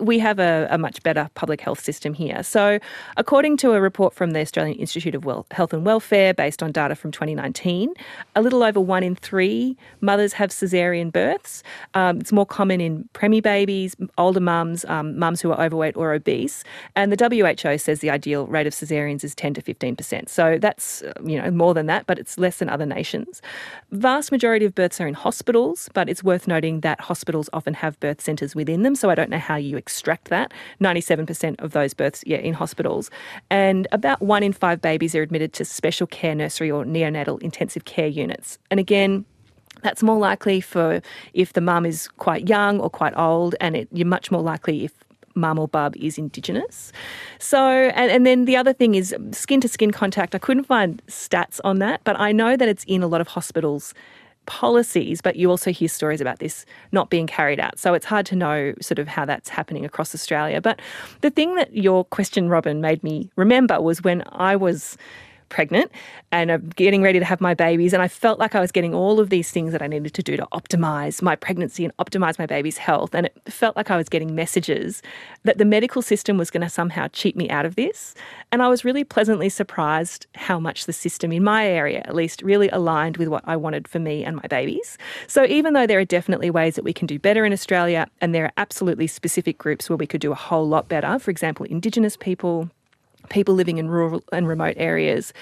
we 0.00 0.18
have 0.18 0.38
a, 0.38 0.66
a, 0.70 0.78
much 0.78 1.02
better 1.02 1.28
public 1.34 1.60
health 1.60 1.80
system 1.80 2.14
here. 2.14 2.42
So, 2.42 2.78
according 3.16 3.56
to 3.58 3.72
a 3.72 3.80
report 3.80 4.14
from 4.14 4.30
the 4.30 4.40
Australian 4.40 4.78
Institute 4.78 5.14
of 5.14 5.24
Health 5.50 5.72
and 5.72 5.84
Welfare, 5.84 6.32
based 6.32 6.62
on 6.62 6.72
data 6.72 6.94
from 6.94 7.12
2019, 7.12 7.92
a 8.34 8.42
little 8.42 8.62
over 8.62 8.80
one 8.80 9.02
in 9.02 9.14
three 9.14 9.76
mothers 10.00 10.32
have 10.34 10.50
caesarean 10.50 11.10
births. 11.10 11.62
Um, 11.94 12.20
it's 12.20 12.32
more 12.32 12.46
common 12.46 12.80
in 12.80 13.08
preemie 13.12 13.42
babies, 13.42 13.94
older 14.16 14.40
mums, 14.40 14.84
um, 14.86 15.18
mums 15.18 15.40
who 15.40 15.50
are 15.50 15.60
overweight 15.60 15.96
or 15.96 16.12
obese, 16.12 16.64
and 16.94 17.12
the 17.12 17.16
WHO 17.16 17.78
says 17.78 18.00
the 18.00 18.10
ideal 18.10 18.46
rate 18.46 18.66
of 18.66 18.78
caesareans 18.78 19.24
is 19.24 19.34
10 19.34 19.54
to 19.54 19.60
15 19.60 19.96
percent. 19.96 20.28
So 20.28 20.58
that's 20.58 21.02
you 21.24 21.40
know 21.40 21.50
more 21.50 21.74
than 21.74 21.86
that, 21.86 22.06
but 22.06 22.18
it's 22.18 22.38
less 22.38 22.58
than 22.58 22.68
other 22.68 22.86
nations. 22.86 23.42
Vast 23.92 24.32
majority 24.32 24.64
of 24.64 24.74
births 24.74 25.00
are 25.00 25.06
in 25.06 25.14
hospitals, 25.14 25.88
but 25.92 26.08
it's 26.08 26.22
worth 26.22 26.48
noting 26.48 26.80
that 26.80 27.00
hospitals 27.00 27.50
often 27.52 27.74
have 27.74 27.98
birth 28.00 28.20
centres 28.20 28.54
within 28.54 28.82
them. 28.82 28.94
So 28.94 29.10
I 29.10 29.14
don't 29.14 29.30
know 29.30 29.38
how 29.38 29.56
you 29.56 29.65
extract 29.74 30.28
that. 30.28 30.52
97% 30.82 31.58
of 31.60 31.72
those 31.72 31.94
births, 31.94 32.22
yeah, 32.26 32.36
in 32.36 32.52
hospitals. 32.52 33.10
And 33.48 33.88
about 33.90 34.20
one 34.20 34.42
in 34.42 34.52
five 34.52 34.82
babies 34.82 35.14
are 35.14 35.22
admitted 35.22 35.54
to 35.54 35.64
special 35.64 36.06
care 36.06 36.34
nursery 36.34 36.70
or 36.70 36.84
neonatal 36.84 37.40
intensive 37.40 37.86
care 37.86 38.06
units. 38.06 38.58
And 38.70 38.78
again, 38.78 39.24
that's 39.82 40.02
more 40.02 40.18
likely 40.18 40.60
for 40.60 41.00
if 41.32 41.54
the 41.54 41.60
mum 41.60 41.86
is 41.86 42.08
quite 42.18 42.48
young 42.48 42.80
or 42.80 42.90
quite 42.90 43.16
old, 43.16 43.54
and 43.60 43.76
it, 43.76 43.88
you're 43.92 44.06
much 44.06 44.30
more 44.30 44.42
likely 44.42 44.84
if 44.84 44.92
mum 45.36 45.58
or 45.58 45.68
bub 45.68 45.94
is 45.96 46.18
Indigenous. 46.18 46.92
So, 47.38 47.60
and, 47.60 48.10
and 48.10 48.26
then 48.26 48.46
the 48.46 48.56
other 48.56 48.72
thing 48.72 48.94
is 48.94 49.14
skin 49.32 49.60
to 49.60 49.68
skin 49.68 49.90
contact. 49.90 50.34
I 50.34 50.38
couldn't 50.38 50.64
find 50.64 51.02
stats 51.06 51.60
on 51.62 51.78
that, 51.78 52.00
but 52.04 52.18
I 52.18 52.32
know 52.32 52.56
that 52.56 52.68
it's 52.68 52.84
in 52.84 53.02
a 53.02 53.06
lot 53.06 53.20
of 53.20 53.28
hospitals 53.28 53.94
policies, 54.46 55.20
but 55.20 55.36
you 55.36 55.50
also 55.50 55.70
hear 55.70 55.88
stories 55.88 56.20
about 56.20 56.38
this 56.38 56.64
not 56.92 57.10
being 57.10 57.26
carried 57.26 57.60
out. 57.60 57.78
So 57.78 57.94
it's 57.94 58.06
hard 58.06 58.26
to 58.26 58.36
know 58.36 58.74
sort 58.80 58.98
of 58.98 59.08
how 59.08 59.24
that's 59.24 59.48
happening 59.48 59.84
across 59.84 60.14
Australia. 60.14 60.60
But 60.60 60.80
the 61.20 61.30
thing 61.30 61.54
that 61.56 61.74
your 61.76 62.04
question, 62.04 62.48
Robin, 62.48 62.80
made 62.80 63.02
me 63.02 63.30
remember 63.36 63.80
was 63.80 64.02
when 64.02 64.22
I 64.28 64.56
was 64.56 64.96
pregnant 65.48 65.90
and 66.32 66.50
I'm 66.50 66.68
getting 66.70 67.02
ready 67.02 67.18
to 67.18 67.24
have 67.24 67.40
my 67.40 67.54
babies. 67.54 67.92
And 67.92 68.02
I 68.02 68.08
felt 68.08 68.38
like 68.38 68.54
I 68.54 68.60
was 68.60 68.72
getting 68.72 68.94
all 68.94 69.20
of 69.20 69.30
these 69.30 69.50
things 69.50 69.72
that 69.72 69.82
I 69.82 69.86
needed 69.86 70.14
to 70.14 70.22
do 70.22 70.36
to 70.36 70.46
optimize 70.52 71.22
my 71.22 71.36
pregnancy 71.36 71.84
and 71.84 71.96
optimize 71.96 72.38
my 72.38 72.46
baby's 72.46 72.78
health. 72.78 73.14
And 73.14 73.26
it 73.26 73.36
felt 73.46 73.76
like 73.76 73.90
I 73.90 73.96
was 73.96 74.08
getting 74.08 74.34
messages 74.34 75.02
that 75.44 75.58
the 75.58 75.64
medical 75.64 76.02
system 76.02 76.36
was 76.38 76.50
going 76.50 76.62
to 76.62 76.68
somehow 76.68 77.08
cheat 77.08 77.36
me 77.36 77.48
out 77.48 77.64
of 77.64 77.76
this. 77.76 78.14
And 78.52 78.62
I 78.62 78.68
was 78.68 78.84
really 78.84 79.04
pleasantly 79.04 79.48
surprised 79.48 80.26
how 80.34 80.58
much 80.58 80.86
the 80.86 80.92
system 80.92 81.32
in 81.32 81.44
my 81.44 81.66
area, 81.66 82.02
at 82.04 82.14
least, 82.14 82.42
really 82.42 82.68
aligned 82.70 83.16
with 83.16 83.28
what 83.28 83.44
I 83.46 83.56
wanted 83.56 83.88
for 83.88 83.98
me 83.98 84.24
and 84.24 84.36
my 84.36 84.46
babies. 84.48 84.98
So 85.26 85.44
even 85.44 85.74
though 85.74 85.86
there 85.86 85.98
are 85.98 86.04
definitely 86.04 86.50
ways 86.50 86.74
that 86.74 86.84
we 86.84 86.92
can 86.92 87.06
do 87.06 87.18
better 87.18 87.44
in 87.44 87.52
Australia, 87.52 88.08
and 88.20 88.34
there 88.34 88.44
are 88.44 88.52
absolutely 88.56 89.06
specific 89.06 89.58
groups 89.58 89.88
where 89.88 89.96
we 89.96 90.06
could 90.06 90.20
do 90.20 90.32
a 90.32 90.36
whole 90.36 90.68
lot 90.68 90.88
better, 90.88 91.18
for 91.18 91.30
example, 91.30 91.66
Indigenous 91.66 92.16
people, 92.16 92.70
people 93.28 93.54
living 93.54 93.78
in 93.78 93.88
rural 93.88 94.22
and 94.32 94.46
remote 94.46 94.76
areas, 94.78 95.32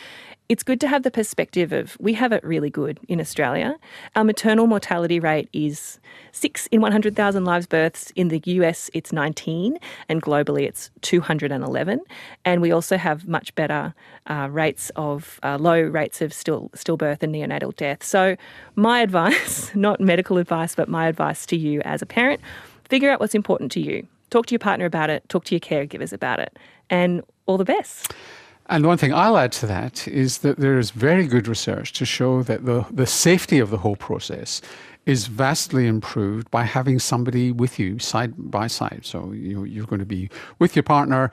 it's 0.49 0.63
good 0.63 0.81
to 0.81 0.89
have 0.89 1.05
the 1.05 1.11
perspective 1.11 1.73
of 1.73 1.97
we 1.99 2.13
have 2.15 2.31
it 2.31 2.45
really 2.45 2.69
good 2.69 3.01
in 3.09 3.19
Australia. 3.19 3.77
Our 4.15 4.25
maternal 4.25 4.67
mortality 4.67 5.19
rate 5.19 5.49
is 5.55 5.99
6 6.33 6.67
in 6.67 6.83
100,000 6.83 7.45
lives 7.45 7.67
births. 7.67 8.13
In 8.15 8.29
the 8.29 8.43
US, 8.45 8.91
it's 8.93 9.11
19, 9.11 9.79
and 10.09 10.23
globally, 10.23 10.67
it's 10.67 10.91
211. 11.01 12.01
And 12.45 12.61
we 12.61 12.73
also 12.73 12.99
have 12.99 13.27
much 13.27 13.55
better 13.55 13.95
uh, 14.27 14.49
rates 14.51 14.91
of 14.97 15.41
uh, 15.43 15.57
low 15.59 15.81
rates 15.81 16.21
of 16.21 16.33
still 16.33 16.71
stillbirth 16.75 17.23
and 17.23 17.35
neonatal 17.35 17.75
death. 17.77 18.03
So, 18.03 18.37
my 18.77 19.01
advice, 19.07 19.75
not 19.75 19.99
medical 19.99 20.37
advice, 20.37 20.75
but 20.75 20.89
my 20.89 21.09
advice 21.09 21.47
to 21.47 21.57
you 21.57 21.81
as 21.83 22.03
a 22.03 22.07
parent, 22.07 22.41
figure 22.85 23.11
out 23.11 23.19
what's 23.19 23.35
important 23.35 23.73
to 23.73 23.81
you. 23.81 24.07
Talk 24.29 24.47
to 24.47 24.53
your 24.53 24.59
partner 24.59 24.85
about 24.85 25.11
it, 25.11 25.27
talk 25.29 25.45
to 25.45 25.55
your 25.55 25.61
caregivers 25.61 26.13
about 26.13 26.41
it, 26.41 26.59
and 26.91 27.23
all 27.47 27.59
the 27.59 27.65
best. 27.65 28.13
And 28.67 28.87
one 28.87 28.97
thing 28.97 29.13
I'll 29.13 29.37
add 29.37 29.53
to 29.53 29.67
that 29.67 30.09
is 30.09 30.39
that 30.39 30.57
there 30.57 30.79
is 30.79 30.91
very 30.91 31.27
good 31.27 31.47
research 31.47 31.93
to 31.95 32.07
show 32.07 32.43
that 32.45 32.65
the, 32.65 32.87
the 32.91 33.07
safety 33.07 33.59
of 33.59 33.71
the 33.71 33.79
whole 33.79 33.97
process 33.97 34.63
is 35.05 35.27
vastly 35.27 35.87
improved 35.87 36.51
by 36.51 36.65
having 36.65 36.99
somebody 36.99 37.53
with 37.53 37.79
you 37.79 37.99
side 37.99 38.33
by 38.51 38.67
side. 38.67 39.01
So 39.03 39.33
you, 39.33 39.65
you're 39.65 39.87
going 39.87 39.99
to 39.99 40.07
be 40.07 40.31
with 40.59 40.75
your 40.75 40.83
partner 40.83 41.31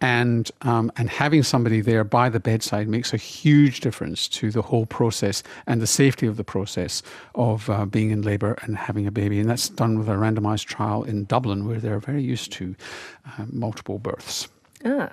and 0.00 0.50
um, 0.60 0.92
and 0.96 1.08
having 1.08 1.42
somebody 1.42 1.80
there 1.80 2.04
by 2.04 2.28
the 2.28 2.40
bedside 2.40 2.88
makes 2.88 3.14
a 3.14 3.16
huge 3.16 3.80
difference 3.80 4.28
to 4.28 4.50
the 4.50 4.60
whole 4.60 4.84
process 4.84 5.42
and 5.66 5.80
the 5.80 5.86
safety 5.86 6.26
of 6.26 6.36
the 6.36 6.44
process 6.44 7.02
of 7.34 7.70
uh, 7.70 7.86
being 7.86 8.10
in 8.10 8.20
labour 8.20 8.58
and 8.62 8.76
having 8.76 9.06
a 9.06 9.10
baby. 9.10 9.40
And 9.40 9.48
that's 9.48 9.70
done 9.70 9.98
with 9.98 10.08
a 10.08 10.12
randomised 10.12 10.66
trial 10.66 11.04
in 11.04 11.24
Dublin, 11.24 11.66
where 11.66 11.78
they're 11.78 12.00
very 12.00 12.22
used 12.22 12.52
to 12.52 12.76
uh, 13.26 13.46
multiple 13.50 13.98
births. 13.98 14.48
Ah. 14.84 15.10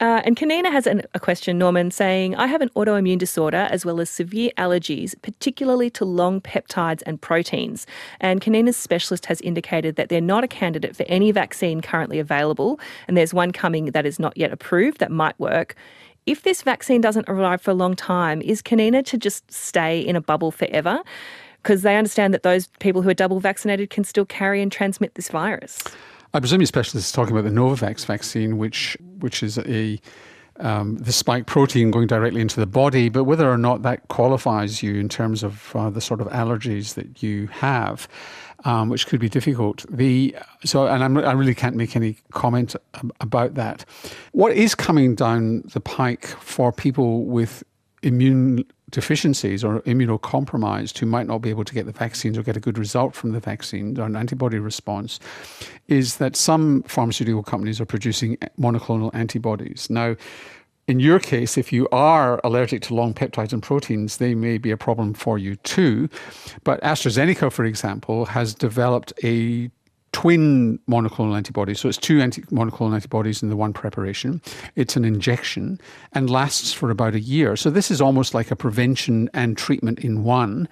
Uh, 0.00 0.22
and 0.24 0.34
Kanina 0.34 0.72
has 0.72 0.86
an, 0.86 1.02
a 1.12 1.20
question, 1.20 1.58
Norman, 1.58 1.90
saying, 1.90 2.34
I 2.36 2.46
have 2.46 2.62
an 2.62 2.70
autoimmune 2.70 3.18
disorder 3.18 3.68
as 3.70 3.84
well 3.84 4.00
as 4.00 4.08
severe 4.08 4.50
allergies, 4.56 5.14
particularly 5.20 5.90
to 5.90 6.06
long 6.06 6.40
peptides 6.40 7.02
and 7.04 7.20
proteins. 7.20 7.86
And 8.18 8.40
Kanina's 8.40 8.78
specialist 8.78 9.26
has 9.26 9.42
indicated 9.42 9.96
that 9.96 10.08
they're 10.08 10.22
not 10.22 10.42
a 10.42 10.48
candidate 10.48 10.96
for 10.96 11.04
any 11.06 11.32
vaccine 11.32 11.82
currently 11.82 12.18
available, 12.18 12.80
and 13.08 13.16
there's 13.16 13.34
one 13.34 13.50
coming 13.50 13.86
that 13.86 14.06
is 14.06 14.18
not 14.18 14.34
yet 14.38 14.50
approved 14.50 15.00
that 15.00 15.10
might 15.10 15.38
work. 15.38 15.74
If 16.24 16.44
this 16.44 16.62
vaccine 16.62 17.02
doesn't 17.02 17.28
arrive 17.28 17.60
for 17.60 17.72
a 17.72 17.74
long 17.74 17.94
time, 17.94 18.40
is 18.40 18.62
Kanina 18.62 19.04
to 19.04 19.18
just 19.18 19.52
stay 19.52 20.00
in 20.00 20.16
a 20.16 20.20
bubble 20.22 20.50
forever? 20.50 21.02
Because 21.62 21.82
they 21.82 21.96
understand 21.98 22.32
that 22.32 22.42
those 22.42 22.68
people 22.78 23.02
who 23.02 23.10
are 23.10 23.14
double 23.14 23.38
vaccinated 23.38 23.90
can 23.90 24.04
still 24.04 24.24
carry 24.24 24.62
and 24.62 24.72
transmit 24.72 25.14
this 25.14 25.28
virus. 25.28 25.78
I 26.32 26.40
presume 26.40 26.60
your 26.60 26.66
specialist 26.66 27.08
is 27.08 27.12
talking 27.12 27.36
about 27.36 27.44
the 27.44 27.54
Novavax 27.54 28.06
vaccine, 28.06 28.58
which 28.58 28.96
which 29.18 29.42
is 29.42 29.58
a 29.58 30.00
um, 30.60 30.96
the 30.96 31.12
spike 31.12 31.46
protein 31.46 31.90
going 31.90 32.06
directly 32.06 32.40
into 32.40 32.60
the 32.60 32.66
body, 32.66 33.08
but 33.08 33.24
whether 33.24 33.50
or 33.50 33.58
not 33.58 33.82
that 33.82 34.06
qualifies 34.08 34.82
you 34.82 34.96
in 34.96 35.08
terms 35.08 35.42
of 35.42 35.74
uh, 35.74 35.90
the 35.90 36.00
sort 36.00 36.20
of 36.20 36.28
allergies 36.28 36.94
that 36.94 37.22
you 37.22 37.46
have, 37.48 38.06
um, 38.64 38.90
which 38.90 39.06
could 39.06 39.20
be 39.20 39.28
difficult. 39.28 39.86
The 39.88 40.36
so, 40.64 40.86
and 40.86 41.02
I'm, 41.02 41.16
i 41.18 41.32
really 41.32 41.54
can't 41.54 41.76
make 41.76 41.96
any 41.96 42.18
comment 42.32 42.76
about 43.20 43.54
that. 43.54 43.84
What 44.32 44.52
is 44.52 44.74
coming 44.74 45.14
down 45.14 45.62
the 45.72 45.80
pike 45.80 46.26
for 46.26 46.72
people 46.72 47.24
with 47.24 47.64
immune 48.02 48.64
deficiencies 48.90 49.64
or 49.64 49.80
immunocompromised 49.80 50.98
who 50.98 51.06
might 51.06 51.26
not 51.26 51.38
be 51.38 51.50
able 51.50 51.64
to 51.64 51.74
get 51.74 51.86
the 51.86 51.92
vaccines 51.92 52.36
or 52.36 52.42
get 52.42 52.56
a 52.56 52.60
good 52.60 52.78
result 52.78 53.14
from 53.14 53.32
the 53.32 53.40
vaccine 53.40 53.98
or 53.98 54.04
an 54.04 54.16
antibody 54.16 54.58
response 54.58 55.20
is 55.88 56.16
that 56.16 56.36
some 56.36 56.82
pharmaceutical 56.84 57.42
companies 57.42 57.80
are 57.80 57.86
producing 57.86 58.36
monoclonal 58.58 59.14
antibodies. 59.14 59.88
Now, 59.90 60.16
in 60.88 60.98
your 60.98 61.20
case, 61.20 61.56
if 61.56 61.72
you 61.72 61.88
are 61.92 62.40
allergic 62.42 62.82
to 62.82 62.94
long 62.94 63.14
peptides 63.14 63.52
and 63.52 63.62
proteins, 63.62 64.16
they 64.16 64.34
may 64.34 64.58
be 64.58 64.72
a 64.72 64.76
problem 64.76 65.14
for 65.14 65.38
you 65.38 65.54
too. 65.56 66.08
But 66.64 66.82
AstraZeneca, 66.82 67.52
for 67.52 67.64
example, 67.64 68.24
has 68.24 68.54
developed 68.54 69.12
a 69.22 69.70
twin 70.12 70.78
monoclonal 70.88 71.36
antibodies. 71.36 71.80
So 71.80 71.88
it's 71.88 71.98
two 71.98 72.20
anti- 72.20 72.42
monoclonal 72.42 72.94
antibodies 72.94 73.42
in 73.42 73.48
the 73.48 73.56
one 73.56 73.72
preparation. 73.72 74.40
It's 74.76 74.96
an 74.96 75.04
injection 75.04 75.80
and 76.12 76.28
lasts 76.28 76.72
for 76.72 76.90
about 76.90 77.14
a 77.14 77.20
year. 77.20 77.56
So 77.56 77.70
this 77.70 77.90
is 77.90 78.00
almost 78.00 78.34
like 78.34 78.50
a 78.50 78.56
prevention 78.56 79.30
and 79.34 79.56
treatment 79.56 80.00
in 80.00 80.24
one 80.24 80.68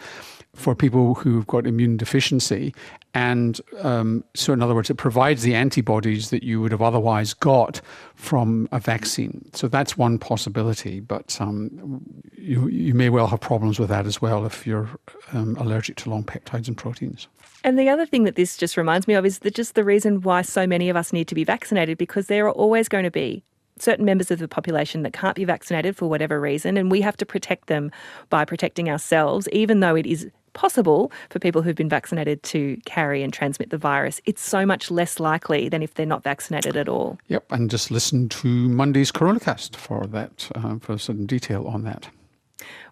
for 0.54 0.74
people 0.74 1.14
who've 1.14 1.46
got 1.46 1.66
immune 1.66 1.96
deficiency. 1.96 2.74
And 3.14 3.60
um, 3.80 4.24
so, 4.34 4.52
in 4.52 4.60
other 4.60 4.74
words, 4.74 4.90
it 4.90 4.96
provides 4.96 5.42
the 5.42 5.54
antibodies 5.54 6.30
that 6.30 6.42
you 6.42 6.60
would 6.60 6.72
have 6.72 6.82
otherwise 6.82 7.32
got 7.32 7.80
from 8.14 8.68
a 8.72 8.80
vaccine. 8.80 9.50
So 9.54 9.68
that's 9.68 9.96
one 9.96 10.18
possibility. 10.18 11.00
But 11.00 11.36
um, 11.40 12.22
you, 12.40 12.68
you 12.68 12.94
may 12.94 13.08
well 13.08 13.26
have 13.26 13.40
problems 13.40 13.78
with 13.78 13.88
that 13.88 14.06
as 14.06 14.22
well 14.22 14.46
if 14.46 14.66
you're 14.66 14.88
um, 15.32 15.56
allergic 15.56 15.96
to 15.96 16.10
long 16.10 16.24
peptides 16.24 16.68
and 16.68 16.76
proteins. 16.76 17.28
And 17.64 17.78
the 17.78 17.88
other 17.88 18.06
thing 18.06 18.24
that 18.24 18.36
this 18.36 18.56
just 18.56 18.76
reminds 18.76 19.08
me 19.08 19.14
of 19.14 19.26
is 19.26 19.40
that 19.40 19.54
just 19.54 19.74
the 19.74 19.84
reason 19.84 20.22
why 20.22 20.42
so 20.42 20.66
many 20.66 20.88
of 20.88 20.96
us 20.96 21.12
need 21.12 21.28
to 21.28 21.34
be 21.34 21.44
vaccinated 21.44 21.98
because 21.98 22.28
there 22.28 22.46
are 22.46 22.52
always 22.52 22.88
going 22.88 23.04
to 23.04 23.10
be 23.10 23.42
certain 23.80 24.04
members 24.04 24.30
of 24.30 24.38
the 24.38 24.48
population 24.48 25.02
that 25.02 25.12
can't 25.12 25.36
be 25.36 25.44
vaccinated 25.44 25.96
for 25.96 26.08
whatever 26.08 26.40
reason, 26.40 26.76
and 26.76 26.90
we 26.90 27.00
have 27.00 27.16
to 27.16 27.26
protect 27.26 27.68
them 27.68 27.90
by 28.28 28.44
protecting 28.44 28.90
ourselves, 28.90 29.48
even 29.52 29.80
though 29.80 29.94
it 29.94 30.06
is 30.06 30.28
possible 30.52 31.12
for 31.30 31.38
people 31.38 31.62
who've 31.62 31.76
been 31.76 31.88
vaccinated 31.88 32.42
to 32.42 32.76
carry 32.84 33.22
and 33.22 33.32
transmit 33.32 33.70
the 33.70 33.78
virus. 33.78 34.20
It's 34.24 34.42
so 34.42 34.66
much 34.66 34.90
less 34.90 35.20
likely 35.20 35.68
than 35.68 35.82
if 35.82 35.94
they're 35.94 36.06
not 36.06 36.24
vaccinated 36.24 36.76
at 36.76 36.88
all. 36.88 37.18
Yep, 37.28 37.52
and 37.52 37.70
just 37.70 37.90
listen 37.90 38.28
to 38.30 38.48
Monday's 38.48 39.12
Coronacast 39.12 39.76
for 39.76 40.06
that, 40.06 40.50
uh, 40.56 40.78
for 40.80 40.98
some 40.98 41.26
detail 41.26 41.66
on 41.68 41.84
that. 41.84 42.08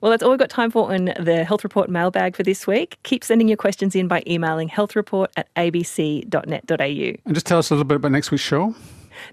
Well, 0.00 0.10
that's 0.10 0.22
all 0.22 0.30
we've 0.30 0.38
got 0.38 0.50
time 0.50 0.70
for 0.70 0.94
in 0.94 1.06
the 1.18 1.44
Health 1.44 1.64
Report 1.64 1.88
mailbag 1.88 2.36
for 2.36 2.42
this 2.42 2.66
week. 2.66 2.98
Keep 3.02 3.24
sending 3.24 3.48
your 3.48 3.56
questions 3.56 3.94
in 3.94 4.08
by 4.08 4.22
emailing 4.26 4.68
healthreport 4.68 5.28
at 5.36 5.52
abc.net.au. 5.54 7.20
And 7.24 7.34
just 7.34 7.46
tell 7.46 7.58
us 7.58 7.70
a 7.70 7.74
little 7.74 7.84
bit 7.84 7.96
about 7.96 8.12
next 8.12 8.30
week's 8.30 8.44
show. 8.44 8.74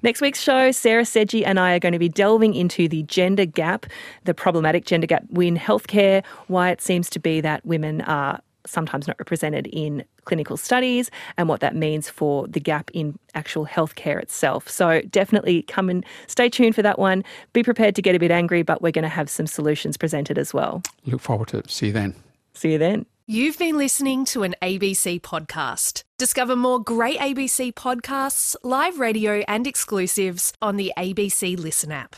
Next 0.02 0.22
week's 0.22 0.42
show, 0.42 0.72
Sarah 0.72 1.04
Sedghi 1.04 1.44
and 1.46 1.60
I 1.60 1.74
are 1.74 1.80
going 1.80 1.94
to 1.94 2.00
be 2.00 2.10
delving 2.10 2.54
into 2.54 2.88
the 2.88 3.04
gender 3.04 3.46
gap, 3.46 3.86
the 4.24 4.34
problematic 4.34 4.86
gender 4.86 5.08
gap 5.08 5.26
in 5.36 5.58
healthcare, 5.58 6.24
why 6.48 6.70
it 6.70 6.82
seems 6.82 7.10
to 7.12 7.20
be 7.20 7.42
that 7.42 7.66
women 7.66 8.02
are 8.02 8.40
sometimes 8.66 9.08
not 9.08 9.18
represented 9.20 9.68
in 9.68 10.04
clinical 10.26 10.58
studies 10.58 11.12
and 11.38 11.50
what 11.50 11.60
that 11.60 11.76
means 11.76 12.10
for 12.10 12.48
the 12.48 12.60
gap 12.60 12.90
in 12.94 13.18
actual 13.36 13.66
healthcare 13.66 14.22
itself. 14.22 14.70
So 14.70 15.02
definitely 15.10 15.64
come 15.64 15.90
and 15.90 16.06
stay 16.28 16.50
tuned 16.50 16.76
for 16.76 16.82
that 16.82 17.00
one. 17.00 17.24
Be 17.54 17.64
prepared 17.64 17.96
to 17.96 18.02
get 18.02 18.16
a 18.16 18.20
bit 18.20 18.32
angry, 18.32 18.64
but 18.64 18.82
we're 18.82 18.92
going 18.92 19.04
to 19.04 19.10
have 19.10 19.30
some 19.30 19.48
solutions 19.48 19.98
presented 19.98 20.38
as 20.38 20.54
well. 20.54 20.82
Look 21.06 21.22
forward 21.22 21.50
to 21.50 21.58
it. 21.60 21.70
See 21.70 21.88
you 21.88 21.94
then. 21.94 22.16
See 22.54 22.74
you 22.74 22.78
then. 22.78 23.06
You've 23.26 23.58
been 23.58 23.78
listening 23.78 24.26
to 24.26 24.44
an 24.44 24.54
ABC 24.62 25.22
podcast. 25.22 26.04
Discover 26.18 26.58
more 26.58 26.82
great 26.82 27.20
ABC 27.20 27.74
podcasts, 27.74 28.54
live 28.64 29.00
radio, 29.00 29.44
and 29.48 29.66
exclusives 29.66 30.52
on 30.62 30.76
the 30.76 30.92
ABC 30.98 31.58
Listen 31.58 31.92
app. 31.92 32.18